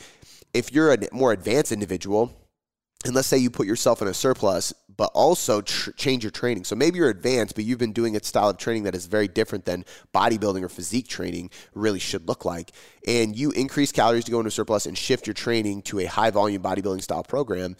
if 0.54 0.72
you're 0.72 0.94
a 0.94 0.98
more 1.12 1.32
advanced 1.32 1.72
individual 1.72 2.32
and 3.06 3.16
let's 3.16 3.28
say 3.28 3.38
you 3.38 3.50
put 3.50 3.68
yourself 3.68 4.02
in 4.02 4.08
a 4.08 4.14
surplus, 4.14 4.74
but 4.96 5.10
also 5.14 5.62
tr- 5.62 5.92
change 5.92 6.24
your 6.24 6.32
training. 6.32 6.64
So 6.64 6.76
maybe 6.76 6.98
you're 6.98 7.10
advanced, 7.10 7.56
but 7.56 7.64
you've 7.64 7.80
been 7.80 7.94
doing 7.94 8.16
a 8.16 8.24
style 8.24 8.50
of 8.50 8.58
training 8.58 8.84
that 8.84 8.94
is 8.94 9.08
very 9.08 9.28
different 9.28 9.66
than 9.66 9.86
bodybuilding 10.14 10.62
or 10.62 10.70
physique 10.70 11.08
training 11.08 11.50
really 11.74 12.00
should 12.00 12.28
look 12.28 12.46
like. 12.46 12.72
And 13.08 13.36
you 13.36 13.52
increase 13.52 13.92
calories 13.92 14.26
to 14.26 14.32
go 14.32 14.40
into 14.40 14.52
surplus 14.52 14.86
and 14.86 14.98
shift 14.98 15.26
your 15.26 15.34
training 15.34 15.82
to 15.84 16.00
a 16.00 16.06
high 16.06 16.30
volume 16.30 16.62
bodybuilding 16.62 17.02
style 17.02 17.24
program. 17.24 17.76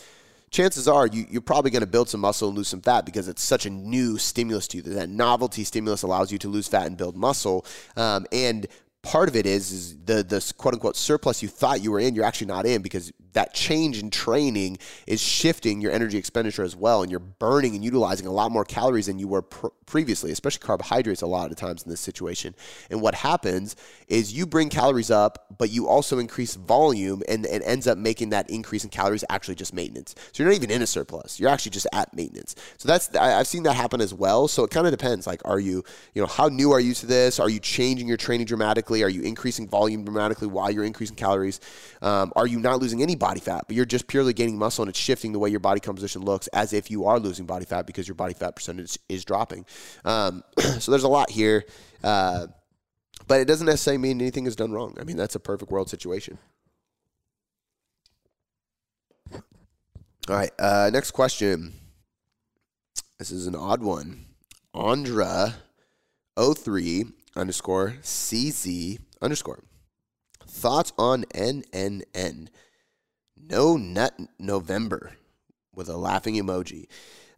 Chances 0.50 0.88
are 0.88 1.08
you, 1.08 1.26
you're 1.30 1.42
probably 1.42 1.72
going 1.72 1.82
to 1.82 1.88
build 1.88 2.10
some 2.10 2.22
muscle 2.22 2.50
and 2.50 2.58
lose 2.58 2.68
some 2.68 2.82
fat 2.82 3.06
because 3.06 3.28
it's 3.28 3.44
such 3.44 3.66
a 3.66 3.70
new 3.70 4.18
stimulus 4.18 4.68
to 4.70 4.78
you. 4.78 4.84
That 4.84 5.10
novelty 5.10 5.64
stimulus 5.64 6.02
allows 6.02 6.32
you 6.32 6.40
to 6.40 6.50
lose 6.50 6.68
fat 6.68 6.88
and 6.88 6.98
build 6.98 7.16
muscle. 7.16 7.66
Um, 7.96 8.26
and 8.32 8.68
part 9.02 9.30
of 9.30 9.36
it 9.36 9.46
is, 9.46 9.72
is 9.72 9.98
the 10.06 10.24
the 10.24 10.54
quote 10.58 10.74
unquote 10.74 10.96
surplus 10.96 11.42
you 11.42 11.48
thought 11.48 11.82
you 11.82 11.92
were 11.92 12.00
in, 12.00 12.16
you're 12.16 12.26
actually 12.26 12.48
not 12.48 12.66
in 12.66 12.82
because 12.82 13.12
that 13.34 13.54
change 13.54 14.00
in 14.00 14.10
training 14.10 14.78
is 15.08 15.22
shifting 15.22 15.82
your 15.82 15.92
energy 15.92 16.18
expenditure 16.18 16.64
as 16.64 16.76
well, 16.76 17.02
and 17.02 17.12
you're 17.12 17.20
burning 17.20 17.76
and 17.76 17.84
utilizing 17.84 18.28
a 18.28 18.32
lot 18.32 18.52
more 18.52 18.66
calories 18.66 19.08
than 19.08 19.20
you 19.20 19.28
were 19.28 19.42
pr- 19.42 19.68
previously, 19.86 20.32
especially 20.32 20.66
carbohydrates 20.66 21.22
a 21.22 21.28
lot 21.28 21.52
of 21.52 21.58
times 21.58 21.84
in 21.84 21.90
this 21.90 22.00
situation. 22.00 22.56
And 22.90 23.02
what 23.02 23.16
happens 23.16 23.76
is 24.08 24.34
you 24.34 24.46
bring 24.46 24.70
calories 24.70 25.12
up, 25.12 25.46
but 25.58 25.70
you 25.70 25.88
also 25.88 26.20
increase 26.20 26.56
volume, 26.56 27.24
and 27.28 27.46
it 27.46 27.62
ends 27.66 27.88
up 27.88 27.98
making 27.98 28.30
that 28.30 28.50
increase 28.50 28.84
in 28.84 28.90
calories 28.90 29.24
actually 29.30 29.56
just 29.56 29.74
maintenance. 29.74 30.16
So 30.32 30.44
you're 30.44 30.52
not 30.52 30.56
even 30.56 30.72
in 30.72 30.82
a 30.82 30.88
surplus; 30.88 31.40
you're 31.40 31.50
actually 31.50 31.72
just 31.72 31.88
at 31.94 32.14
maintenance. 32.14 32.56
So 32.78 32.88
that's 32.88 33.16
I've 33.16 33.48
seen 33.48 33.64
that 33.64 33.76
happen 33.76 34.02
as 34.02 34.14
well. 34.14 34.48
So 34.48 34.64
it 34.64 34.72
kind 34.72 34.88
of 34.88 34.92
depends. 34.92 35.28
Like, 35.28 35.42
are 35.46 35.60
you 35.60 35.84
you 36.14 36.22
know 36.22 36.28
how 36.28 36.48
new 36.48 36.72
are 36.72 36.80
you 36.80 36.94
to 36.96 37.06
this? 37.06 37.40
Are 37.40 37.50
you 37.50 37.60
changing 37.60 38.08
your 38.08 38.18
training 38.18 38.48
dramatically? 38.48 39.04
Are 39.04 39.10
you 39.10 39.22
increasing 39.22 39.68
volume 39.68 40.04
dramatically 40.04 40.48
while 40.48 40.72
you're 40.72 40.84
increasing 40.84 41.16
calories? 41.16 41.60
Um, 42.02 42.32
are 42.36 42.48
you 42.48 42.60
not 42.60 42.80
losing 42.80 43.02
any 43.02 43.16
body 43.22 43.40
fat, 43.40 43.66
but 43.68 43.76
you're 43.76 43.86
just 43.86 44.08
purely 44.08 44.34
gaining 44.34 44.58
muscle 44.58 44.82
and 44.82 44.90
it's 44.90 45.00
shifting 45.00 45.32
the 45.32 45.40
way 45.40 45.48
your 45.48 45.60
body 45.60 45.80
composition 45.80 46.24
looks 46.24 46.48
as 46.48 46.74
if 46.74 46.90
you 46.90 47.06
are 47.06 47.20
losing 47.20 47.46
body 47.46 47.66
fat 47.66 47.86
because 47.86 48.08
your 48.08 48.16
body 48.16 48.34
fat 48.34 48.56
percentage 48.56 48.98
is 49.08 49.24
dropping. 49.24 49.64
Um, 50.04 50.44
so 50.80 50.92
there's 50.92 51.04
a 51.04 51.08
lot 51.08 51.30
here. 51.30 51.64
Uh, 52.04 52.48
but 53.28 53.40
it 53.40 53.46
doesn't 53.46 53.68
necessarily 53.68 54.00
mean 54.00 54.20
anything 54.20 54.48
is 54.48 54.56
done 54.56 54.72
wrong. 54.72 54.98
I 55.00 55.04
mean, 55.04 55.18
that's 55.18 55.36
a 55.36 55.40
perfect 55.40 55.72
world 55.72 55.90
situation. 55.90 56.40
All 59.32 60.36
right, 60.36 60.52
uh, 60.60 60.90
next 60.92 61.12
question. 61.12 61.74
This 63.20 63.32
is 63.32 63.46
an 63.46 63.56
odd 63.56 63.84
one. 63.84 64.26
Andra 64.74 65.56
03 66.38 67.06
underscore 67.36 67.98
CZ 68.02 68.98
underscore. 69.22 69.60
Thoughts 70.48 70.92
on 70.98 71.24
NNN? 71.26 72.48
No 73.50 73.78
Nut 73.78 74.18
November 74.40 75.14
with 75.74 75.90
a 75.90 75.98
laughing 75.98 76.36
emoji. 76.36 76.88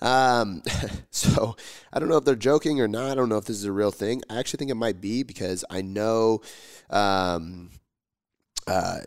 Um, 0.01 0.61
so 1.11 1.55
I 1.91 1.99
don't 1.99 2.09
know 2.09 2.17
if 2.17 2.25
they're 2.25 2.35
joking 2.35 2.81
or 2.81 2.87
not. 2.87 3.11
I 3.11 3.15
don't 3.15 3.29
know 3.29 3.37
if 3.37 3.45
this 3.45 3.57
is 3.57 3.65
a 3.65 3.71
real 3.71 3.91
thing. 3.91 4.21
I 4.29 4.37
actually 4.37 4.57
think 4.57 4.71
it 4.71 4.75
might 4.75 4.99
be 4.99 5.23
because 5.23 5.63
I 5.69 5.81
know 5.81 6.41
um, 6.89 7.71
uh, 8.67 8.99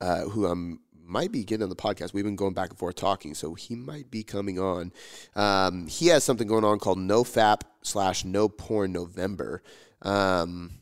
uh, 0.00 0.20
who 0.28 0.46
I'm 0.46 0.80
might 1.06 1.32
be 1.32 1.44
getting 1.44 1.62
on 1.62 1.68
the 1.68 1.76
podcast. 1.76 2.14
We've 2.14 2.24
been 2.24 2.36
going 2.36 2.54
back 2.54 2.70
and 2.70 2.78
forth 2.78 2.96
talking, 2.96 3.34
so 3.34 3.54
he 3.54 3.74
might 3.74 4.10
be 4.10 4.22
coming 4.22 4.58
on. 4.58 4.92
Um, 5.36 5.86
he 5.86 6.06
has 6.08 6.24
something 6.24 6.48
going 6.48 6.64
on 6.64 6.78
called 6.78 6.98
No 6.98 7.24
Fap 7.24 7.60
slash 7.82 8.24
No 8.24 8.48
Porn 8.48 8.92
November. 8.92 9.62
Um, 10.02 10.80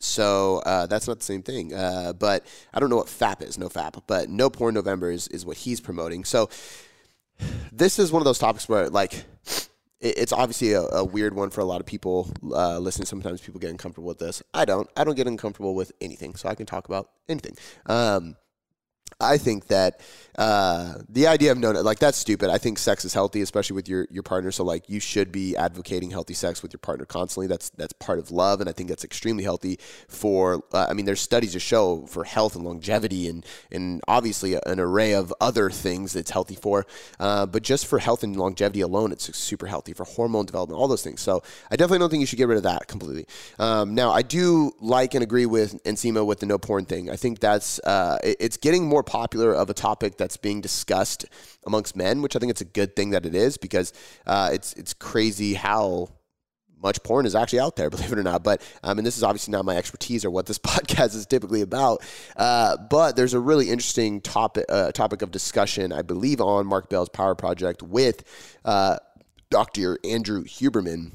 so 0.00 0.62
uh, 0.66 0.86
that's 0.86 1.06
not 1.06 1.18
the 1.18 1.24
same 1.24 1.42
thing. 1.42 1.72
Uh, 1.72 2.12
but 2.12 2.44
I 2.74 2.80
don't 2.80 2.90
know 2.90 2.96
what 2.96 3.08
FAP 3.08 3.42
is, 3.42 3.58
no 3.58 3.68
FAP, 3.68 4.02
but 4.06 4.28
No 4.28 4.50
Porn 4.50 4.74
November 4.74 5.10
is, 5.10 5.28
is 5.28 5.46
what 5.46 5.58
he's 5.58 5.80
promoting. 5.80 6.24
So 6.24 6.48
this 7.70 7.98
is 7.98 8.10
one 8.10 8.20
of 8.20 8.24
those 8.24 8.38
topics 8.38 8.68
where, 8.68 8.88
like, 8.88 9.24
it's 10.00 10.32
obviously 10.32 10.72
a, 10.72 10.80
a 10.80 11.04
weird 11.04 11.34
one 11.34 11.50
for 11.50 11.60
a 11.60 11.64
lot 11.64 11.80
of 11.80 11.86
people 11.86 12.32
uh, 12.50 12.78
listening. 12.78 13.04
Sometimes 13.04 13.40
people 13.42 13.60
get 13.60 13.70
uncomfortable 13.70 14.08
with 14.08 14.18
this. 14.18 14.42
I 14.54 14.64
don't. 14.64 14.88
I 14.96 15.04
don't 15.04 15.14
get 15.14 15.26
uncomfortable 15.26 15.74
with 15.74 15.92
anything, 16.00 16.34
so 16.36 16.48
I 16.48 16.54
can 16.54 16.64
talk 16.64 16.86
about 16.86 17.10
anything. 17.28 17.56
Um, 17.86 18.36
I 19.20 19.38
think 19.38 19.68
that 19.68 20.00
uh, 20.40 20.94
the 21.08 21.26
idea 21.26 21.52
of 21.52 21.58
no, 21.58 21.70
like 21.72 21.98
that's 21.98 22.16
stupid. 22.16 22.48
I 22.48 22.56
think 22.56 22.78
sex 22.78 23.04
is 23.04 23.12
healthy, 23.12 23.42
especially 23.42 23.74
with 23.74 23.88
your 23.88 24.06
your 24.10 24.22
partner. 24.22 24.50
So 24.50 24.64
like 24.64 24.88
you 24.88 24.98
should 25.00 25.30
be 25.32 25.54
advocating 25.54 26.10
healthy 26.10 26.34
sex 26.34 26.62
with 26.62 26.72
your 26.72 26.78
partner 26.78 27.04
constantly. 27.04 27.46
That's 27.46 27.68
that's 27.70 27.92
part 27.94 28.18
of 28.18 28.30
love, 28.30 28.60
and 28.60 28.68
I 28.68 28.72
think 28.72 28.88
that's 28.88 29.04
extremely 29.04 29.44
healthy 29.44 29.78
for. 30.08 30.62
Uh, 30.72 30.86
I 30.88 30.94
mean, 30.94 31.04
there's 31.04 31.20
studies 31.20 31.52
to 31.52 31.60
show 31.60 32.06
for 32.06 32.24
health 32.24 32.54
and 32.54 32.64
longevity, 32.64 33.28
and 33.28 33.44
and 33.70 34.00
obviously 34.08 34.54
an 34.64 34.80
array 34.80 35.12
of 35.12 35.34
other 35.42 35.68
things 35.68 36.12
that's 36.12 36.30
healthy 36.30 36.54
for. 36.54 36.86
Uh, 37.18 37.44
but 37.44 37.62
just 37.62 37.86
for 37.86 37.98
health 37.98 38.22
and 38.22 38.34
longevity 38.34 38.80
alone, 38.80 39.12
it's 39.12 39.36
super 39.36 39.66
healthy 39.66 39.92
for 39.92 40.04
hormone 40.04 40.46
development, 40.46 40.80
all 40.80 40.88
those 40.88 41.02
things. 41.02 41.20
So 41.20 41.42
I 41.70 41.76
definitely 41.76 41.98
don't 41.98 42.10
think 42.10 42.20
you 42.20 42.26
should 42.26 42.38
get 42.38 42.48
rid 42.48 42.56
of 42.56 42.62
that 42.62 42.86
completely. 42.86 43.26
Um, 43.58 43.94
now 43.94 44.10
I 44.10 44.22
do 44.22 44.72
like 44.80 45.12
and 45.12 45.22
agree 45.22 45.46
with 45.46 45.82
Nsima 45.84 46.24
with 46.24 46.40
the 46.40 46.46
no 46.46 46.56
porn 46.56 46.86
thing. 46.86 47.10
I 47.10 47.16
think 47.16 47.40
that's 47.40 47.78
uh, 47.80 48.18
it, 48.22 48.36
it's 48.40 48.56
getting 48.56 48.86
more 48.86 49.02
popular 49.10 49.52
of 49.52 49.68
a 49.68 49.74
topic 49.74 50.16
that's 50.16 50.36
being 50.36 50.60
discussed 50.60 51.26
amongst 51.66 51.96
men, 51.96 52.22
which 52.22 52.36
I 52.36 52.38
think 52.38 52.50
it's 52.50 52.60
a 52.60 52.66
good 52.66 52.94
thing 52.94 53.10
that 53.10 53.26
it 53.26 53.34
is 53.34 53.56
because 53.56 53.92
uh, 54.24 54.50
it's 54.52 54.72
it's 54.74 54.94
crazy 54.94 55.54
how 55.54 56.10
much 56.80 57.02
porn 57.02 57.26
is 57.26 57.34
actually 57.34 57.58
out 57.58 57.74
there, 57.74 57.90
believe 57.96 58.12
it 58.12 58.18
or 58.18 58.22
not. 58.22 58.44
But 58.44 58.62
um, 58.84 58.96
mean, 58.96 59.04
this 59.04 59.16
is 59.16 59.24
obviously 59.24 59.50
not 59.50 59.64
my 59.64 59.76
expertise 59.76 60.24
or 60.24 60.30
what 60.30 60.46
this 60.46 60.58
podcast 60.70 61.16
is 61.16 61.26
typically 61.26 61.60
about. 61.60 62.02
Uh, 62.36 62.76
but 62.76 63.16
there's 63.16 63.34
a 63.34 63.40
really 63.40 63.68
interesting 63.68 64.20
topic 64.20 64.64
uh, 64.68 64.92
topic 64.92 65.22
of 65.22 65.32
discussion, 65.32 65.92
I 65.92 66.02
believe, 66.02 66.40
on 66.40 66.66
Mark 66.66 66.88
Bell's 66.88 67.08
Power 67.08 67.34
Project 67.34 67.82
with 67.82 68.22
uh, 68.64 68.98
Dr. 69.50 69.98
Andrew 70.04 70.44
Huberman 70.44 71.14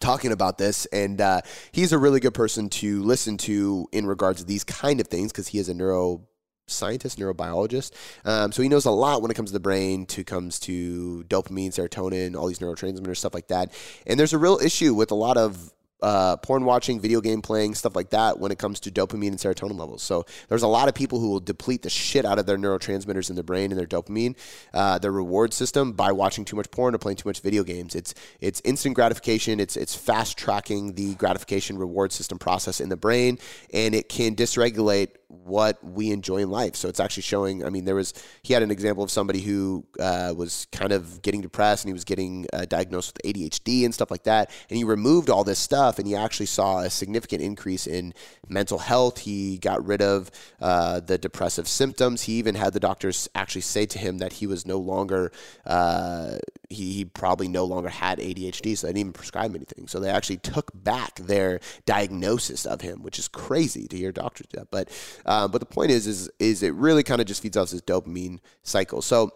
talking 0.00 0.32
about 0.32 0.58
this 0.58 0.84
and 0.86 1.20
uh, 1.20 1.40
he's 1.72 1.92
a 1.92 1.98
really 1.98 2.20
good 2.20 2.34
person 2.34 2.68
to 2.68 3.02
listen 3.02 3.38
to 3.38 3.88
in 3.90 4.06
regards 4.06 4.40
to 4.40 4.46
these 4.46 4.62
kind 4.62 5.00
of 5.00 5.08
things 5.08 5.32
because 5.32 5.48
he 5.48 5.58
is 5.58 5.68
a 5.68 5.74
neuro 5.74 6.27
scientist, 6.68 7.18
neurobiologist. 7.18 7.92
Um, 8.24 8.52
so 8.52 8.62
he 8.62 8.68
knows 8.68 8.84
a 8.84 8.90
lot 8.90 9.22
when 9.22 9.30
it 9.30 9.34
comes 9.34 9.50
to 9.50 9.54
the 9.54 9.60
brain, 9.60 10.06
to 10.06 10.24
comes 10.24 10.58
to 10.60 11.24
dopamine, 11.28 11.68
serotonin, 11.68 12.36
all 12.36 12.46
these 12.46 12.58
neurotransmitters, 12.58 13.16
stuff 13.16 13.34
like 13.34 13.48
that. 13.48 13.72
And 14.06 14.18
there's 14.18 14.32
a 14.32 14.38
real 14.38 14.58
issue 14.62 14.94
with 14.94 15.10
a 15.10 15.16
lot 15.16 15.36
of 15.36 15.72
uh, 16.00 16.36
porn 16.36 16.64
watching, 16.64 17.00
video 17.00 17.20
game 17.20 17.42
playing, 17.42 17.74
stuff 17.74 17.96
like 17.96 18.10
that 18.10 18.38
when 18.38 18.52
it 18.52 18.58
comes 18.58 18.80
to 18.80 18.90
dopamine 18.90 19.28
and 19.28 19.38
serotonin 19.38 19.78
levels. 19.78 20.02
So 20.02 20.26
there's 20.48 20.62
a 20.62 20.68
lot 20.68 20.88
of 20.88 20.94
people 20.94 21.18
who 21.18 21.30
will 21.30 21.40
deplete 21.40 21.82
the 21.82 21.90
shit 21.90 22.24
out 22.24 22.38
of 22.38 22.46
their 22.46 22.56
neurotransmitters 22.56 23.30
in 23.30 23.36
their 23.36 23.42
brain 23.42 23.72
and 23.72 23.78
their 23.78 23.86
dopamine, 23.86 24.36
uh, 24.72 24.98
their 24.98 25.12
reward 25.12 25.52
system 25.52 25.92
by 25.92 26.12
watching 26.12 26.44
too 26.44 26.56
much 26.56 26.70
porn 26.70 26.94
or 26.94 26.98
playing 26.98 27.16
too 27.16 27.28
much 27.28 27.40
video 27.40 27.64
games. 27.64 27.94
It's 27.94 28.14
it's 28.40 28.60
instant 28.64 28.94
gratification. 28.94 29.60
It's 29.60 29.76
it's 29.76 29.94
fast 29.94 30.38
tracking 30.38 30.94
the 30.94 31.14
gratification 31.14 31.78
reward 31.78 32.12
system 32.12 32.38
process 32.38 32.80
in 32.80 32.88
the 32.88 32.96
brain, 32.96 33.38
and 33.72 33.94
it 33.94 34.08
can 34.08 34.36
dysregulate 34.36 35.08
what 35.28 35.82
we 35.84 36.10
enjoy 36.10 36.38
in 36.38 36.50
life. 36.50 36.74
So 36.74 36.88
it's 36.88 37.00
actually 37.00 37.22
showing. 37.22 37.64
I 37.64 37.70
mean, 37.70 37.84
there 37.84 37.94
was 37.94 38.14
he 38.42 38.54
had 38.54 38.62
an 38.62 38.70
example 38.70 39.04
of 39.04 39.10
somebody 39.10 39.40
who 39.40 39.84
uh, 40.00 40.32
was 40.36 40.66
kind 40.72 40.92
of 40.92 41.20
getting 41.22 41.42
depressed 41.42 41.84
and 41.84 41.90
he 41.90 41.92
was 41.92 42.04
getting 42.04 42.46
uh, 42.52 42.64
diagnosed 42.64 43.14
with 43.14 43.34
ADHD 43.34 43.84
and 43.84 43.94
stuff 43.94 44.10
like 44.10 44.24
that, 44.24 44.50
and 44.70 44.76
he 44.76 44.84
removed 44.84 45.30
all 45.30 45.44
this 45.44 45.58
stuff, 45.58 45.98
and 45.98 46.06
he 46.06 46.14
actually 46.14 46.46
saw 46.46 46.80
a 46.80 46.90
significant 46.90 47.42
increase 47.42 47.86
in 47.86 48.14
mental 48.48 48.78
health. 48.78 49.18
He 49.18 49.58
got 49.58 49.84
rid 49.86 50.02
of 50.02 50.30
uh, 50.60 51.00
the 51.00 51.18
depressive 51.18 51.68
symptoms. 51.68 52.22
He 52.22 52.34
even 52.34 52.54
had 52.54 52.72
the 52.72 52.80
doctors 52.80 53.28
actually 53.34 53.62
say 53.62 53.86
to 53.86 53.98
him 53.98 54.18
that 54.18 54.34
he 54.34 54.46
was 54.46 54.66
no 54.66 54.78
longer 54.78 55.30
uh, 55.66 56.38
he, 56.70 56.92
he 56.92 57.04
probably 57.04 57.48
no 57.48 57.64
longer 57.64 57.88
had 57.88 58.18
ADHD, 58.18 58.76
so 58.76 58.86
they 58.86 58.92
didn't 58.92 59.00
even 59.00 59.12
prescribe 59.12 59.54
anything. 59.54 59.88
So 59.88 60.00
they 60.00 60.10
actually 60.10 60.38
took 60.38 60.70
back 60.74 61.16
their 61.16 61.60
diagnosis 61.86 62.66
of 62.66 62.82
him, 62.82 63.02
which 63.02 63.18
is 63.18 63.28
crazy 63.28 63.86
to 63.88 63.96
hear 63.96 64.12
doctors 64.12 64.46
do 64.48 64.58
that. 64.58 64.70
But 64.70 64.88
uh, 65.24 65.48
but 65.48 65.60
the 65.60 65.66
point 65.66 65.90
is, 65.90 66.06
is 66.06 66.30
is 66.38 66.62
it 66.62 66.74
really 66.74 67.02
kind 67.02 67.20
of 67.20 67.26
just 67.26 67.42
feeds 67.42 67.56
off 67.56 67.70
this 67.70 67.80
dopamine 67.80 68.40
cycle. 68.62 69.02
So 69.02 69.32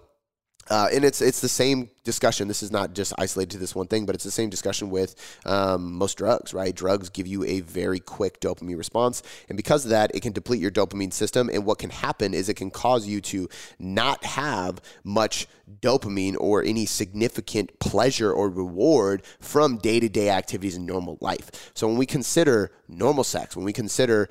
uh, 0.70 0.88
and 0.92 1.04
it's 1.04 1.20
it's 1.20 1.40
the 1.40 1.48
same 1.48 1.90
discussion. 2.04 2.48
This 2.48 2.62
is 2.62 2.70
not 2.70 2.94
just 2.94 3.12
isolated 3.18 3.52
to 3.52 3.58
this 3.58 3.74
one 3.74 3.86
thing, 3.86 4.06
but 4.06 4.14
it's 4.14 4.24
the 4.24 4.30
same 4.30 4.50
discussion 4.50 4.90
with 4.90 5.14
um, 5.44 5.94
most 5.94 6.18
drugs, 6.18 6.52
right? 6.54 6.74
Drugs 6.74 7.08
give 7.08 7.26
you 7.26 7.44
a 7.44 7.60
very 7.60 8.00
quick 8.00 8.40
dopamine 8.40 8.76
response, 8.78 9.22
and 9.48 9.56
because 9.56 9.84
of 9.84 9.90
that, 9.90 10.14
it 10.14 10.20
can 10.20 10.32
deplete 10.32 10.60
your 10.60 10.70
dopamine 10.70 11.12
system. 11.12 11.50
And 11.52 11.64
what 11.64 11.78
can 11.78 11.90
happen 11.90 12.34
is 12.34 12.48
it 12.48 12.54
can 12.54 12.70
cause 12.70 13.06
you 13.06 13.20
to 13.22 13.48
not 13.78 14.24
have 14.24 14.80
much 15.04 15.46
dopamine 15.80 16.36
or 16.38 16.62
any 16.62 16.86
significant 16.86 17.78
pleasure 17.78 18.32
or 18.32 18.48
reward 18.48 19.24
from 19.40 19.78
day 19.78 20.00
to 20.00 20.08
day 20.08 20.30
activities 20.30 20.76
in 20.76 20.86
normal 20.86 21.18
life. 21.20 21.72
So 21.74 21.86
when 21.86 21.96
we 21.96 22.06
consider 22.06 22.70
normal 22.88 23.24
sex, 23.24 23.56
when 23.56 23.64
we 23.64 23.72
consider 23.72 24.28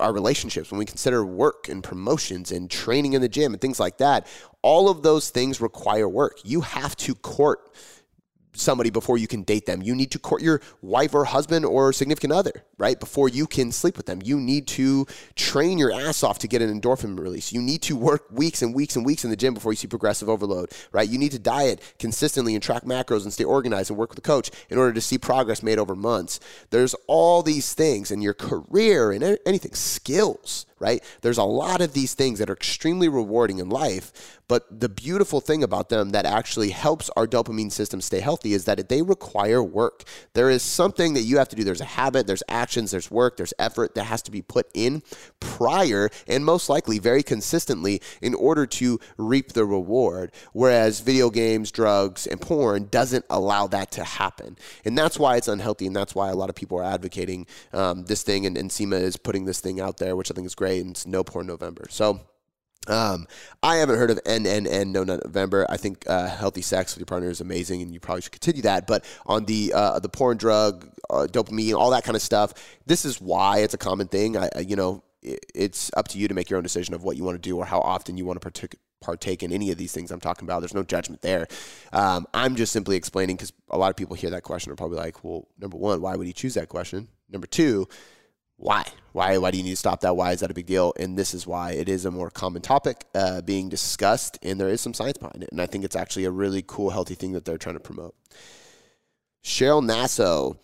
our 0.00 0.12
relationships, 0.12 0.70
when 0.70 0.78
we 0.78 0.86
consider 0.86 1.24
work 1.24 1.68
and 1.68 1.82
promotions 1.82 2.50
and 2.52 2.70
training 2.70 3.12
in 3.12 3.20
the 3.22 3.28
gym 3.28 3.52
and 3.52 3.60
things 3.60 3.78
like 3.78 3.98
that, 3.98 4.26
all 4.62 4.88
of 4.88 5.02
those 5.02 5.30
things 5.30 5.60
require 5.60 6.08
work. 6.08 6.38
You 6.44 6.62
have 6.62 6.96
to 6.96 7.14
court 7.14 7.70
somebody 8.52 8.90
before 8.90 9.18
you 9.18 9.26
can 9.26 9.42
date 9.42 9.66
them. 9.66 9.82
You 9.82 9.94
need 9.94 10.10
to 10.12 10.18
court 10.18 10.42
your 10.42 10.60
wife 10.82 11.14
or 11.14 11.24
husband 11.24 11.64
or 11.64 11.92
significant 11.92 12.32
other, 12.32 12.64
right? 12.78 12.98
Before 12.98 13.28
you 13.28 13.46
can 13.46 13.72
sleep 13.72 13.96
with 13.96 14.06
them. 14.06 14.20
You 14.22 14.40
need 14.40 14.66
to 14.68 15.06
train 15.36 15.78
your 15.78 15.92
ass 15.92 16.22
off 16.22 16.38
to 16.40 16.48
get 16.48 16.62
an 16.62 16.80
endorphin 16.80 17.18
release. 17.18 17.52
You 17.52 17.62
need 17.62 17.82
to 17.82 17.96
work 17.96 18.26
weeks 18.30 18.62
and 18.62 18.74
weeks 18.74 18.96
and 18.96 19.04
weeks 19.04 19.24
in 19.24 19.30
the 19.30 19.36
gym 19.36 19.54
before 19.54 19.72
you 19.72 19.76
see 19.76 19.86
progressive 19.86 20.28
overload, 20.28 20.72
right? 20.92 21.08
You 21.08 21.18
need 21.18 21.32
to 21.32 21.38
diet 21.38 21.80
consistently 21.98 22.54
and 22.54 22.62
track 22.62 22.84
macros 22.84 23.22
and 23.22 23.32
stay 23.32 23.44
organized 23.44 23.90
and 23.90 23.98
work 23.98 24.10
with 24.10 24.18
a 24.18 24.22
coach 24.22 24.50
in 24.68 24.78
order 24.78 24.92
to 24.92 25.00
see 25.00 25.18
progress 25.18 25.62
made 25.62 25.78
over 25.78 25.94
months. 25.94 26.40
There's 26.70 26.94
all 27.06 27.42
these 27.42 27.72
things 27.72 28.10
in 28.10 28.20
your 28.20 28.34
career 28.34 29.12
and 29.12 29.38
anything, 29.46 29.74
skills, 29.74 30.66
right? 30.80 31.04
There's 31.20 31.38
a 31.38 31.44
lot 31.44 31.80
of 31.80 31.92
these 31.92 32.14
things 32.14 32.38
that 32.38 32.50
are 32.50 32.54
extremely 32.54 33.08
rewarding 33.08 33.58
in 33.58 33.68
life, 33.68 34.40
but 34.48 34.80
the 34.80 34.88
beautiful 34.88 35.40
thing 35.40 35.62
about 35.62 35.90
them 35.90 36.10
that 36.10 36.26
actually 36.26 36.70
helps 36.70 37.08
our 37.10 37.26
dopamine 37.26 37.70
system 37.70 38.00
stay 38.00 38.18
healthy 38.18 38.52
is 38.52 38.64
that 38.64 38.88
they 38.88 39.02
require 39.02 39.62
work. 39.62 40.02
There 40.32 40.50
is 40.50 40.62
something 40.62 41.14
that 41.14 41.20
you 41.20 41.38
have 41.38 41.48
to 41.50 41.56
do. 41.56 41.62
There's 41.62 41.80
a 41.80 41.84
habit, 41.84 42.26
there's 42.26 42.42
actions, 42.48 42.90
there's 42.90 43.10
work, 43.10 43.36
there's 43.36 43.54
effort 43.58 43.94
that 43.94 44.04
has 44.04 44.22
to 44.22 44.30
be 44.30 44.42
put 44.42 44.68
in 44.74 45.02
prior 45.38 46.08
and 46.26 46.44
most 46.44 46.68
likely 46.68 46.98
very 46.98 47.22
consistently 47.22 48.00
in 48.22 48.34
order 48.34 48.66
to 48.66 48.98
reap 49.18 49.52
the 49.52 49.64
reward. 49.64 50.32
Whereas 50.52 51.00
video 51.00 51.30
games, 51.30 51.70
drugs, 51.70 52.26
and 52.26 52.40
porn 52.40 52.88
doesn't 52.90 53.26
allow 53.30 53.66
that 53.68 53.92
to 53.92 54.04
happen. 54.04 54.56
And 54.84 54.96
that's 54.96 55.18
why 55.18 55.36
it's 55.36 55.48
unhealthy. 55.48 55.86
And 55.86 55.94
that's 55.94 56.14
why 56.14 56.30
a 56.30 56.34
lot 56.34 56.48
of 56.48 56.56
people 56.56 56.78
are 56.78 56.84
advocating 56.84 57.46
um, 57.72 58.04
this 58.04 58.22
thing. 58.22 58.46
And, 58.46 58.56
and 58.56 58.70
Nsima 58.70 59.00
is 59.00 59.16
putting 59.16 59.44
this 59.44 59.60
thing 59.60 59.80
out 59.80 59.98
there, 59.98 60.16
which 60.16 60.30
I 60.30 60.34
think 60.34 60.46
is 60.46 60.54
great. 60.54 60.69
It's 60.78 61.06
No 61.06 61.24
Porn 61.24 61.46
November. 61.46 61.86
So, 61.90 62.20
um, 62.88 63.26
I 63.62 63.76
haven't 63.76 63.98
heard 63.98 64.10
of 64.10 64.22
NNN 64.24 64.88
No 64.88 65.04
Nut 65.04 65.24
November. 65.24 65.66
I 65.68 65.76
think 65.76 66.04
uh, 66.08 66.28
healthy 66.28 66.62
sex 66.62 66.94
with 66.94 67.00
your 67.00 67.06
partner 67.06 67.28
is 67.28 67.40
amazing, 67.40 67.82
and 67.82 67.92
you 67.92 68.00
probably 68.00 68.22
should 68.22 68.32
continue 68.32 68.62
that. 68.62 68.86
But 68.86 69.04
on 69.26 69.44
the 69.44 69.72
uh, 69.74 69.98
the 69.98 70.08
porn 70.08 70.38
drug, 70.38 70.88
uh, 71.10 71.26
dopamine, 71.30 71.74
all 71.74 71.90
that 71.90 72.04
kind 72.04 72.16
of 72.16 72.22
stuff, 72.22 72.54
this 72.86 73.04
is 73.04 73.20
why 73.20 73.58
it's 73.58 73.74
a 73.74 73.78
common 73.78 74.08
thing. 74.08 74.36
I, 74.36 74.48
you 74.66 74.76
know, 74.76 75.02
it, 75.22 75.44
it's 75.54 75.90
up 75.96 76.08
to 76.08 76.18
you 76.18 76.28
to 76.28 76.34
make 76.34 76.48
your 76.48 76.56
own 76.56 76.62
decision 76.62 76.94
of 76.94 77.04
what 77.04 77.16
you 77.16 77.24
want 77.24 77.36
to 77.36 77.48
do 77.48 77.58
or 77.58 77.66
how 77.66 77.80
often 77.80 78.16
you 78.16 78.24
want 78.24 78.40
to 78.40 78.40
partake 78.40 78.76
partake 79.00 79.42
in 79.42 79.50
any 79.50 79.70
of 79.70 79.78
these 79.78 79.92
things 79.92 80.10
I'm 80.10 80.20
talking 80.20 80.46
about. 80.46 80.60
There's 80.60 80.74
no 80.74 80.82
judgment 80.82 81.22
there. 81.22 81.48
Um, 81.92 82.26
I'm 82.34 82.54
just 82.54 82.70
simply 82.70 82.96
explaining 82.96 83.36
because 83.36 83.52
a 83.70 83.78
lot 83.78 83.88
of 83.88 83.96
people 83.96 84.14
hear 84.14 84.30
that 84.30 84.42
question 84.42 84.72
are 84.72 84.76
probably 84.76 84.98
like, 84.98 85.24
well, 85.24 85.48
number 85.58 85.78
one, 85.78 86.02
why 86.02 86.16
would 86.16 86.26
he 86.26 86.34
choose 86.34 86.54
that 86.54 86.68
question? 86.68 87.08
Number 87.30 87.46
two, 87.46 87.88
why? 88.60 88.84
Why? 89.12 89.38
Why 89.38 89.50
do 89.50 89.56
you 89.56 89.64
need 89.64 89.70
to 89.70 89.76
stop 89.76 90.02
that? 90.02 90.14
Why 90.14 90.32
is 90.32 90.40
that 90.40 90.50
a 90.50 90.54
big 90.54 90.66
deal? 90.66 90.92
And 91.00 91.16
this 91.16 91.32
is 91.32 91.46
why 91.46 91.72
it 91.72 91.88
is 91.88 92.04
a 92.04 92.10
more 92.10 92.28
common 92.30 92.60
topic 92.60 93.06
uh, 93.14 93.40
being 93.40 93.70
discussed, 93.70 94.38
and 94.42 94.60
there 94.60 94.68
is 94.68 94.82
some 94.82 94.92
science 94.92 95.16
behind 95.16 95.42
it. 95.42 95.48
And 95.50 95.62
I 95.62 95.66
think 95.66 95.82
it's 95.82 95.96
actually 95.96 96.26
a 96.26 96.30
really 96.30 96.62
cool, 96.66 96.90
healthy 96.90 97.14
thing 97.14 97.32
that 97.32 97.46
they're 97.46 97.56
trying 97.56 97.76
to 97.76 97.80
promote. 97.80 98.14
Cheryl 99.42 99.82
Nasso, 99.82 100.58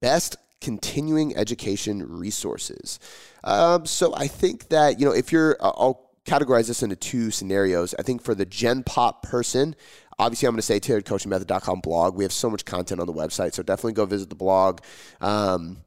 best 0.00 0.36
continuing 0.62 1.36
education 1.36 2.02
resources. 2.08 2.98
Um, 3.44 3.84
so 3.84 4.14
I 4.16 4.26
think 4.26 4.70
that 4.70 4.98
you 4.98 5.04
know 5.04 5.12
if 5.12 5.30
you're, 5.30 5.58
I'll 5.60 6.10
categorize 6.24 6.68
this 6.68 6.82
into 6.82 6.96
two 6.96 7.30
scenarios. 7.30 7.94
I 7.98 8.02
think 8.02 8.22
for 8.22 8.34
the 8.34 8.46
Gen 8.46 8.84
Pop 8.84 9.22
person, 9.22 9.76
obviously 10.18 10.48
I'm 10.48 10.54
going 10.54 10.60
to 10.60 10.62
say 10.62 10.80
tailoredcoachingmethod.com 10.80 11.80
blog. 11.80 12.16
We 12.16 12.24
have 12.24 12.32
so 12.32 12.48
much 12.48 12.64
content 12.64 13.02
on 13.02 13.06
the 13.06 13.12
website, 13.12 13.52
so 13.52 13.62
definitely 13.62 13.92
go 13.92 14.06
visit 14.06 14.30
the 14.30 14.34
blog. 14.34 14.80
Um, 15.20 15.84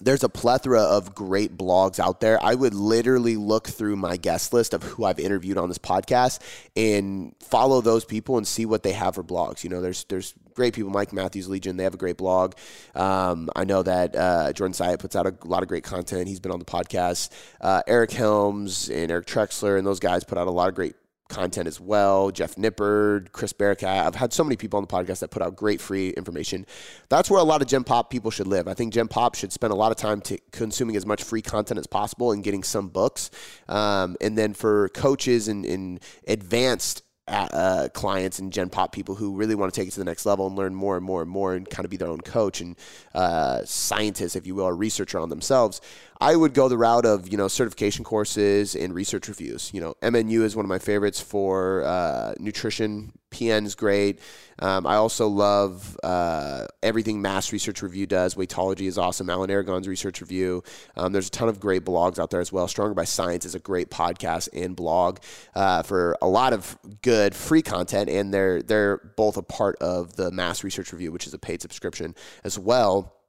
there's 0.00 0.24
a 0.24 0.28
plethora 0.28 0.82
of 0.82 1.14
great 1.14 1.56
blogs 1.56 1.98
out 1.98 2.20
there. 2.20 2.42
I 2.42 2.54
would 2.54 2.74
literally 2.74 3.36
look 3.36 3.68
through 3.68 3.96
my 3.96 4.16
guest 4.16 4.52
list 4.52 4.74
of 4.74 4.82
who 4.82 5.04
I've 5.04 5.18
interviewed 5.18 5.58
on 5.58 5.68
this 5.68 5.78
podcast 5.78 6.40
and 6.76 7.34
follow 7.40 7.80
those 7.80 8.04
people 8.04 8.36
and 8.36 8.46
see 8.46 8.66
what 8.66 8.82
they 8.82 8.92
have 8.92 9.14
for 9.14 9.24
blogs. 9.24 9.64
You 9.64 9.70
know, 9.70 9.80
there's 9.80 10.04
there's 10.04 10.34
great 10.54 10.74
people. 10.74 10.90
Mike 10.90 11.12
Matthews 11.12 11.48
Legion, 11.48 11.76
they 11.76 11.84
have 11.84 11.94
a 11.94 11.98
great 11.98 12.16
blog. 12.16 12.54
Um, 12.94 13.50
I 13.54 13.64
know 13.64 13.82
that 13.82 14.16
uh, 14.16 14.52
Jordan 14.52 14.74
Syatt 14.74 14.98
puts 14.98 15.16
out 15.16 15.26
a 15.26 15.34
lot 15.44 15.62
of 15.62 15.68
great 15.68 15.84
content. 15.84 16.28
He's 16.28 16.40
been 16.40 16.52
on 16.52 16.58
the 16.58 16.64
podcast. 16.64 17.30
Uh, 17.60 17.82
Eric 17.86 18.10
Helms 18.10 18.88
and 18.90 19.10
Eric 19.10 19.26
Trexler 19.26 19.78
and 19.78 19.86
those 19.86 20.00
guys 20.00 20.24
put 20.24 20.38
out 20.38 20.46
a 20.46 20.50
lot 20.50 20.68
of 20.68 20.74
great 20.74 20.94
content 21.30 21.66
as 21.66 21.80
well. 21.80 22.30
Jeff 22.30 22.56
Nippard, 22.56 23.32
Chris 23.32 23.54
Barakat. 23.54 24.06
I've 24.06 24.14
had 24.14 24.32
so 24.32 24.44
many 24.44 24.56
people 24.56 24.76
on 24.76 24.82
the 24.82 24.88
podcast 24.88 25.20
that 25.20 25.30
put 25.30 25.42
out 25.42 25.56
great 25.56 25.80
free 25.80 26.10
information. 26.10 26.66
That's 27.08 27.30
where 27.30 27.40
a 27.40 27.44
lot 27.44 27.62
of 27.62 27.68
Gen 27.68 27.84
Pop 27.84 28.10
people 28.10 28.30
should 28.30 28.46
live. 28.46 28.68
I 28.68 28.74
think 28.74 28.92
Gen 28.92 29.08
Pop 29.08 29.34
should 29.34 29.52
spend 29.52 29.72
a 29.72 29.76
lot 29.76 29.90
of 29.92 29.96
time 29.96 30.20
to 30.22 30.38
consuming 30.52 30.96
as 30.96 31.06
much 31.06 31.22
free 31.22 31.42
content 31.42 31.78
as 31.78 31.86
possible 31.86 32.32
and 32.32 32.44
getting 32.44 32.62
some 32.62 32.88
books. 32.88 33.30
Um, 33.68 34.16
and 34.20 34.36
then 34.36 34.52
for 34.52 34.90
coaches 34.90 35.48
and, 35.48 35.64
and 35.64 36.00
advanced 36.26 37.02
uh, 37.30 37.88
clients 37.92 38.38
and 38.38 38.52
Gen 38.52 38.70
Pop 38.70 38.92
people 38.92 39.14
who 39.14 39.36
really 39.36 39.54
want 39.54 39.72
to 39.72 39.80
take 39.80 39.88
it 39.88 39.92
to 39.92 40.00
the 40.00 40.04
next 40.04 40.26
level 40.26 40.46
and 40.46 40.56
learn 40.56 40.74
more 40.74 40.96
and 40.96 41.04
more 41.04 41.22
and 41.22 41.30
more 41.30 41.54
and 41.54 41.68
kind 41.68 41.84
of 41.84 41.90
be 41.90 41.96
their 41.96 42.08
own 42.08 42.20
coach 42.20 42.60
and 42.60 42.76
uh, 43.14 43.64
scientist, 43.64 44.36
if 44.36 44.46
you 44.46 44.54
will, 44.54 44.64
or 44.64 44.74
researcher 44.74 45.18
on 45.18 45.28
themselves. 45.28 45.80
I 46.22 46.36
would 46.36 46.52
go 46.52 46.68
the 46.68 46.76
route 46.76 47.06
of 47.06 47.30
you 47.30 47.38
know 47.38 47.48
certification 47.48 48.04
courses 48.04 48.76
and 48.76 48.94
research 48.94 49.28
reviews. 49.28 49.70
You 49.72 49.80
know, 49.80 49.94
MNU 50.02 50.42
is 50.42 50.54
one 50.54 50.64
of 50.64 50.68
my 50.68 50.78
favorites 50.78 51.20
for 51.20 51.82
uh, 51.84 52.34
nutrition. 52.38 53.12
PN 53.30 53.64
is 53.64 53.74
great. 53.74 54.18
Um, 54.58 54.86
I 54.86 54.96
also 54.96 55.28
love 55.28 55.96
uh, 56.02 56.66
everything 56.82 57.22
Mass 57.22 57.52
Research 57.52 57.80
Review 57.80 58.06
does. 58.06 58.34
Weightology 58.34 58.86
is 58.88 58.98
awesome. 58.98 59.30
Alan 59.30 59.50
Aragon's 59.50 59.86
Research 59.86 60.20
Review. 60.20 60.62
Um, 60.96 61.12
there's 61.12 61.28
a 61.28 61.30
ton 61.30 61.48
of 61.48 61.60
great 61.60 61.84
blogs 61.84 62.18
out 62.18 62.30
there 62.30 62.40
as 62.40 62.52
well. 62.52 62.66
Stronger 62.66 62.92
by 62.92 63.04
Science 63.04 63.44
is 63.44 63.54
a 63.54 63.60
great 63.60 63.88
podcast 63.88 64.48
and 64.52 64.74
blog 64.74 65.20
uh, 65.54 65.82
for 65.84 66.16
a 66.20 66.26
lot 66.26 66.52
of 66.52 66.76
good 67.02 67.34
free 67.34 67.62
content, 67.62 68.10
and 68.10 68.34
they're 68.34 68.62
they're 68.62 68.98
both 69.16 69.36
a 69.36 69.42
part 69.42 69.76
of 69.76 70.16
the 70.16 70.30
Mass 70.30 70.64
Research 70.64 70.92
Review, 70.92 71.12
which 71.12 71.26
is 71.26 71.32
a 71.32 71.38
paid 71.38 71.62
subscription 71.62 72.14
as 72.44 72.58
well. 72.58 73.19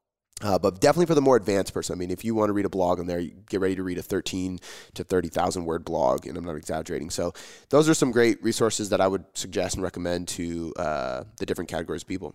Uh, 0.41 0.57
but 0.57 0.81
definitely 0.81 1.05
for 1.05 1.15
the 1.15 1.21
more 1.21 1.35
advanced 1.35 1.73
person. 1.73 1.93
I 1.93 1.97
mean, 1.97 2.09
if 2.09 2.25
you 2.25 2.33
want 2.33 2.49
to 2.49 2.53
read 2.53 2.65
a 2.65 2.69
blog 2.69 2.99
on 2.99 3.07
there, 3.07 3.21
get 3.21 3.59
ready 3.59 3.75
to 3.75 3.83
read 3.83 3.97
a 3.97 4.01
13 4.01 4.59
to 4.95 5.03
30,000 5.03 5.65
word 5.65 5.85
blog, 5.85 6.25
and 6.25 6.35
I'm 6.35 6.43
not 6.43 6.55
exaggerating. 6.55 7.09
So, 7.09 7.33
those 7.69 7.87
are 7.87 7.93
some 7.93 8.11
great 8.11 8.41
resources 8.43 8.89
that 8.89 9.01
I 9.01 9.07
would 9.07 9.25
suggest 9.33 9.75
and 9.75 9.83
recommend 9.83 10.27
to 10.29 10.73
uh, 10.77 11.23
the 11.37 11.45
different 11.45 11.69
categories 11.69 12.01
of 12.01 12.07
people. 12.07 12.33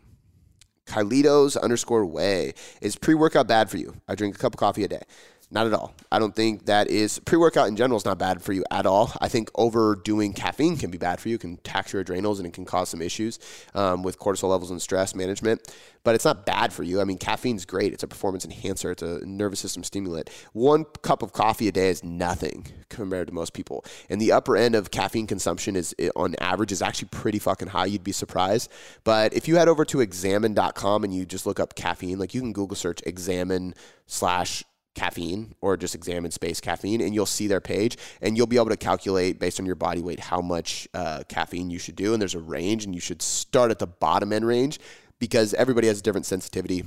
Kylitos 0.87 1.61
underscore 1.61 2.07
way 2.07 2.55
is 2.81 2.97
pre 2.97 3.15
workout 3.15 3.49
bad 3.49 3.69
for 3.69 3.77
you? 3.77 3.95
I 4.07 4.15
drink 4.15 4.37
a 4.37 4.39
cup 4.39 4.55
of 4.55 4.61
coffee 4.61 4.85
a 4.85 4.89
day. 4.89 5.03
Not 5.49 5.69
at 5.69 5.73
all. 5.73 5.95
I 6.11 6.19
don't 6.19 6.35
think 6.35 6.67
that 6.67 6.89
is 6.89 7.21
pre 7.21 7.39
workout 7.39 7.69
in 7.69 7.77
general 7.77 7.97
is 7.97 8.05
not 8.05 8.19
bad 8.19 8.43
for 8.43 8.53
you 8.53 8.65
at 8.69 8.85
all. 8.85 9.13
I 9.21 9.29
think 9.29 9.49
overdoing 9.55 10.33
caffeine 10.33 10.77
can 10.77 10.91
be 10.91 10.99
bad 10.99 11.21
for 11.21 11.29
you, 11.29 11.37
it 11.37 11.41
can 11.41 11.59
tax 11.59 11.93
your 11.93 12.03
adrenals, 12.03 12.41
and 12.41 12.49
it 12.49 12.53
can 12.53 12.65
cause 12.65 12.89
some 12.89 13.01
issues 13.01 13.39
um, 13.73 14.03
with 14.03 14.19
cortisol 14.19 14.51
levels 14.51 14.73
and 14.73 14.83
stress 14.83 15.15
management. 15.15 15.73
But 16.03 16.17
it's 16.17 16.25
not 16.25 16.47
bad 16.47 16.73
for 16.73 16.83
you. 16.83 17.01
I 17.01 17.05
mean, 17.05 17.19
caffeine's 17.19 17.65
great. 17.65 17.93
It's 17.93 18.03
a 18.03 18.09
performance 18.09 18.45
enhancer, 18.45 18.91
it's 18.91 19.03
a 19.03 19.25
nervous 19.25 19.61
system 19.61 19.85
stimulant. 19.85 20.31
One 20.53 20.85
cup 21.03 21.23
of 21.23 21.33
coffee 21.33 21.69
a 21.69 21.73
day 21.73 21.91
is 21.91 22.03
nothing 22.03 22.67
compared 22.89 23.29
to 23.29 23.33
most 23.33 23.53
people. 23.53 23.85
And 24.11 24.21
the 24.21 24.33
upper 24.33 24.57
end 24.57 24.75
of 24.75 24.91
caffeine 24.91 25.29
consumption 25.29 25.77
is, 25.77 25.95
on 26.17 26.35
average, 26.41 26.73
is 26.73 26.83
actually 26.83 27.09
pretty 27.13 27.39
fucking 27.39 27.69
high. 27.69 27.87
You'd 27.87 28.03
be 28.03 28.13
surprised. 28.13 28.69
But 29.05 29.33
if 29.33 29.47
you 29.47 29.57
head 29.57 29.69
over 29.69 29.85
to 29.85 30.01
examine.com 30.01 31.05
and 31.05 31.15
you 31.15 31.25
just 31.25 31.47
look 31.47 31.61
up 31.61 31.77
caffeine, 31.77 32.19
like 32.19 32.35
you 32.35 32.41
can 32.41 32.53
Google 32.53 32.77
search 32.77 33.01
examine 33.07 33.75
slash 34.07 34.65
caffeine 34.97 35.55
or 35.61 35.77
just 35.77 35.95
examine 35.95 36.31
space 36.31 36.61
caffeine 36.61 37.01
and 37.01 37.15
you'll 37.15 37.27
see 37.27 37.47
their 37.47 37.61
page 37.61 37.97
and 38.23 38.37
you'll 38.37 38.47
be 38.47 38.57
able 38.57 38.71
to 38.71 38.77
calculate 38.77 39.39
based 39.39 39.61
on 39.61 39.67
your 39.67 39.77
body 39.77 40.01
weight 40.01 40.19
how 40.19 40.41
much 40.41 40.89
uh, 40.95 41.23
caffeine 41.29 41.71
you 41.71 41.79
should 41.79 41.95
do 41.95 42.13
and 42.13 42.21
there's 42.21 42.35
a 42.35 42.41
range 42.41 42.85
and 42.85 42.95
you 42.95 43.01
should 43.01 43.23
start 43.23 43.71
at 43.71 43.79
the 43.79 43.87
bottom 43.87 44.33
end 44.33 44.47
range 44.47 44.81
because 45.21 45.55
everybody 45.55 45.87
has 45.87 46.01
a 46.01 46.03
different 46.03 46.27
sensitivity 46.27 46.83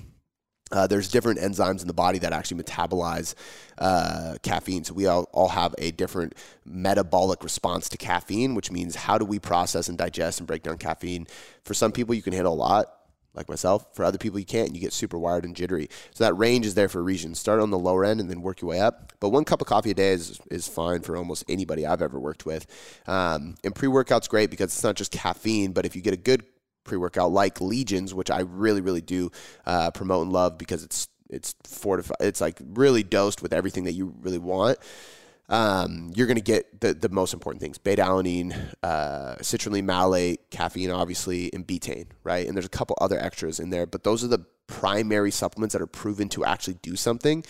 uh, 0.71 0.85
there's 0.85 1.09
different 1.09 1.39
enzymes 1.39 1.81
in 1.81 1.87
the 1.87 1.93
body 1.93 2.19
that 2.19 2.31
actually 2.31 2.61
metabolize 2.61 3.33
uh, 3.79 4.35
caffeine. 4.43 4.83
So 4.83 4.93
we 4.93 5.07
all, 5.07 5.27
all 5.33 5.47
have 5.47 5.73
a 5.79 5.89
different 5.89 6.35
metabolic 6.63 7.43
response 7.43 7.89
to 7.89 7.97
caffeine, 7.97 8.53
which 8.53 8.71
means 8.71 8.95
how 8.95 9.17
do 9.17 9.25
we 9.25 9.39
process 9.39 9.89
and 9.89 9.97
digest 9.97 10.39
and 10.39 10.45
break 10.45 10.61
down 10.61 10.77
caffeine? 10.77 11.25
For 11.63 11.73
some 11.73 11.91
people, 11.91 12.13
you 12.13 12.21
can 12.21 12.33
handle 12.33 12.53
a 12.53 12.55
lot 12.55 12.98
like 13.33 13.49
myself. 13.49 13.85
For 13.93 14.03
other 14.03 14.17
people, 14.17 14.39
you 14.39 14.45
can't. 14.45 14.67
And 14.67 14.75
you 14.75 14.81
get 14.81 14.93
super 14.93 15.17
wired 15.17 15.45
and 15.45 15.55
jittery. 15.55 15.89
So 16.13 16.23
that 16.23 16.33
range 16.33 16.65
is 16.65 16.73
there 16.73 16.89
for 16.89 16.99
a 16.99 17.03
reason. 17.03 17.35
Start 17.35 17.59
on 17.59 17.69
the 17.69 17.77
lower 17.77 18.03
end 18.03 18.19
and 18.19 18.29
then 18.29 18.41
work 18.41 18.61
your 18.61 18.69
way 18.69 18.79
up. 18.79 19.13
But 19.19 19.29
one 19.29 19.45
cup 19.45 19.61
of 19.61 19.67
coffee 19.67 19.91
a 19.91 19.93
day 19.93 20.11
is, 20.13 20.39
is 20.49 20.67
fine 20.67 21.01
for 21.01 21.15
almost 21.15 21.43
anybody 21.49 21.85
I've 21.85 22.01
ever 22.01 22.19
worked 22.19 22.45
with. 22.45 22.65
Um, 23.07 23.55
and 23.63 23.75
pre 23.75 23.87
workout's 23.87 24.27
great 24.27 24.49
because 24.49 24.67
it's 24.67 24.83
not 24.83 24.95
just 24.95 25.11
caffeine, 25.11 25.71
but 25.71 25.85
if 25.85 25.95
you 25.95 26.01
get 26.01 26.13
a 26.13 26.17
good 26.17 26.43
pre 26.83 26.97
workout 26.97 27.31
like 27.31 27.61
Legions, 27.61 28.13
which 28.13 28.31
I 28.31 28.41
really, 28.41 28.81
really 28.81 29.01
do 29.01 29.31
uh, 29.65 29.91
promote 29.91 30.23
and 30.23 30.33
love 30.33 30.57
because 30.57 30.83
it's 30.83 31.07
it's 31.29 31.53
fortified. 31.63 32.17
It's 32.21 32.41
like 32.41 32.59
really 32.73 33.03
dosed 33.03 33.43
with 33.43 33.53
everything 33.53 33.83
that 33.83 33.93
you 33.93 34.15
really 34.21 34.39
want 34.39 34.79
um, 35.49 36.11
you're 36.15 36.27
going 36.27 36.37
to 36.37 36.43
get 36.43 36.79
the, 36.79 36.93
the 36.93 37.09
most 37.09 37.33
important 37.33 37.61
things 37.61 37.77
beta 37.77 38.03
alanine, 38.03 38.55
uh, 38.83 39.35
citrulline 39.39 39.83
malate, 39.83 40.49
caffeine, 40.51 40.91
obviously, 40.91 41.51
and 41.53 41.67
betaine, 41.67 42.07
right? 42.23 42.47
And 42.47 42.55
there's 42.55 42.65
a 42.65 42.69
couple 42.69 42.97
other 43.01 43.19
extras 43.19 43.59
in 43.59 43.71
there, 43.71 43.85
but 43.85 44.03
those 44.03 44.23
are 44.23 44.27
the 44.27 44.45
primary 44.67 45.31
supplements 45.31 45.73
that 45.73 45.81
are 45.81 45.87
proven 45.87 46.29
to 46.29 46.45
actually 46.45 46.75
do 46.81 46.95
something 46.95 47.43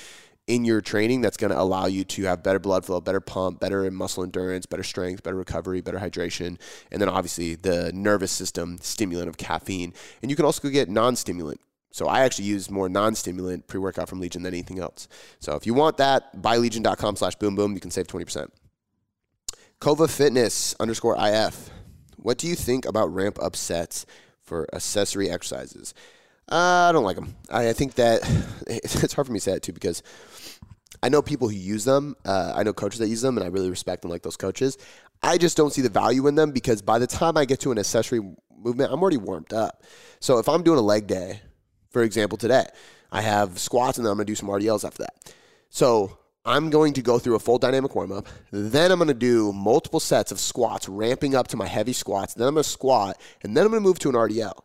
in 0.48 0.66
your 0.66 0.82
training 0.82 1.22
that's 1.22 1.38
going 1.38 1.52
to 1.52 1.60
allow 1.60 1.86
you 1.86 2.04
to 2.04 2.24
have 2.24 2.42
better 2.42 2.58
blood 2.58 2.84
flow, 2.84 3.00
better 3.00 3.20
pump, 3.20 3.60
better 3.60 3.90
muscle 3.92 4.24
endurance, 4.24 4.66
better 4.66 4.82
strength, 4.82 5.22
better 5.22 5.36
recovery, 5.36 5.80
better 5.80 6.00
hydration, 6.00 6.58
and 6.92 7.00
then 7.00 7.08
obviously 7.08 7.54
the 7.54 7.92
nervous 7.94 8.32
system 8.32 8.78
stimulant 8.82 9.30
of 9.30 9.38
caffeine. 9.38 9.94
And 10.22 10.32
you 10.32 10.36
can 10.36 10.46
also 10.46 10.68
get 10.70 10.90
non 10.90 11.16
stimulant 11.16 11.62
so 11.92 12.08
I 12.08 12.22
actually 12.22 12.46
use 12.46 12.70
more 12.70 12.88
non-stimulant 12.88 13.68
pre-workout 13.68 14.10
from 14.10 14.20
Legion 14.20 14.44
than 14.44 14.54
anything 14.54 14.80
else. 14.80 15.08
So 15.40 15.56
if 15.56 15.66
you 15.66 15.74
want 15.74 15.98
that, 15.98 16.42
buy 16.42 16.58
legion.com 16.58 17.16
slash 17.16 17.36
boom 17.36 17.56
boom. 17.56 17.74
You 17.74 17.80
can 17.80 17.92
save 17.92 18.08
20%. 18.08 18.48
Kova 19.82 20.10
Fitness 20.10 20.76
underscore 20.80 21.16
IF. 21.20 21.70
What 22.18 22.38
do 22.38 22.48
you 22.48 22.56
think 22.56 22.86
about 22.86 23.14
ramp 23.14 23.40
up 23.42 23.56
sets 23.56 24.06
for 24.42 24.68
accessory 24.74 25.30
exercises? 25.30 25.94
Uh, 26.52 26.90
I 26.90 26.92
don't 26.92 27.04
like 27.04 27.16
them. 27.16 27.36
I, 27.50 27.70
I, 27.70 27.74
think 27.74 27.96
that 27.96 28.22
it's 28.68 29.14
hard 29.14 29.28
for 29.28 29.34
me 29.34 29.40
to 29.40 29.44
say 29.44 29.54
that 29.54 29.64
too 29.64 29.72
because 29.72 30.04
I 31.02 31.10
know 31.10 31.22
people 31.22 31.48
who 31.48 31.56
use 31.56 31.86
them. 31.86 32.16
Uh, 32.26 32.54
I 32.56 32.64
know 32.64 32.74
coaches 32.74 33.00
that 33.00 33.08
use 33.08 33.22
them, 33.22 33.38
and 33.38 33.46
I 33.46 33.50
really 33.50 33.70
respect 33.70 34.02
them 34.02 34.12
like 34.12 34.24
those 34.24 34.36
coaches. 34.36 34.78
I 35.22 35.38
just 35.38 35.56
don't 35.56 35.72
see 35.72 35.82
the 35.82 35.90
value 35.90 36.28
in 36.28 36.36
them 36.36 36.52
because 36.52 36.82
by 36.82 37.00
the 37.00 37.08
time 37.08 37.38
I 37.38 37.46
get 37.46 37.60
to 37.62 37.72
an 37.72 37.78
accessory 37.78 38.20
movement, 38.58 38.92
I'm 38.92 39.02
already 39.02 39.18
warmed 39.18 39.54
up. 39.54 39.84
So 40.20 40.40
if 40.40 40.50
I'm 40.50 40.64
doing 40.64 40.80
a 40.80 40.82
leg 40.82 41.08
day 41.08 41.42
for 41.90 42.04
example, 42.04 42.38
today, 42.38 42.66
I 43.12 43.22
have 43.22 43.60
squats 43.60 43.98
and 43.98 44.06
then 44.06 44.12
I'm 44.12 44.18
going 44.18 44.28
to 44.28 44.32
do 44.32 44.36
some 44.36 44.50
RDLs 44.50 44.86
after 44.86 45.04
that. 45.04 45.34
So 45.70 46.18
I'm 46.46 46.70
going 46.70 46.94
to 46.94 47.02
go 47.02 47.20
through 47.20 47.36
a 47.36 47.40
full 47.40 47.58
dynamic 47.58 47.96
warm 47.96 48.12
up. 48.12 48.28
Then 48.52 48.92
I'm 48.92 49.00
going 49.00 49.08
to 49.10 49.14
do 49.14 49.52
multiple 49.54 50.00
sets 50.00 50.32
of 50.32 50.40
squats, 50.40 50.88
ramping 50.88 51.36
up 51.36 51.48
to 51.50 51.58
my 51.58 51.68
heavy 51.68 51.94
squats. 51.94 52.34
Then 52.34 52.48
I'm 52.48 52.54
going 52.56 52.64
to 52.64 52.70
squat, 52.70 53.20
and 53.44 53.56
then 53.56 53.66
I'm 53.66 53.72
going 53.72 53.84
to 53.84 53.88
move 53.88 54.00
to 54.00 54.10
an 54.10 54.16
RDL. 54.16 54.60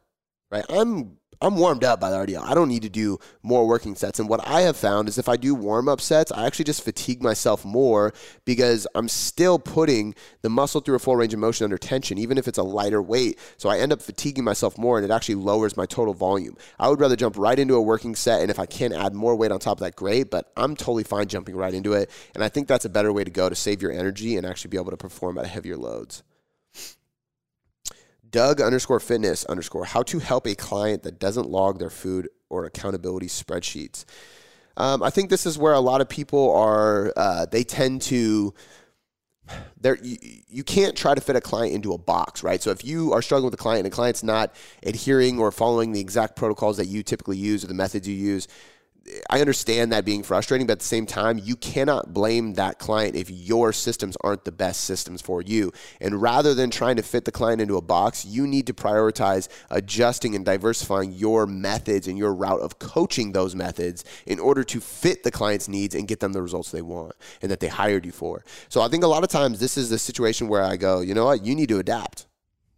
Right? 0.50 0.64
I'm 0.68 1.16
I'm 1.40 1.56
warmed 1.56 1.84
up 1.84 2.00
by 2.00 2.10
the 2.10 2.16
RDL. 2.16 2.42
I 2.42 2.54
don't 2.54 2.68
need 2.68 2.82
to 2.82 2.88
do 2.88 3.18
more 3.42 3.66
working 3.66 3.94
sets. 3.94 4.18
And 4.18 4.28
what 4.28 4.46
I 4.46 4.62
have 4.62 4.76
found 4.76 5.08
is 5.08 5.18
if 5.18 5.28
I 5.28 5.36
do 5.36 5.54
warm 5.54 5.88
up 5.88 6.00
sets, 6.00 6.32
I 6.32 6.46
actually 6.46 6.66
just 6.66 6.82
fatigue 6.82 7.22
myself 7.22 7.64
more 7.64 8.12
because 8.44 8.86
I'm 8.94 9.08
still 9.08 9.58
putting 9.58 10.14
the 10.42 10.50
muscle 10.50 10.80
through 10.80 10.96
a 10.96 10.98
full 10.98 11.16
range 11.16 11.34
of 11.34 11.40
motion 11.40 11.64
under 11.64 11.78
tension, 11.78 12.18
even 12.18 12.38
if 12.38 12.48
it's 12.48 12.58
a 12.58 12.62
lighter 12.62 13.02
weight. 13.02 13.38
So 13.56 13.68
I 13.68 13.78
end 13.78 13.92
up 13.92 14.02
fatiguing 14.02 14.44
myself 14.44 14.78
more 14.78 14.98
and 14.98 15.04
it 15.04 15.12
actually 15.12 15.36
lowers 15.36 15.76
my 15.76 15.86
total 15.86 16.14
volume. 16.14 16.56
I 16.78 16.88
would 16.88 17.00
rather 17.00 17.16
jump 17.16 17.36
right 17.38 17.58
into 17.58 17.74
a 17.74 17.82
working 17.82 18.14
set. 18.14 18.40
And 18.40 18.50
if 18.50 18.58
I 18.58 18.66
can 18.66 18.92
add 18.92 19.14
more 19.14 19.36
weight 19.36 19.52
on 19.52 19.58
top 19.58 19.78
of 19.78 19.84
that, 19.84 19.96
great. 19.96 20.30
But 20.30 20.50
I'm 20.56 20.76
totally 20.76 21.04
fine 21.04 21.28
jumping 21.28 21.56
right 21.56 21.74
into 21.74 21.92
it. 21.92 22.10
And 22.34 22.44
I 22.44 22.48
think 22.48 22.68
that's 22.68 22.84
a 22.84 22.90
better 22.90 23.12
way 23.12 23.24
to 23.24 23.30
go 23.30 23.48
to 23.48 23.54
save 23.54 23.82
your 23.82 23.92
energy 23.92 24.36
and 24.36 24.46
actually 24.46 24.70
be 24.70 24.76
able 24.76 24.90
to 24.90 24.96
perform 24.96 25.38
at 25.38 25.46
heavier 25.46 25.76
loads. 25.76 26.22
Doug 28.34 28.60
underscore 28.60 28.98
fitness 28.98 29.44
underscore 29.44 29.84
how 29.84 30.02
to 30.02 30.18
help 30.18 30.48
a 30.48 30.56
client 30.56 31.04
that 31.04 31.20
doesn't 31.20 31.48
log 31.48 31.78
their 31.78 31.88
food 31.88 32.28
or 32.50 32.64
accountability 32.64 33.28
spreadsheets. 33.28 34.04
Um, 34.76 35.04
I 35.04 35.10
think 35.10 35.30
this 35.30 35.46
is 35.46 35.56
where 35.56 35.72
a 35.72 35.78
lot 35.78 36.00
of 36.00 36.08
people 36.08 36.52
are. 36.52 37.12
Uh, 37.16 37.46
they 37.46 37.62
tend 37.62 38.02
to. 38.02 38.52
There, 39.80 39.96
you, 40.02 40.16
you 40.48 40.64
can't 40.64 40.96
try 40.96 41.14
to 41.14 41.20
fit 41.20 41.36
a 41.36 41.40
client 41.40 41.74
into 41.74 41.92
a 41.92 41.98
box, 41.98 42.42
right? 42.42 42.60
So 42.60 42.72
if 42.72 42.84
you 42.84 43.12
are 43.12 43.22
struggling 43.22 43.44
with 43.44 43.54
a 43.54 43.62
client 43.62 43.84
and 43.84 43.92
the 43.92 43.94
client's 43.94 44.24
not 44.24 44.52
adhering 44.82 45.38
or 45.38 45.52
following 45.52 45.92
the 45.92 46.00
exact 46.00 46.34
protocols 46.34 46.78
that 46.78 46.86
you 46.86 47.04
typically 47.04 47.36
use 47.36 47.62
or 47.62 47.68
the 47.68 47.74
methods 47.74 48.08
you 48.08 48.16
use, 48.16 48.48
I 49.28 49.40
understand 49.40 49.92
that 49.92 50.04
being 50.04 50.22
frustrating, 50.22 50.66
but 50.66 50.74
at 50.74 50.78
the 50.80 50.84
same 50.84 51.06
time, 51.06 51.38
you 51.42 51.56
cannot 51.56 52.14
blame 52.14 52.54
that 52.54 52.78
client 52.78 53.16
if 53.16 53.30
your 53.30 53.72
systems 53.72 54.16
aren't 54.22 54.44
the 54.44 54.52
best 54.52 54.84
systems 54.84 55.20
for 55.20 55.42
you. 55.42 55.72
And 56.00 56.20
rather 56.22 56.54
than 56.54 56.70
trying 56.70 56.96
to 56.96 57.02
fit 57.02 57.24
the 57.24 57.32
client 57.32 57.60
into 57.60 57.76
a 57.76 57.82
box, 57.82 58.24
you 58.24 58.46
need 58.46 58.66
to 58.66 58.74
prioritize 58.74 59.48
adjusting 59.70 60.34
and 60.34 60.44
diversifying 60.44 61.12
your 61.12 61.46
methods 61.46 62.08
and 62.08 62.16
your 62.16 62.34
route 62.34 62.60
of 62.60 62.78
coaching 62.78 63.32
those 63.32 63.54
methods 63.54 64.04
in 64.26 64.38
order 64.38 64.64
to 64.64 64.80
fit 64.80 65.22
the 65.22 65.30
client's 65.30 65.68
needs 65.68 65.94
and 65.94 66.08
get 66.08 66.20
them 66.20 66.32
the 66.32 66.42
results 66.42 66.70
they 66.70 66.82
want 66.82 67.12
and 67.42 67.50
that 67.50 67.60
they 67.60 67.68
hired 67.68 68.06
you 68.06 68.12
for. 68.12 68.44
So 68.68 68.80
I 68.80 68.88
think 68.88 69.04
a 69.04 69.08
lot 69.08 69.22
of 69.22 69.28
times 69.28 69.60
this 69.60 69.76
is 69.76 69.90
the 69.90 69.98
situation 69.98 70.48
where 70.48 70.62
I 70.62 70.76
go, 70.76 71.00
you 71.00 71.14
know 71.14 71.26
what, 71.26 71.44
you 71.44 71.54
need 71.54 71.68
to 71.68 71.78
adapt 71.78 72.26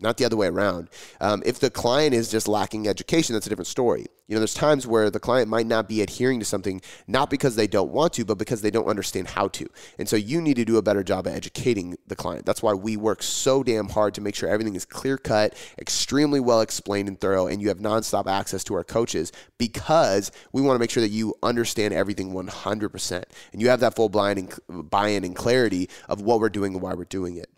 not 0.00 0.18
the 0.18 0.24
other 0.24 0.36
way 0.36 0.48
around. 0.48 0.90
Um, 1.20 1.42
if 1.46 1.58
the 1.58 1.70
client 1.70 2.14
is 2.14 2.30
just 2.30 2.48
lacking 2.48 2.86
education, 2.86 3.32
that's 3.32 3.46
a 3.46 3.48
different 3.48 3.68
story. 3.68 4.06
You 4.28 4.34
know, 4.34 4.40
there's 4.40 4.54
times 4.54 4.86
where 4.86 5.08
the 5.08 5.20
client 5.20 5.48
might 5.48 5.66
not 5.66 5.88
be 5.88 6.02
adhering 6.02 6.40
to 6.40 6.44
something 6.44 6.82
not 7.06 7.30
because 7.30 7.54
they 7.54 7.68
don't 7.68 7.92
want 7.92 8.12
to, 8.14 8.24
but 8.24 8.38
because 8.38 8.60
they 8.60 8.72
don't 8.72 8.86
understand 8.86 9.28
how 9.28 9.48
to. 9.48 9.68
And 9.98 10.08
so 10.08 10.16
you 10.16 10.40
need 10.40 10.56
to 10.56 10.64
do 10.64 10.78
a 10.78 10.82
better 10.82 11.04
job 11.04 11.28
at 11.28 11.34
educating 11.34 11.96
the 12.08 12.16
client. 12.16 12.44
That's 12.44 12.62
why 12.62 12.74
we 12.74 12.96
work 12.96 13.22
so 13.22 13.62
damn 13.62 13.88
hard 13.88 14.14
to 14.14 14.20
make 14.20 14.34
sure 14.34 14.48
everything 14.48 14.74
is 14.74 14.84
clear 14.84 15.16
cut, 15.16 15.54
extremely 15.78 16.40
well 16.40 16.60
explained 16.60 17.08
and 17.08 17.20
thorough, 17.20 17.46
and 17.46 17.62
you 17.62 17.68
have 17.68 17.78
nonstop 17.78 18.26
access 18.26 18.64
to 18.64 18.74
our 18.74 18.84
coaches 18.84 19.30
because 19.58 20.32
we 20.52 20.60
want 20.60 20.74
to 20.74 20.80
make 20.80 20.90
sure 20.90 21.02
that 21.02 21.10
you 21.10 21.34
understand 21.42 21.94
everything 21.94 22.32
100% 22.32 23.24
and 23.52 23.62
you 23.62 23.68
have 23.68 23.80
that 23.80 23.94
full 23.94 24.08
buy-in 24.08 25.24
and 25.24 25.36
clarity 25.36 25.88
of 26.08 26.20
what 26.20 26.40
we're 26.40 26.48
doing 26.48 26.74
and 26.74 26.82
why 26.82 26.94
we're 26.94 27.04
doing 27.04 27.36
it. 27.36 27.48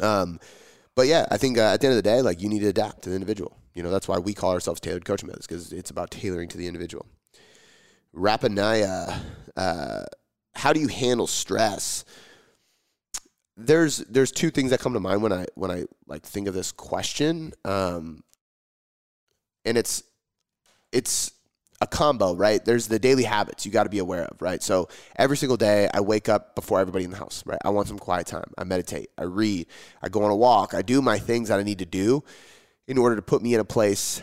Um, 0.00 0.40
but 0.96 1.06
yeah, 1.06 1.26
I 1.30 1.36
think 1.36 1.58
uh, 1.58 1.72
at 1.72 1.80
the 1.80 1.86
end 1.88 1.96
of 1.96 2.02
the 2.02 2.08
day, 2.08 2.22
like 2.22 2.40
you 2.40 2.48
need 2.48 2.60
to 2.60 2.68
adapt 2.68 3.02
to 3.02 3.10
the 3.10 3.16
individual. 3.16 3.56
You 3.74 3.82
know, 3.82 3.90
that's 3.90 4.06
why 4.06 4.18
we 4.18 4.34
call 4.34 4.52
ourselves 4.52 4.80
tailored 4.80 5.04
coaching 5.04 5.26
methods 5.26 5.46
because 5.46 5.72
it's 5.72 5.90
about 5.90 6.10
tailoring 6.10 6.48
to 6.50 6.58
the 6.58 6.68
individual. 6.68 7.06
Rapanaya, 8.14 9.20
uh, 9.56 10.04
how 10.54 10.72
do 10.72 10.80
you 10.80 10.88
handle 10.88 11.26
stress? 11.26 12.04
There's 13.56 13.98
there's 13.98 14.32
two 14.32 14.50
things 14.50 14.70
that 14.70 14.80
come 14.80 14.94
to 14.94 15.00
mind 15.00 15.22
when 15.22 15.32
I 15.32 15.46
when 15.54 15.70
I 15.70 15.84
like 16.06 16.22
think 16.22 16.48
of 16.48 16.54
this 16.54 16.72
question, 16.72 17.52
um, 17.64 18.22
and 19.64 19.76
it's 19.76 20.02
it's 20.92 21.32
a 21.84 21.86
combo, 21.86 22.34
right? 22.34 22.64
There's 22.64 22.88
the 22.88 22.98
daily 22.98 23.22
habits 23.22 23.64
you 23.64 23.70
got 23.70 23.84
to 23.84 23.90
be 23.90 23.98
aware 23.98 24.24
of, 24.24 24.40
right? 24.40 24.62
So 24.62 24.88
every 25.16 25.36
single 25.36 25.56
day 25.56 25.88
I 25.92 26.00
wake 26.00 26.28
up 26.28 26.54
before 26.54 26.80
everybody 26.80 27.04
in 27.04 27.10
the 27.10 27.16
house, 27.16 27.42
right? 27.46 27.58
I 27.64 27.70
want 27.70 27.88
some 27.88 27.98
quiet 27.98 28.26
time. 28.26 28.52
I 28.58 28.64
meditate, 28.64 29.10
I 29.16 29.24
read, 29.24 29.66
I 30.02 30.08
go 30.08 30.22
on 30.24 30.30
a 30.30 30.36
walk, 30.36 30.74
I 30.74 30.82
do 30.82 31.00
my 31.00 31.18
things 31.18 31.48
that 31.48 31.60
I 31.60 31.62
need 31.62 31.78
to 31.78 31.86
do 31.86 32.24
in 32.88 32.98
order 32.98 33.16
to 33.16 33.22
put 33.22 33.42
me 33.42 33.54
in 33.54 33.60
a 33.60 33.64
place 33.64 34.22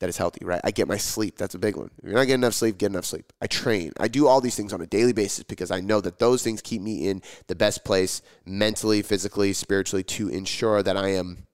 that 0.00 0.08
is 0.08 0.16
healthy, 0.16 0.44
right? 0.44 0.60
I 0.64 0.72
get 0.72 0.88
my 0.88 0.96
sleep. 0.96 1.36
That's 1.38 1.54
a 1.54 1.60
big 1.60 1.76
one. 1.76 1.90
If 2.02 2.08
you're 2.08 2.14
not 2.14 2.26
getting 2.26 2.40
enough 2.40 2.54
sleep, 2.54 2.76
get 2.76 2.90
enough 2.90 3.04
sleep. 3.04 3.32
I 3.40 3.46
train. 3.46 3.92
I 4.00 4.08
do 4.08 4.26
all 4.26 4.40
these 4.40 4.56
things 4.56 4.72
on 4.72 4.80
a 4.80 4.86
daily 4.86 5.12
basis 5.12 5.44
because 5.44 5.70
I 5.70 5.80
know 5.80 6.00
that 6.00 6.18
those 6.18 6.42
things 6.42 6.60
keep 6.60 6.82
me 6.82 7.08
in 7.08 7.22
the 7.46 7.54
best 7.54 7.84
place 7.84 8.20
mentally, 8.44 9.02
physically, 9.02 9.52
spiritually 9.52 10.02
to 10.02 10.28
ensure 10.28 10.82
that 10.82 10.96
I 10.96 11.10
am 11.10 11.46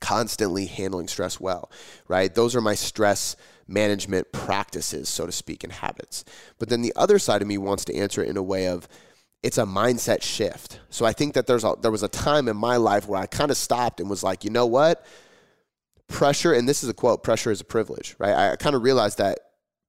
constantly 0.00 0.66
handling 0.66 1.08
stress 1.08 1.40
well, 1.40 1.70
right? 2.06 2.34
Those 2.34 2.54
are 2.54 2.60
my 2.60 2.74
stress 2.74 3.36
management 3.68 4.30
practices, 4.32 5.08
so 5.08 5.26
to 5.26 5.32
speak, 5.32 5.64
and 5.64 5.72
habits. 5.72 6.24
But 6.58 6.68
then 6.68 6.82
the 6.82 6.92
other 6.96 7.18
side 7.18 7.42
of 7.42 7.48
me 7.48 7.58
wants 7.58 7.84
to 7.86 7.94
answer 7.94 8.22
it 8.22 8.28
in 8.28 8.36
a 8.36 8.42
way 8.42 8.68
of 8.68 8.88
it's 9.42 9.58
a 9.58 9.64
mindset 9.64 10.22
shift. 10.22 10.80
So 10.90 11.04
I 11.04 11.12
think 11.12 11.34
that 11.34 11.46
there's 11.46 11.64
a, 11.64 11.74
there 11.80 11.90
was 11.90 12.02
a 12.02 12.08
time 12.08 12.48
in 12.48 12.56
my 12.56 12.76
life 12.76 13.06
where 13.06 13.20
I 13.20 13.26
kind 13.26 13.50
of 13.50 13.56
stopped 13.56 14.00
and 14.00 14.10
was 14.10 14.22
like, 14.22 14.44
you 14.44 14.50
know 14.50 14.66
what? 14.66 15.06
Pressure, 16.08 16.52
and 16.52 16.68
this 16.68 16.82
is 16.82 16.88
a 16.88 16.94
quote, 16.94 17.22
pressure 17.22 17.50
is 17.50 17.60
a 17.60 17.64
privilege, 17.64 18.16
right? 18.18 18.32
I, 18.32 18.52
I 18.52 18.56
kind 18.56 18.74
of 18.74 18.82
realized 18.82 19.18
that 19.18 19.38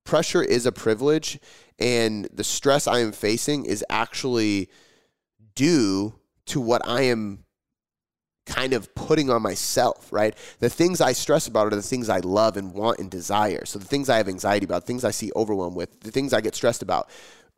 pressure 0.03 0.43
is 0.43 0.65
a 0.65 0.71
privilege 0.71 1.39
and 1.79 2.27
the 2.33 2.43
stress 2.43 2.87
I 2.87 2.99
am 2.99 3.11
facing 3.11 3.65
is 3.65 3.83
actually 3.89 4.69
due 5.55 6.15
to 6.47 6.61
what 6.61 6.87
I 6.87 7.01
am 7.03 7.43
kind 8.47 8.73
of 8.73 8.93
putting 8.95 9.29
on 9.29 9.41
myself, 9.41 10.11
right? 10.11 10.35
The 10.59 10.69
things 10.69 11.01
I 11.01 11.11
stress 11.11 11.47
about 11.47 11.67
are 11.67 11.75
the 11.75 11.81
things 11.81 12.09
I 12.09 12.19
love 12.19 12.57
and 12.57 12.73
want 12.73 12.99
and 12.99 13.11
desire. 13.11 13.65
So 13.65 13.77
the 13.77 13.85
things 13.85 14.09
I 14.09 14.17
have 14.17 14.27
anxiety 14.27 14.65
about, 14.65 14.85
things 14.85 15.03
I 15.03 15.11
see 15.11 15.31
overwhelmed 15.35 15.75
with, 15.75 15.99
the 15.99 16.11
things 16.11 16.33
I 16.33 16.41
get 16.41 16.55
stressed 16.55 16.81
about, 16.81 17.09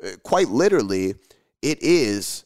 uh, 0.04 0.10
quite 0.24 0.50
literally, 0.50 1.16
it 1.62 1.82
is 1.82 2.44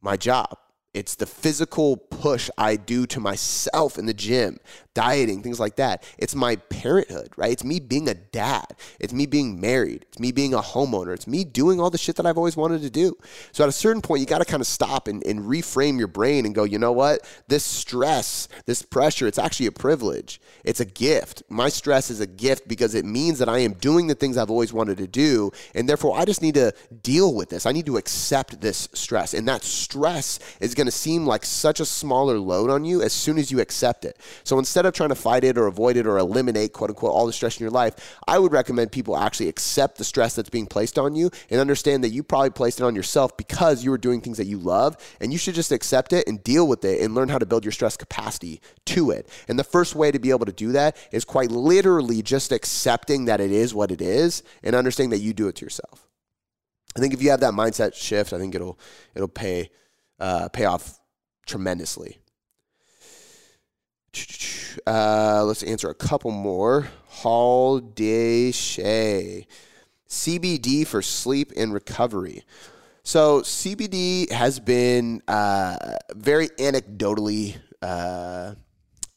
my 0.00 0.16
job. 0.16 0.56
It's 0.92 1.14
the 1.14 1.26
physical 1.26 1.96
push 1.96 2.50
I 2.58 2.76
do 2.76 3.06
to 3.06 3.20
myself 3.20 3.96
in 3.96 4.06
the 4.06 4.14
gym, 4.14 4.58
dieting, 4.94 5.42
things 5.42 5.60
like 5.60 5.76
that. 5.76 6.04
It's 6.18 6.34
my 6.34 6.56
parenthood, 6.56 7.30
right? 7.36 7.52
It's 7.52 7.64
me 7.64 7.80
being 7.80 8.08
a 8.08 8.14
dad. 8.14 8.66
It's 8.98 9.12
me 9.12 9.26
being 9.26 9.60
married. 9.60 10.06
It's 10.08 10.18
me 10.18 10.32
being 10.32 10.54
a 10.54 10.60
homeowner. 10.60 11.14
It's 11.14 11.26
me 11.26 11.44
doing 11.44 11.80
all 11.80 11.90
the 11.90 11.98
shit 11.98 12.16
that 12.16 12.26
I've 12.26 12.36
always 12.36 12.56
wanted 12.56 12.82
to 12.82 12.90
do. 12.90 13.16
So 13.52 13.64
at 13.64 13.68
a 13.68 13.72
certain 13.72 14.02
point, 14.02 14.20
you 14.20 14.26
got 14.26 14.38
to 14.38 14.44
kind 14.44 14.60
of 14.60 14.66
stop 14.66 15.08
and, 15.08 15.24
and 15.24 15.40
reframe 15.40 15.98
your 15.98 16.08
brain 16.08 16.44
and 16.46 16.54
go, 16.54 16.64
you 16.64 16.78
know 16.78 16.92
what? 16.92 17.20
This 17.48 17.64
stress, 17.64 18.48
this 18.66 18.82
pressure, 18.82 19.26
it's 19.26 19.38
actually 19.38 19.66
a 19.66 19.72
privilege. 19.72 20.40
It's 20.64 20.80
a 20.80 20.84
gift. 20.84 21.42
My 21.48 21.68
stress 21.68 22.10
is 22.10 22.20
a 22.20 22.26
gift 22.26 22.68
because 22.68 22.94
it 22.94 23.04
means 23.04 23.38
that 23.38 23.48
I 23.48 23.58
am 23.58 23.74
doing 23.74 24.06
the 24.06 24.14
things 24.14 24.36
I've 24.36 24.50
always 24.50 24.72
wanted 24.72 24.98
to 24.98 25.06
do. 25.06 25.50
And 25.74 25.88
therefore, 25.88 26.18
I 26.18 26.24
just 26.24 26.42
need 26.42 26.54
to 26.54 26.72
deal 27.02 27.34
with 27.34 27.48
this. 27.48 27.66
I 27.66 27.72
need 27.72 27.86
to 27.86 27.96
accept 27.96 28.60
this 28.60 28.88
stress. 28.92 29.34
And 29.34 29.48
that 29.48 29.62
stress 29.62 30.38
is 30.60 30.74
going 30.74 30.86
to 30.86 30.92
seem 30.92 31.26
like 31.26 31.44
such 31.44 31.80
a 31.80 31.86
smaller 31.86 32.38
load 32.38 32.70
on 32.70 32.84
you 32.84 33.02
as 33.02 33.12
soon 33.12 33.38
as 33.38 33.50
you 33.50 33.60
accept 33.60 34.04
it. 34.04 34.18
So 34.44 34.58
instead 34.58 34.86
of 34.86 34.89
trying 34.90 35.08
to 35.10 35.14
fight 35.14 35.44
it 35.44 35.58
or 35.58 35.66
avoid 35.66 35.96
it 35.96 36.06
or 36.06 36.18
eliminate, 36.18 36.72
quote 36.72 36.90
unquote, 36.90 37.12
all 37.12 37.26
the 37.26 37.32
stress 37.32 37.58
in 37.58 37.64
your 37.64 37.70
life, 37.70 38.18
I 38.26 38.38
would 38.38 38.52
recommend 38.52 38.92
people 38.92 39.16
actually 39.16 39.48
accept 39.48 39.98
the 39.98 40.04
stress 40.04 40.34
that's 40.34 40.50
being 40.50 40.66
placed 40.66 40.98
on 40.98 41.14
you 41.14 41.30
and 41.50 41.60
understand 41.60 42.04
that 42.04 42.10
you 42.10 42.22
probably 42.22 42.50
placed 42.50 42.80
it 42.80 42.84
on 42.84 42.94
yourself 42.94 43.36
because 43.36 43.84
you 43.84 43.90
were 43.90 43.98
doing 43.98 44.20
things 44.20 44.38
that 44.38 44.46
you 44.46 44.58
love. 44.58 44.96
And 45.20 45.32
you 45.32 45.38
should 45.38 45.54
just 45.54 45.72
accept 45.72 46.12
it 46.12 46.26
and 46.28 46.42
deal 46.42 46.66
with 46.66 46.84
it 46.84 47.02
and 47.02 47.14
learn 47.14 47.28
how 47.28 47.38
to 47.38 47.46
build 47.46 47.64
your 47.64 47.72
stress 47.72 47.96
capacity 47.96 48.60
to 48.86 49.10
it. 49.10 49.28
And 49.48 49.58
the 49.58 49.64
first 49.64 49.94
way 49.94 50.10
to 50.10 50.18
be 50.18 50.30
able 50.30 50.46
to 50.46 50.52
do 50.52 50.72
that 50.72 50.96
is 51.12 51.24
quite 51.24 51.50
literally 51.50 52.22
just 52.22 52.52
accepting 52.52 53.26
that 53.26 53.40
it 53.40 53.50
is 53.50 53.74
what 53.74 53.90
it 53.90 54.00
is 54.00 54.42
and 54.62 54.74
understanding 54.74 55.10
that 55.10 55.24
you 55.24 55.32
do 55.32 55.48
it 55.48 55.56
to 55.56 55.64
yourself. 55.64 56.08
I 56.96 57.00
think 57.00 57.14
if 57.14 57.22
you 57.22 57.30
have 57.30 57.40
that 57.40 57.54
mindset 57.54 57.94
shift, 57.94 58.32
I 58.32 58.38
think 58.38 58.54
it'll 58.54 58.78
it'll 59.14 59.28
pay 59.28 59.70
uh, 60.18 60.48
pay 60.48 60.64
off 60.64 60.98
tremendously. 61.46 62.18
Uh, 64.86 65.44
let's 65.44 65.62
answer 65.62 65.88
a 65.88 65.94
couple 65.94 66.30
more. 66.30 66.88
Hall 67.06 67.80
Day 67.80 68.50
Shay. 68.50 69.46
CBD 70.08 70.86
for 70.86 71.02
sleep 71.02 71.52
and 71.56 71.72
recovery. 71.72 72.42
So 73.02 73.40
CBD 73.42 74.30
has 74.30 74.60
been 74.60 75.22
uh, 75.28 75.76
very 76.14 76.48
anecdotally 76.48 77.56
uh, 77.80 78.54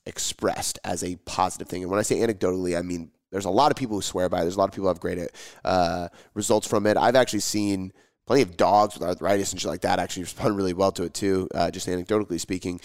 expressed 0.05 0.79
as 0.83 1.03
a 1.03 1.15
positive 1.17 1.67
thing. 1.67 1.81
And 1.81 1.91
when 1.91 1.99
I 1.99 2.03
say 2.03 2.17
anecdotally, 2.17 2.77
I 2.77 2.81
mean 2.81 3.11
there's 3.31 3.45
a 3.45 3.49
lot 3.49 3.71
of 3.71 3.77
people 3.77 3.97
who 3.97 4.01
swear 4.01 4.29
by 4.29 4.39
it. 4.39 4.41
There's 4.41 4.55
a 4.55 4.59
lot 4.59 4.65
of 4.65 4.71
people 4.71 4.85
who 4.85 4.89
have 4.89 4.99
great 4.99 5.29
uh, 5.65 6.07
results 6.35 6.67
from 6.67 6.85
it. 6.85 6.97
I've 6.97 7.15
actually 7.15 7.39
seen 7.39 7.91
plenty 8.25 8.43
of 8.43 8.55
dogs 8.55 8.93
with 8.93 9.03
arthritis 9.07 9.51
and 9.51 9.59
shit 9.59 9.69
like 9.69 9.81
that 9.81 9.99
actually 9.99 10.23
respond 10.29 10.55
really 10.55 10.73
well 10.73 10.91
to 10.93 11.03
it 11.03 11.13
too, 11.13 11.47
uh, 11.53 11.71
just 11.71 11.87
anecdotally 11.87 12.39
speaking. 12.39 12.79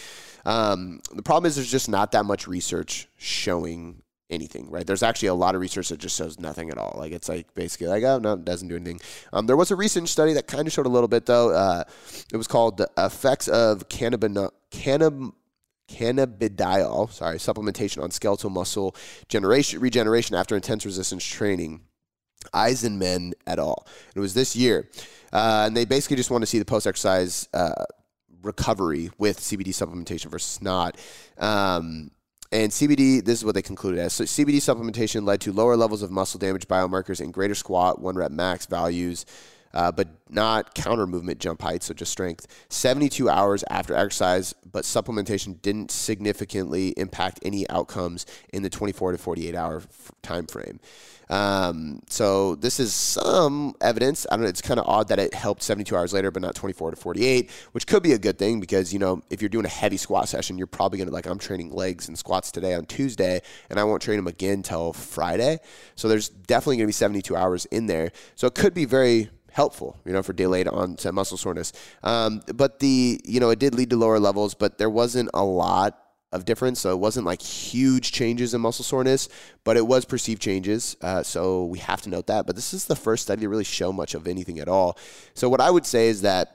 Um, 0.49 1.03
the 1.15 1.23
problem 1.23 1.47
is 1.47 1.57
there's 1.57 1.71
just 1.71 1.91
not 1.91 2.13
that 2.13 2.25
much 2.25 2.49
research 2.49 3.07
showing 3.19 4.01
anything, 4.31 4.71
right? 4.71 4.87
There's 4.87 5.03
actually 5.03 5.29
a 5.29 5.35
lot 5.35 5.55
of 5.55 5.61
research 5.61 5.91
that 5.91 5.99
just 5.99 6.17
shows 6.17 6.39
nothing 6.39 6.71
at 6.71 6.79
all. 6.79 6.95
Like 6.97 7.13
it's 7.13 7.29
like 7.29 7.53
basically 7.53 7.89
like, 7.89 8.03
oh 8.03 8.19
no, 8.19 8.33
it 8.33 8.47
doesn't 8.47 8.69
do 8.69 8.77
anything. 8.77 8.99
Um, 9.35 9.47
there 9.47 9.59
was 9.59 9.71
a 9.71 9.77
recent 9.77 10.09
study 10.09 10.33
that 10.33 10.47
kind 10.47 10.67
of 10.67 10.73
showed 10.73 10.87
a 10.87 10.89
little 10.89 11.07
bit 11.07 11.27
though. 11.27 11.51
Uh, 11.51 11.85
it 12.33 12.39
was 12.39 12.47
called 12.47 12.79
the 12.79 12.89
effects 12.97 13.47
of 13.49 13.91
cannabis. 13.91 14.51
Cannab- 14.71 15.33
cannabidiol, 15.91 17.11
sorry, 17.13 17.37
supplementation 17.37 18.03
on 18.03 18.11
skeletal 18.11 18.49
muscle 18.49 18.97
generation 19.29 19.81
regeneration 19.81 20.35
after 20.35 20.57
intense 20.57 20.87
resistance 20.87 21.25
training. 21.25 21.83
Isenmann 22.55 23.33
et 23.47 23.59
al. 23.59 23.87
It 24.15 24.21
was 24.21 24.33
this 24.33 24.57
year. 24.57 24.89
Uh, 25.31 25.65
and 25.67 25.77
they 25.77 25.85
basically 25.85 26.17
just 26.17 26.31
want 26.31 26.41
to 26.41 26.47
see 26.47 26.59
the 26.59 26.65
post 26.65 26.87
exercise 26.87 27.49
uh, 27.53 27.85
recovery 28.43 29.11
with 29.18 29.41
CBD 29.41 29.68
supplementation 29.68 30.26
versus 30.26 30.62
not. 30.62 30.97
Um, 31.39 32.11
and 32.51 32.72
CBD, 32.72 33.22
this 33.22 33.39
is 33.39 33.45
what 33.45 33.55
they 33.55 33.62
concluded 33.62 34.01
as. 34.01 34.14
So 34.14 34.24
CBD 34.24 34.57
supplementation 34.57 35.26
led 35.26 35.41
to 35.43 35.53
lower 35.53 35.76
levels 35.76 36.03
of 36.03 36.11
muscle 36.11 36.39
damage 36.39 36.66
biomarkers 36.66 37.20
and 37.20 37.32
greater 37.32 37.55
squat, 37.55 38.01
one 38.01 38.16
rep 38.16 38.30
max 38.30 38.64
values, 38.66 39.26
uh, 39.75 39.93
but 39.93 40.09
not 40.31 40.75
counter 40.75 41.07
movement 41.07 41.39
jump 41.39 41.62
height, 41.62 41.83
so 41.83 41.95
just 41.95 42.12
strength. 42.12 42.47
72 42.69 43.29
hours 43.29 43.64
after 43.71 43.95
exercise, 43.95 44.55
but 44.71 44.85
supplementation 44.85 45.61
didn't 45.62 45.91
significantly 45.91 46.91
impact 46.97 47.41
any 47.43 47.69
outcomes 47.71 48.27
in 48.53 48.62
the 48.62 48.71
24 48.71 49.12
to 49.12 49.19
48 49.19 49.55
hour 49.55 49.83
time 50.23 50.47
frame. 50.47 50.81
Um, 51.31 52.01
so 52.09 52.55
this 52.55 52.81
is 52.81 52.95
some 52.95 53.75
evidence. 53.81 54.27
I 54.31 54.37
don't 54.37 54.45
know. 54.45 54.49
It's 54.49 54.62
kind 54.62 54.81
of 54.81 54.87
odd 54.87 55.09
that 55.09 55.19
it 55.19 55.35
helped 55.35 55.62
72 55.62 55.95
hours 55.95 56.12
later, 56.12 56.31
but 56.31 56.43
not 56.43 56.55
24 56.55 56.93
to 56.93 56.97
48, 56.97 57.51
which 57.73 57.87
could 57.87 58.03
be 58.03 58.12
a 58.12 58.19
good 58.19 58.39
thing 58.39 58.61
because 58.61 58.93
you 58.93 58.99
know 58.99 59.23
if 59.31 59.43
you're 59.43 59.49
doing 59.49 59.66
a 59.66 59.71
heavy 59.71 59.97
squat 59.97 60.29
session, 60.29 60.57
you're 60.57 60.66
probably 60.66 60.99
gonna 60.99 61.11
like 61.11 61.27
I'm 61.27 61.39
training 61.39 61.71
legs 61.73 62.09
and 62.09 62.19
squats 62.19 62.51
today 62.51 62.75
on 62.75 62.87
Tuesday, 62.87 63.43
and 63.69 63.79
I 63.79 63.85
won't 63.85 64.03
train 64.03 64.16
them 64.16 64.27
again 64.27 64.62
till 64.62 64.93
Friday. 64.93 65.59
So 65.97 66.09
there's 66.09 66.29
definitely 66.29 66.79
gonna 66.79 66.87
be 66.87 66.93
72 66.93 67.37
hours 67.37 67.66
in 67.66 67.87
there. 67.87 68.12
So 68.35 68.47
it 68.47 68.55
could 68.55 68.73
be 68.73 68.87
very 68.87 69.29
helpful, 69.59 69.99
you 70.05 70.13
know, 70.13 70.23
for 70.23 70.33
delayed 70.33 70.69
onset 70.69 71.13
muscle 71.13 71.37
soreness. 71.37 71.73
Um, 72.05 72.43
but 72.55 72.79
the, 72.79 73.21
you 73.25 73.41
know, 73.41 73.51
it 73.51 73.59
did 73.59 73.75
lead 73.75 73.91
to 73.91 73.97
lower 73.97 74.21
levels, 74.21 74.55
but 74.55 74.79
there 74.79 74.89
wasn't 74.89 75.31
a 75.35 75.45
lot 75.45 75.99
of 76.31 76.45
difference. 76.45 76.79
So 76.79 76.93
it 76.93 77.01
wasn't 77.01 77.27
like 77.27 77.43
huge 77.43 78.13
changes 78.13 78.55
in 78.55 78.61
muscle 78.61 78.85
soreness, 78.85 79.29
but 79.65 79.77
it 79.77 79.85
was 79.85 80.05
perceived 80.05 80.41
changes. 80.41 80.97
Uh, 81.03 81.25
so 81.25 81.65
we 81.65 81.81
have 81.81 82.01
to 82.03 82.09
note 82.09 82.29
that. 82.29 82.47
But 82.47 82.55
this 82.55 82.73
is 82.73 82.85
the 82.85 82.95
first 82.95 83.25
study 83.25 83.41
to 83.41 83.49
really 83.49 83.65
show 83.65 83.93
much 83.93 84.15
of 84.15 84.29
anything 84.29 84.61
at 84.61 84.69
all. 84.69 84.97
So 85.35 85.49
what 85.49 85.61
I 85.61 85.73
would 85.73 85.87
say 85.87 86.07
is 86.07 86.23
that 86.23 86.55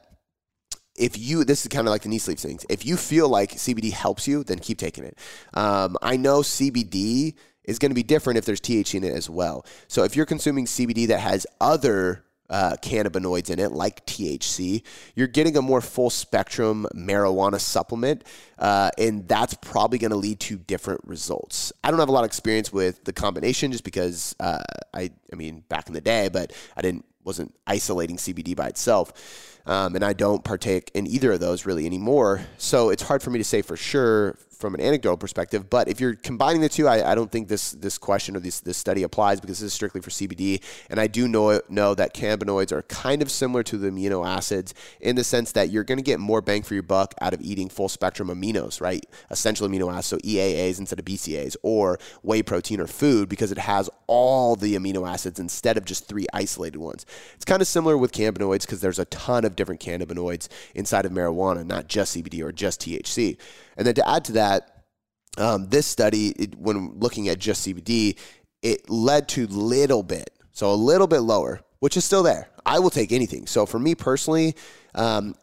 if 0.96 1.18
you 1.18 1.44
this 1.44 1.66
is 1.66 1.68
kind 1.68 1.88
of 1.88 1.92
like 1.92 2.04
the 2.04 2.10
knee 2.10 2.20
sleeve 2.20 2.38
things 2.38 2.68
if 2.70 2.86
you 2.86 2.96
feel 2.98 3.28
like 3.28 3.50
cbd 3.54 3.92
helps 3.92 4.28
you 4.28 4.44
then 4.44 4.60
keep 4.60 4.78
taking 4.78 5.04
it 5.04 5.18
um, 5.56 5.98
i 6.04 6.16
know 6.16 6.42
cbd 6.42 7.34
is 7.64 7.80
going 7.80 7.92
to 7.92 7.96
be 7.96 8.04
different 8.04 8.38
if 8.38 8.46
there's 8.46 8.62
THC 8.62 8.96
in 8.96 9.04
it 9.04 9.14
as 9.14 9.30
well. 9.30 9.66
So 9.88 10.04
if 10.04 10.16
you're 10.16 10.26
consuming 10.26 10.66
CBD 10.66 11.08
that 11.08 11.20
has 11.20 11.48
other 11.62 12.26
uh, 12.54 12.76
cannabinoids 12.84 13.50
in 13.50 13.58
it, 13.58 13.72
like 13.72 14.06
THC, 14.06 14.84
you're 15.16 15.26
getting 15.26 15.58
a 15.58 15.62
more 15.62 15.82
full 15.82 16.12
spectrum 16.12 16.86
marijuana 16.94 17.60
supplement, 17.60 18.24
uh, 18.60 18.92
and 19.00 19.28
that's 19.28 19.56
probably 19.56 19.98
going 19.98 20.12
to 20.12 20.18
lead 20.18 20.40
to 20.42 20.58
different 20.58 21.02
results. 21.04 21.74
I 21.84 21.90
don't 21.90 22.00
have 22.00 22.10
a 22.10 22.12
lot 22.12 22.20
of 22.20 22.28
experience 22.28 22.72
with 22.72 23.06
the 23.06 23.12
combination 23.12 23.72
just 23.72 23.84
because 23.84 24.36
uh, 24.40 24.62
I, 24.94 25.10
I 25.32 25.36
mean, 25.36 25.64
back 25.68 25.88
in 25.88 25.96
the 25.96 26.02
day, 26.02 26.30
but 26.32 26.54
I 26.78 26.82
didn't 26.82 27.06
wasn't 27.24 27.56
isolating 27.66 28.18
CBD 28.18 28.56
by 28.56 28.68
itself. 28.68 29.60
Um, 29.66 29.96
and 29.96 30.04
I 30.04 30.12
don't 30.12 30.44
partake 30.44 30.92
in 30.94 31.08
either 31.08 31.32
of 31.32 31.40
those 31.40 31.66
really 31.66 31.86
anymore. 31.86 32.42
So 32.58 32.90
it's 32.90 33.02
hard 33.02 33.24
for 33.24 33.30
me 33.30 33.40
to 33.40 33.46
say 33.46 33.62
for 33.62 33.78
sure 33.78 34.38
from 34.64 34.76
an 34.76 34.80
anecdotal 34.80 35.18
perspective. 35.18 35.70
But 35.70 35.90
if 35.90 36.00
you're 36.00 36.16
combining 36.16 36.62
the 36.62 36.70
two, 36.70 36.88
I, 36.88 37.12
I, 37.12 37.16
don't 37.16 37.30
think 37.30 37.50
this 37.50 37.72
this 37.72 37.98
question 37.98 38.38
or 38.38 38.40
this 38.40 38.62
this 38.62 38.78
study 38.78 39.04
applies 39.04 39.42
because 39.42 39.60
this 39.60 39.68
is 39.68 39.74
strictly 39.74 40.00
for 40.00 40.10
CBD. 40.10 40.64
And 40.90 41.02
I 41.02 41.08
do 41.08 41.28
know 41.28 41.60
know 41.68 41.94
that 41.96 42.14
cannabinoids 42.14 42.72
are 42.72 42.82
kind 42.84 43.22
of 43.22 43.30
similar 43.30 43.62
to 43.64 43.78
the 43.78 43.90
amino 43.90 44.26
acids 44.26 44.74
in 45.02 45.18
the 45.18 45.24
sense 45.26 45.52
that 45.52 45.70
you're 45.70 45.84
going 45.84 45.98
to 45.98 46.04
get 46.04 46.22
more 46.22 46.42
bang 46.42 46.64
for 46.64 46.76
your 46.76 46.84
buck 46.84 47.14
out 47.20 47.34
of 47.34 47.42
eating 47.42 47.68
full 47.68 47.90
spectrum 47.90 48.30
aminos, 48.30 48.80
right? 48.80 49.06
Essential 49.30 49.68
amino 49.68 49.92
acids, 49.92 50.08
so 50.08 50.18
EAAs 50.20 50.80
instead 50.80 50.98
of 50.98 51.04
BCAAs, 51.04 51.58
or 51.62 52.00
whey 52.22 52.42
protein 52.42 52.80
or 52.80 52.88
food 52.88 53.28
because 53.28 53.52
it 53.52 53.58
has 53.58 53.90
all 54.08 54.56
the 54.56 54.76
amino 54.76 55.06
acids 55.06 55.42
instead 55.42 55.76
of 55.76 55.84
just 55.84 56.08
three 56.08 56.26
isolated 56.32 56.80
ones. 56.80 57.06
It's 57.36 57.44
kind 57.44 57.62
of 57.62 57.68
similar 57.68 57.98
with 57.98 58.14
cannabinoids 58.14 58.62
because 58.62 58.80
there's 58.80 59.00
a 59.00 59.06
ton 59.06 59.44
of 59.44 59.58
different 59.58 59.82
cannabinoids 59.82 60.48
inside 60.74 61.06
of 61.06 61.12
marijuana, 61.12 61.66
not 61.66 61.88
just 61.88 62.16
CBD 62.16 62.42
or 62.42 62.54
just 62.54 62.80
THC. 62.80 63.38
And 63.78 63.88
then 63.88 63.96
to 63.96 64.08
add 64.08 64.26
to 64.26 64.32
that, 64.34 64.86
um, 65.38 65.68
this 65.68 65.88
study, 65.88 66.30
it, 66.30 66.56
when 66.56 67.00
looking 67.00 67.30
at 67.30 67.40
just 67.40 67.68
CBD, 67.68 68.18
it 68.62 68.90
led 68.90 69.28
to 69.30 69.46
a 69.46 69.48
little 69.48 70.04
bit, 70.04 70.30
so 70.52 70.72
a 70.72 70.76
little 70.76 71.08
bit 71.08 71.20
lower, 71.20 71.62
which 71.80 71.98
is 71.98 72.06
still 72.06 72.24
there. 72.24 72.50
I 72.66 72.80
will 72.80 72.92
take 72.92 73.12
anything. 73.12 73.48
So 73.48 73.66
for 73.66 73.80
me 73.80 73.96
personally, 73.96 74.56
um, 74.96 75.36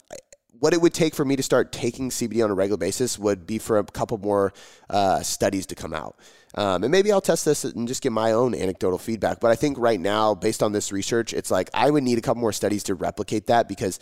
what 0.61 0.75
it 0.75 0.81
would 0.81 0.95
take 0.95 1.15
for 1.15 1.25
me 1.25 1.37
to 1.37 1.43
start 1.43 1.73
taking 1.73 2.11
CBD 2.11 2.45
on 2.45 2.51
a 2.51 2.55
regular 2.55 2.77
basis 2.77 3.19
would 3.19 3.47
be 3.47 3.59
for 3.59 3.79
a 3.79 3.85
couple 3.85 4.19
more 4.19 4.53
uh, 4.91 5.23
studies 5.23 5.67
to 5.67 5.75
come 5.75 5.95
out. 5.95 6.17
Um, 6.55 6.85
and 6.85 6.93
maybe 6.93 7.11
I'll 7.11 7.21
test 7.21 7.45
this 7.45 7.65
and 7.65 7.89
just 7.89 8.03
get 8.03 8.13
my 8.13 8.33
own 8.33 8.55
anecdotal 8.55 8.99
feedback. 8.99 9.41
But 9.41 9.51
I 9.51 9.55
think 9.55 9.79
right 9.79 9.99
now, 9.99 10.35
based 10.35 10.63
on 10.63 10.73
this 10.73 10.93
research, 10.93 11.33
it's 11.33 11.51
like 11.51 11.71
I 11.73 11.91
would 11.91 12.03
need 12.03 12.19
a 12.19 12.21
couple 12.21 12.41
more 12.41 12.53
studies 12.53 12.83
to 12.85 12.95
replicate 12.95 13.47
that 13.47 13.69
because 13.69 13.99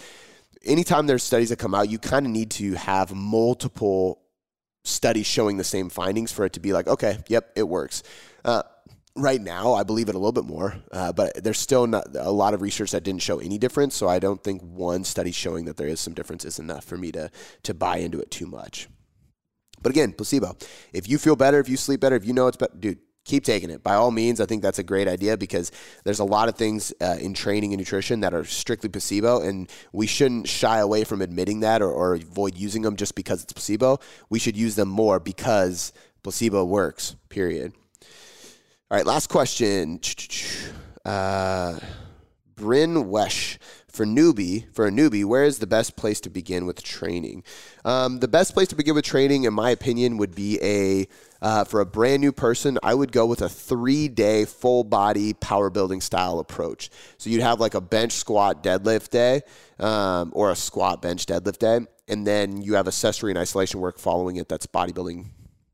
anytime 0.64 1.06
there's 1.06 1.22
studies 1.22 1.48
that 1.50 1.58
come 1.58 1.74
out, 1.74 1.90
you 1.90 1.98
kind 1.98 2.26
of 2.26 2.32
need 2.32 2.50
to 2.52 2.74
have 2.74 3.14
multiple 3.14 4.22
studies 4.84 5.26
showing 5.26 5.56
the 5.56 5.64
same 5.64 5.88
findings 5.88 6.32
for 6.32 6.44
it 6.44 6.54
to 6.54 6.60
be 6.60 6.72
like, 6.72 6.86
okay, 6.86 7.18
yep, 7.28 7.50
it 7.56 7.62
works. 7.62 8.02
Uh, 8.44 8.62
right 9.14 9.40
now, 9.40 9.74
I 9.74 9.82
believe 9.82 10.08
it 10.08 10.14
a 10.14 10.18
little 10.18 10.32
bit 10.32 10.44
more, 10.44 10.76
uh, 10.92 11.12
but 11.12 11.42
there's 11.42 11.58
still 11.58 11.86
not 11.86 12.06
a 12.14 12.30
lot 12.30 12.54
of 12.54 12.62
research 12.62 12.92
that 12.92 13.02
didn't 13.02 13.22
show 13.22 13.38
any 13.38 13.58
difference. 13.58 13.94
So 13.94 14.08
I 14.08 14.18
don't 14.18 14.42
think 14.42 14.62
one 14.62 15.04
study 15.04 15.32
showing 15.32 15.66
that 15.66 15.76
there 15.76 15.88
is 15.88 16.00
some 16.00 16.14
difference 16.14 16.44
is 16.44 16.58
enough 16.58 16.84
for 16.84 16.96
me 16.96 17.12
to 17.12 17.30
to 17.64 17.74
buy 17.74 17.98
into 17.98 18.20
it 18.20 18.30
too 18.30 18.46
much. 18.46 18.88
But 19.82 19.90
again, 19.90 20.12
placebo. 20.12 20.56
If 20.92 21.08
you 21.08 21.18
feel 21.18 21.36
better, 21.36 21.60
if 21.60 21.68
you 21.68 21.76
sleep 21.76 22.00
better, 22.00 22.16
if 22.16 22.24
you 22.24 22.32
know 22.32 22.48
it's 22.48 22.56
better, 22.56 22.76
dude, 22.76 22.98
keep 23.28 23.44
taking 23.44 23.70
it. 23.70 23.82
By 23.82 23.94
all 23.94 24.10
means, 24.10 24.40
I 24.40 24.46
think 24.46 24.62
that's 24.62 24.78
a 24.78 24.82
great 24.82 25.06
idea 25.06 25.36
because 25.36 25.70
there's 26.04 26.18
a 26.18 26.24
lot 26.24 26.48
of 26.48 26.56
things 26.56 26.92
uh, 27.00 27.16
in 27.20 27.34
training 27.34 27.72
and 27.72 27.78
nutrition 27.78 28.20
that 28.20 28.34
are 28.34 28.44
strictly 28.44 28.88
placebo, 28.88 29.42
and 29.42 29.70
we 29.92 30.06
shouldn't 30.06 30.48
shy 30.48 30.78
away 30.78 31.04
from 31.04 31.22
admitting 31.22 31.60
that 31.60 31.82
or, 31.82 31.92
or 31.92 32.14
avoid 32.14 32.56
using 32.56 32.82
them 32.82 32.96
just 32.96 33.14
because 33.14 33.42
it's 33.42 33.52
placebo. 33.52 33.98
We 34.30 34.38
should 34.38 34.56
use 34.56 34.74
them 34.74 34.88
more 34.88 35.20
because 35.20 35.92
placebo 36.22 36.64
works, 36.64 37.14
period. 37.28 37.74
All 38.90 38.96
right, 38.96 39.06
last 39.06 39.28
question. 39.28 40.00
Uh, 41.04 41.78
Bryn 42.54 43.08
Wesh 43.08 43.58
for 43.98 44.06
newbie 44.06 44.72
for 44.72 44.86
a 44.86 44.92
newbie 44.92 45.24
where 45.24 45.42
is 45.42 45.58
the 45.58 45.66
best 45.66 45.96
place 45.96 46.20
to 46.20 46.30
begin 46.30 46.66
with 46.66 46.84
training? 46.84 47.42
Um, 47.84 48.20
the 48.20 48.28
best 48.28 48.54
place 48.54 48.68
to 48.68 48.76
begin 48.76 48.94
with 48.94 49.04
training 49.04 49.42
in 49.42 49.52
my 49.52 49.70
opinion 49.70 50.18
would 50.18 50.36
be 50.36 50.56
a 50.62 51.08
uh, 51.42 51.64
for 51.64 51.80
a 51.80 51.86
brand 51.86 52.20
new 52.20 52.30
person 52.30 52.78
i 52.84 52.94
would 52.94 53.10
go 53.10 53.26
with 53.26 53.42
a 53.42 53.48
three 53.48 54.06
day 54.06 54.44
full 54.44 54.84
body 54.84 55.34
power 55.34 55.68
building 55.68 56.00
style 56.00 56.38
approach. 56.38 56.90
So 57.16 57.28
you'd 57.28 57.42
have 57.42 57.58
like 57.58 57.74
a 57.74 57.80
bench 57.80 58.12
squat 58.12 58.62
deadlift 58.62 59.10
day 59.10 59.40
um, 59.80 60.30
or 60.32 60.52
a 60.52 60.56
squat 60.56 61.02
bench 61.02 61.26
deadlift 61.26 61.58
day 61.58 61.80
and 62.06 62.24
then 62.24 62.62
you 62.62 62.74
have 62.74 62.86
accessory 62.86 63.32
and 63.32 63.38
isolation 63.38 63.80
work 63.80 63.98
following 63.98 64.36
it 64.36 64.48
that's 64.48 64.68
bodybuilding 64.68 65.26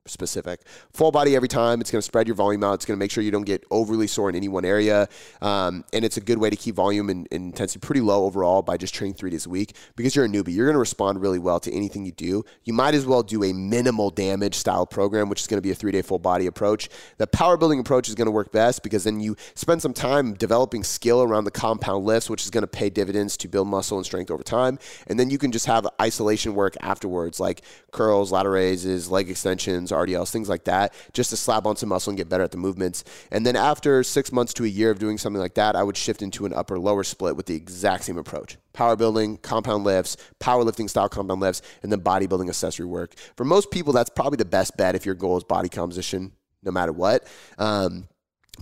specific. 0.06 0.60
Full 0.92 1.10
body 1.10 1.34
every 1.34 1.48
time. 1.48 1.80
It's 1.80 1.90
going 1.90 2.00
to 2.00 2.04
spread 2.04 2.26
your 2.26 2.36
volume 2.36 2.62
out. 2.62 2.74
It's 2.74 2.84
going 2.84 2.96
to 2.96 3.02
make 3.02 3.10
sure 3.10 3.24
you 3.24 3.30
don't 3.30 3.44
get 3.44 3.64
overly 3.70 4.06
sore 4.06 4.28
in 4.28 4.36
any 4.36 4.48
one 4.48 4.64
area. 4.64 5.08
Um, 5.40 5.84
and 5.92 6.04
it's 6.04 6.16
a 6.16 6.20
good 6.20 6.38
way 6.38 6.50
to 6.50 6.56
keep 6.56 6.74
volume 6.74 7.08
and, 7.08 7.26
and, 7.30 7.44
intensity 7.44 7.78
pretty 7.78 8.00
low 8.00 8.24
overall 8.24 8.62
by 8.62 8.76
just 8.76 8.94
training 8.94 9.14
three 9.14 9.30
days 9.30 9.46
a 9.46 9.48
week 9.48 9.76
because 9.96 10.16
you're 10.16 10.24
a 10.24 10.28
newbie. 10.28 10.54
You're 10.54 10.66
going 10.66 10.74
to 10.74 10.80
respond 10.80 11.20
really 11.20 11.38
well 11.38 11.60
to 11.60 11.72
anything 11.72 12.04
you 12.04 12.12
do. 12.12 12.44
You 12.64 12.72
might 12.72 12.94
as 12.94 13.06
well 13.06 13.22
do 13.22 13.44
a 13.44 13.52
minimal 13.52 14.10
damage 14.10 14.54
style 14.54 14.86
program, 14.86 15.28
which 15.28 15.40
is 15.40 15.46
going 15.46 15.58
to 15.58 15.62
be 15.62 15.70
a 15.70 15.74
three 15.74 15.92
day 15.92 16.02
full 16.02 16.18
body 16.18 16.46
approach. 16.46 16.88
The 17.18 17.26
power 17.26 17.56
building 17.56 17.80
approach 17.80 18.08
is 18.08 18.14
going 18.14 18.26
to 18.26 18.32
work 18.32 18.52
best 18.52 18.82
because 18.82 19.04
then 19.04 19.20
you 19.20 19.36
spend 19.54 19.82
some 19.82 19.94
time 19.94 20.34
developing 20.34 20.84
skill 20.84 21.22
around 21.22 21.44
the 21.44 21.50
compound 21.50 22.04
lifts, 22.04 22.28
which 22.28 22.44
is 22.44 22.50
going 22.50 22.62
to 22.62 22.68
pay 22.68 22.90
dividends 22.90 23.36
to 23.38 23.48
build 23.48 23.68
muscle 23.68 23.96
and 23.98 24.06
strength 24.06 24.30
over 24.30 24.42
time. 24.42 24.78
And 25.06 25.18
then 25.18 25.30
you 25.30 25.38
can 25.38 25.52
just 25.52 25.66
have 25.66 25.86
isolation 26.00 26.54
work 26.54 26.74
afterwards, 26.80 27.40
like 27.40 27.62
curls, 27.92 28.32
lateral 28.32 28.54
raises, 28.54 29.10
leg 29.10 29.30
extensions, 29.30 29.92
RDLs, 29.94 30.30
things 30.30 30.48
like 30.48 30.64
that, 30.64 30.94
just 31.12 31.30
to 31.30 31.36
slap 31.36 31.66
on 31.66 31.76
some 31.76 31.88
muscle 31.88 32.10
and 32.10 32.18
get 32.18 32.28
better 32.28 32.44
at 32.44 32.50
the 32.50 32.58
movements. 32.58 33.04
And 33.30 33.46
then 33.46 33.56
after 33.56 34.02
six 34.02 34.32
months 34.32 34.52
to 34.54 34.64
a 34.64 34.68
year 34.68 34.90
of 34.90 34.98
doing 34.98 35.18
something 35.18 35.40
like 35.40 35.54
that, 35.54 35.76
I 35.76 35.82
would 35.82 35.96
shift 35.96 36.22
into 36.22 36.46
an 36.46 36.52
upper 36.52 36.78
lower 36.78 37.04
split 37.04 37.36
with 37.36 37.46
the 37.46 37.54
exact 37.54 38.04
same 38.04 38.18
approach 38.18 38.56
power 38.72 38.96
building, 38.96 39.36
compound 39.36 39.84
lifts, 39.84 40.16
powerlifting 40.40 40.90
style 40.90 41.08
compound 41.08 41.40
lifts, 41.40 41.62
and 41.82 41.92
then 41.92 42.00
bodybuilding 42.00 42.48
accessory 42.48 42.86
work. 42.86 43.14
For 43.36 43.44
most 43.44 43.70
people, 43.70 43.92
that's 43.92 44.10
probably 44.10 44.36
the 44.36 44.44
best 44.44 44.76
bet 44.76 44.94
if 44.94 45.06
your 45.06 45.14
goal 45.14 45.36
is 45.36 45.44
body 45.44 45.68
composition, 45.68 46.32
no 46.62 46.72
matter 46.72 46.92
what. 46.92 47.26
Um, 47.56 48.08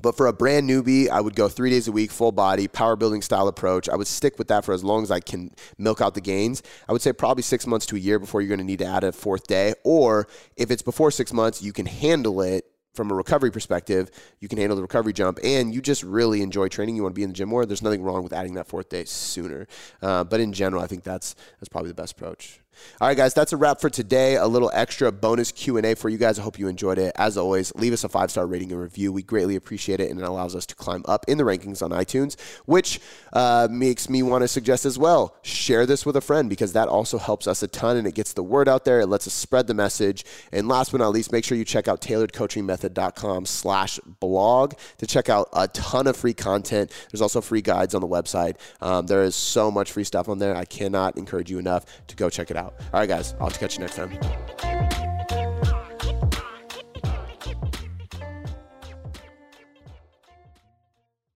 but 0.00 0.16
for 0.16 0.26
a 0.26 0.32
brand 0.32 0.68
newbie, 0.68 1.08
I 1.08 1.20
would 1.20 1.36
go 1.36 1.48
three 1.48 1.70
days 1.70 1.88
a 1.88 1.92
week, 1.92 2.10
full 2.10 2.32
body, 2.32 2.68
power 2.68 2.96
building 2.96 3.22
style 3.22 3.48
approach. 3.48 3.88
I 3.88 3.96
would 3.96 4.06
stick 4.06 4.38
with 4.38 4.48
that 4.48 4.64
for 4.64 4.72
as 4.72 4.82
long 4.82 5.02
as 5.02 5.10
I 5.10 5.20
can 5.20 5.50
milk 5.78 6.00
out 6.00 6.14
the 6.14 6.20
gains. 6.20 6.62
I 6.88 6.92
would 6.92 7.02
say 7.02 7.12
probably 7.12 7.42
six 7.42 7.66
months 7.66 7.86
to 7.86 7.96
a 7.96 7.98
year 7.98 8.18
before 8.18 8.40
you're 8.40 8.48
going 8.48 8.58
to 8.58 8.64
need 8.64 8.78
to 8.78 8.86
add 8.86 9.04
a 9.04 9.12
fourth 9.12 9.46
day. 9.46 9.74
Or 9.84 10.26
if 10.56 10.70
it's 10.70 10.82
before 10.82 11.10
six 11.10 11.32
months, 11.32 11.62
you 11.62 11.72
can 11.72 11.86
handle 11.86 12.40
it 12.40 12.64
from 12.94 13.10
a 13.10 13.14
recovery 13.14 13.50
perspective, 13.50 14.10
you 14.40 14.48
can 14.48 14.58
handle 14.58 14.76
the 14.76 14.82
recovery 14.82 15.12
jump, 15.12 15.38
and 15.42 15.74
you 15.74 15.80
just 15.80 16.02
really 16.02 16.42
enjoy 16.42 16.68
training. 16.68 16.96
You 16.96 17.02
want 17.02 17.14
to 17.14 17.18
be 17.18 17.22
in 17.22 17.30
the 17.30 17.34
gym 17.34 17.48
more. 17.48 17.64
There's 17.64 17.82
nothing 17.82 18.02
wrong 18.02 18.22
with 18.22 18.32
adding 18.32 18.54
that 18.54 18.68
fourth 18.68 18.90
day 18.90 19.04
sooner. 19.04 19.66
Uh, 20.02 20.24
but 20.24 20.40
in 20.40 20.52
general, 20.52 20.82
I 20.82 20.86
think 20.86 21.02
that's 21.02 21.34
that's 21.58 21.68
probably 21.70 21.90
the 21.90 21.94
best 21.94 22.12
approach. 22.12 22.61
All 23.00 23.08
right, 23.08 23.16
guys, 23.16 23.34
that's 23.34 23.52
a 23.52 23.56
wrap 23.56 23.80
for 23.80 23.90
today. 23.90 24.36
A 24.36 24.46
little 24.46 24.70
extra 24.72 25.10
bonus 25.10 25.50
Q 25.50 25.76
and 25.76 25.84
A 25.84 25.96
for 25.96 26.08
you 26.08 26.18
guys. 26.18 26.38
I 26.38 26.42
hope 26.42 26.56
you 26.58 26.68
enjoyed 26.68 26.98
it. 26.98 27.12
As 27.16 27.36
always, 27.36 27.74
leave 27.74 27.92
us 27.92 28.04
a 28.04 28.08
five 28.08 28.30
star 28.30 28.46
rating 28.46 28.70
and 28.70 28.80
review. 28.80 29.10
We 29.12 29.22
greatly 29.22 29.56
appreciate 29.56 29.98
it, 29.98 30.08
and 30.10 30.20
it 30.20 30.24
allows 30.24 30.54
us 30.54 30.66
to 30.66 30.76
climb 30.76 31.02
up 31.06 31.24
in 31.26 31.36
the 31.36 31.42
rankings 31.44 31.82
on 31.82 31.90
iTunes, 31.90 32.40
which 32.64 33.00
uh, 33.32 33.66
makes 33.70 34.08
me 34.08 34.22
want 34.22 34.42
to 34.42 34.48
suggest 34.48 34.86
as 34.86 34.98
well 34.98 35.34
share 35.42 35.84
this 35.84 36.06
with 36.06 36.14
a 36.16 36.20
friend 36.20 36.48
because 36.48 36.74
that 36.74 36.86
also 36.88 37.18
helps 37.18 37.48
us 37.48 37.60
a 37.62 37.68
ton 37.68 37.96
and 37.96 38.06
it 38.06 38.14
gets 38.14 38.34
the 38.34 38.44
word 38.44 38.68
out 38.68 38.84
there. 38.84 39.00
It 39.00 39.08
lets 39.08 39.26
us 39.26 39.34
spread 39.34 39.66
the 39.66 39.74
message. 39.74 40.24
And 40.52 40.68
last 40.68 40.92
but 40.92 40.98
not 40.98 41.10
least, 41.10 41.32
make 41.32 41.44
sure 41.44 41.58
you 41.58 41.64
check 41.64 41.88
out 41.88 42.00
tailoredcoachingmethod.com/blog 42.00 44.74
to 44.98 45.06
check 45.06 45.28
out 45.28 45.48
a 45.52 45.66
ton 45.68 46.06
of 46.06 46.16
free 46.16 46.34
content. 46.34 46.92
There's 47.10 47.22
also 47.22 47.40
free 47.40 47.62
guides 47.62 47.96
on 47.96 48.00
the 48.00 48.06
website. 48.06 48.54
Um, 48.80 49.06
there 49.06 49.24
is 49.24 49.34
so 49.34 49.72
much 49.72 49.90
free 49.90 50.04
stuff 50.04 50.28
on 50.28 50.38
there. 50.38 50.54
I 50.54 50.64
cannot 50.64 51.16
encourage 51.16 51.50
you 51.50 51.58
enough 51.58 51.84
to 52.06 52.16
go 52.16 52.30
check 52.30 52.50
it 52.50 52.56
out 52.56 52.61
out. 52.62 52.74
All 52.92 53.00
right, 53.00 53.08
guys, 53.08 53.34
I'll 53.40 53.50
catch 53.50 53.74
you 53.74 53.80
next 53.80 53.96
time. 53.96 54.71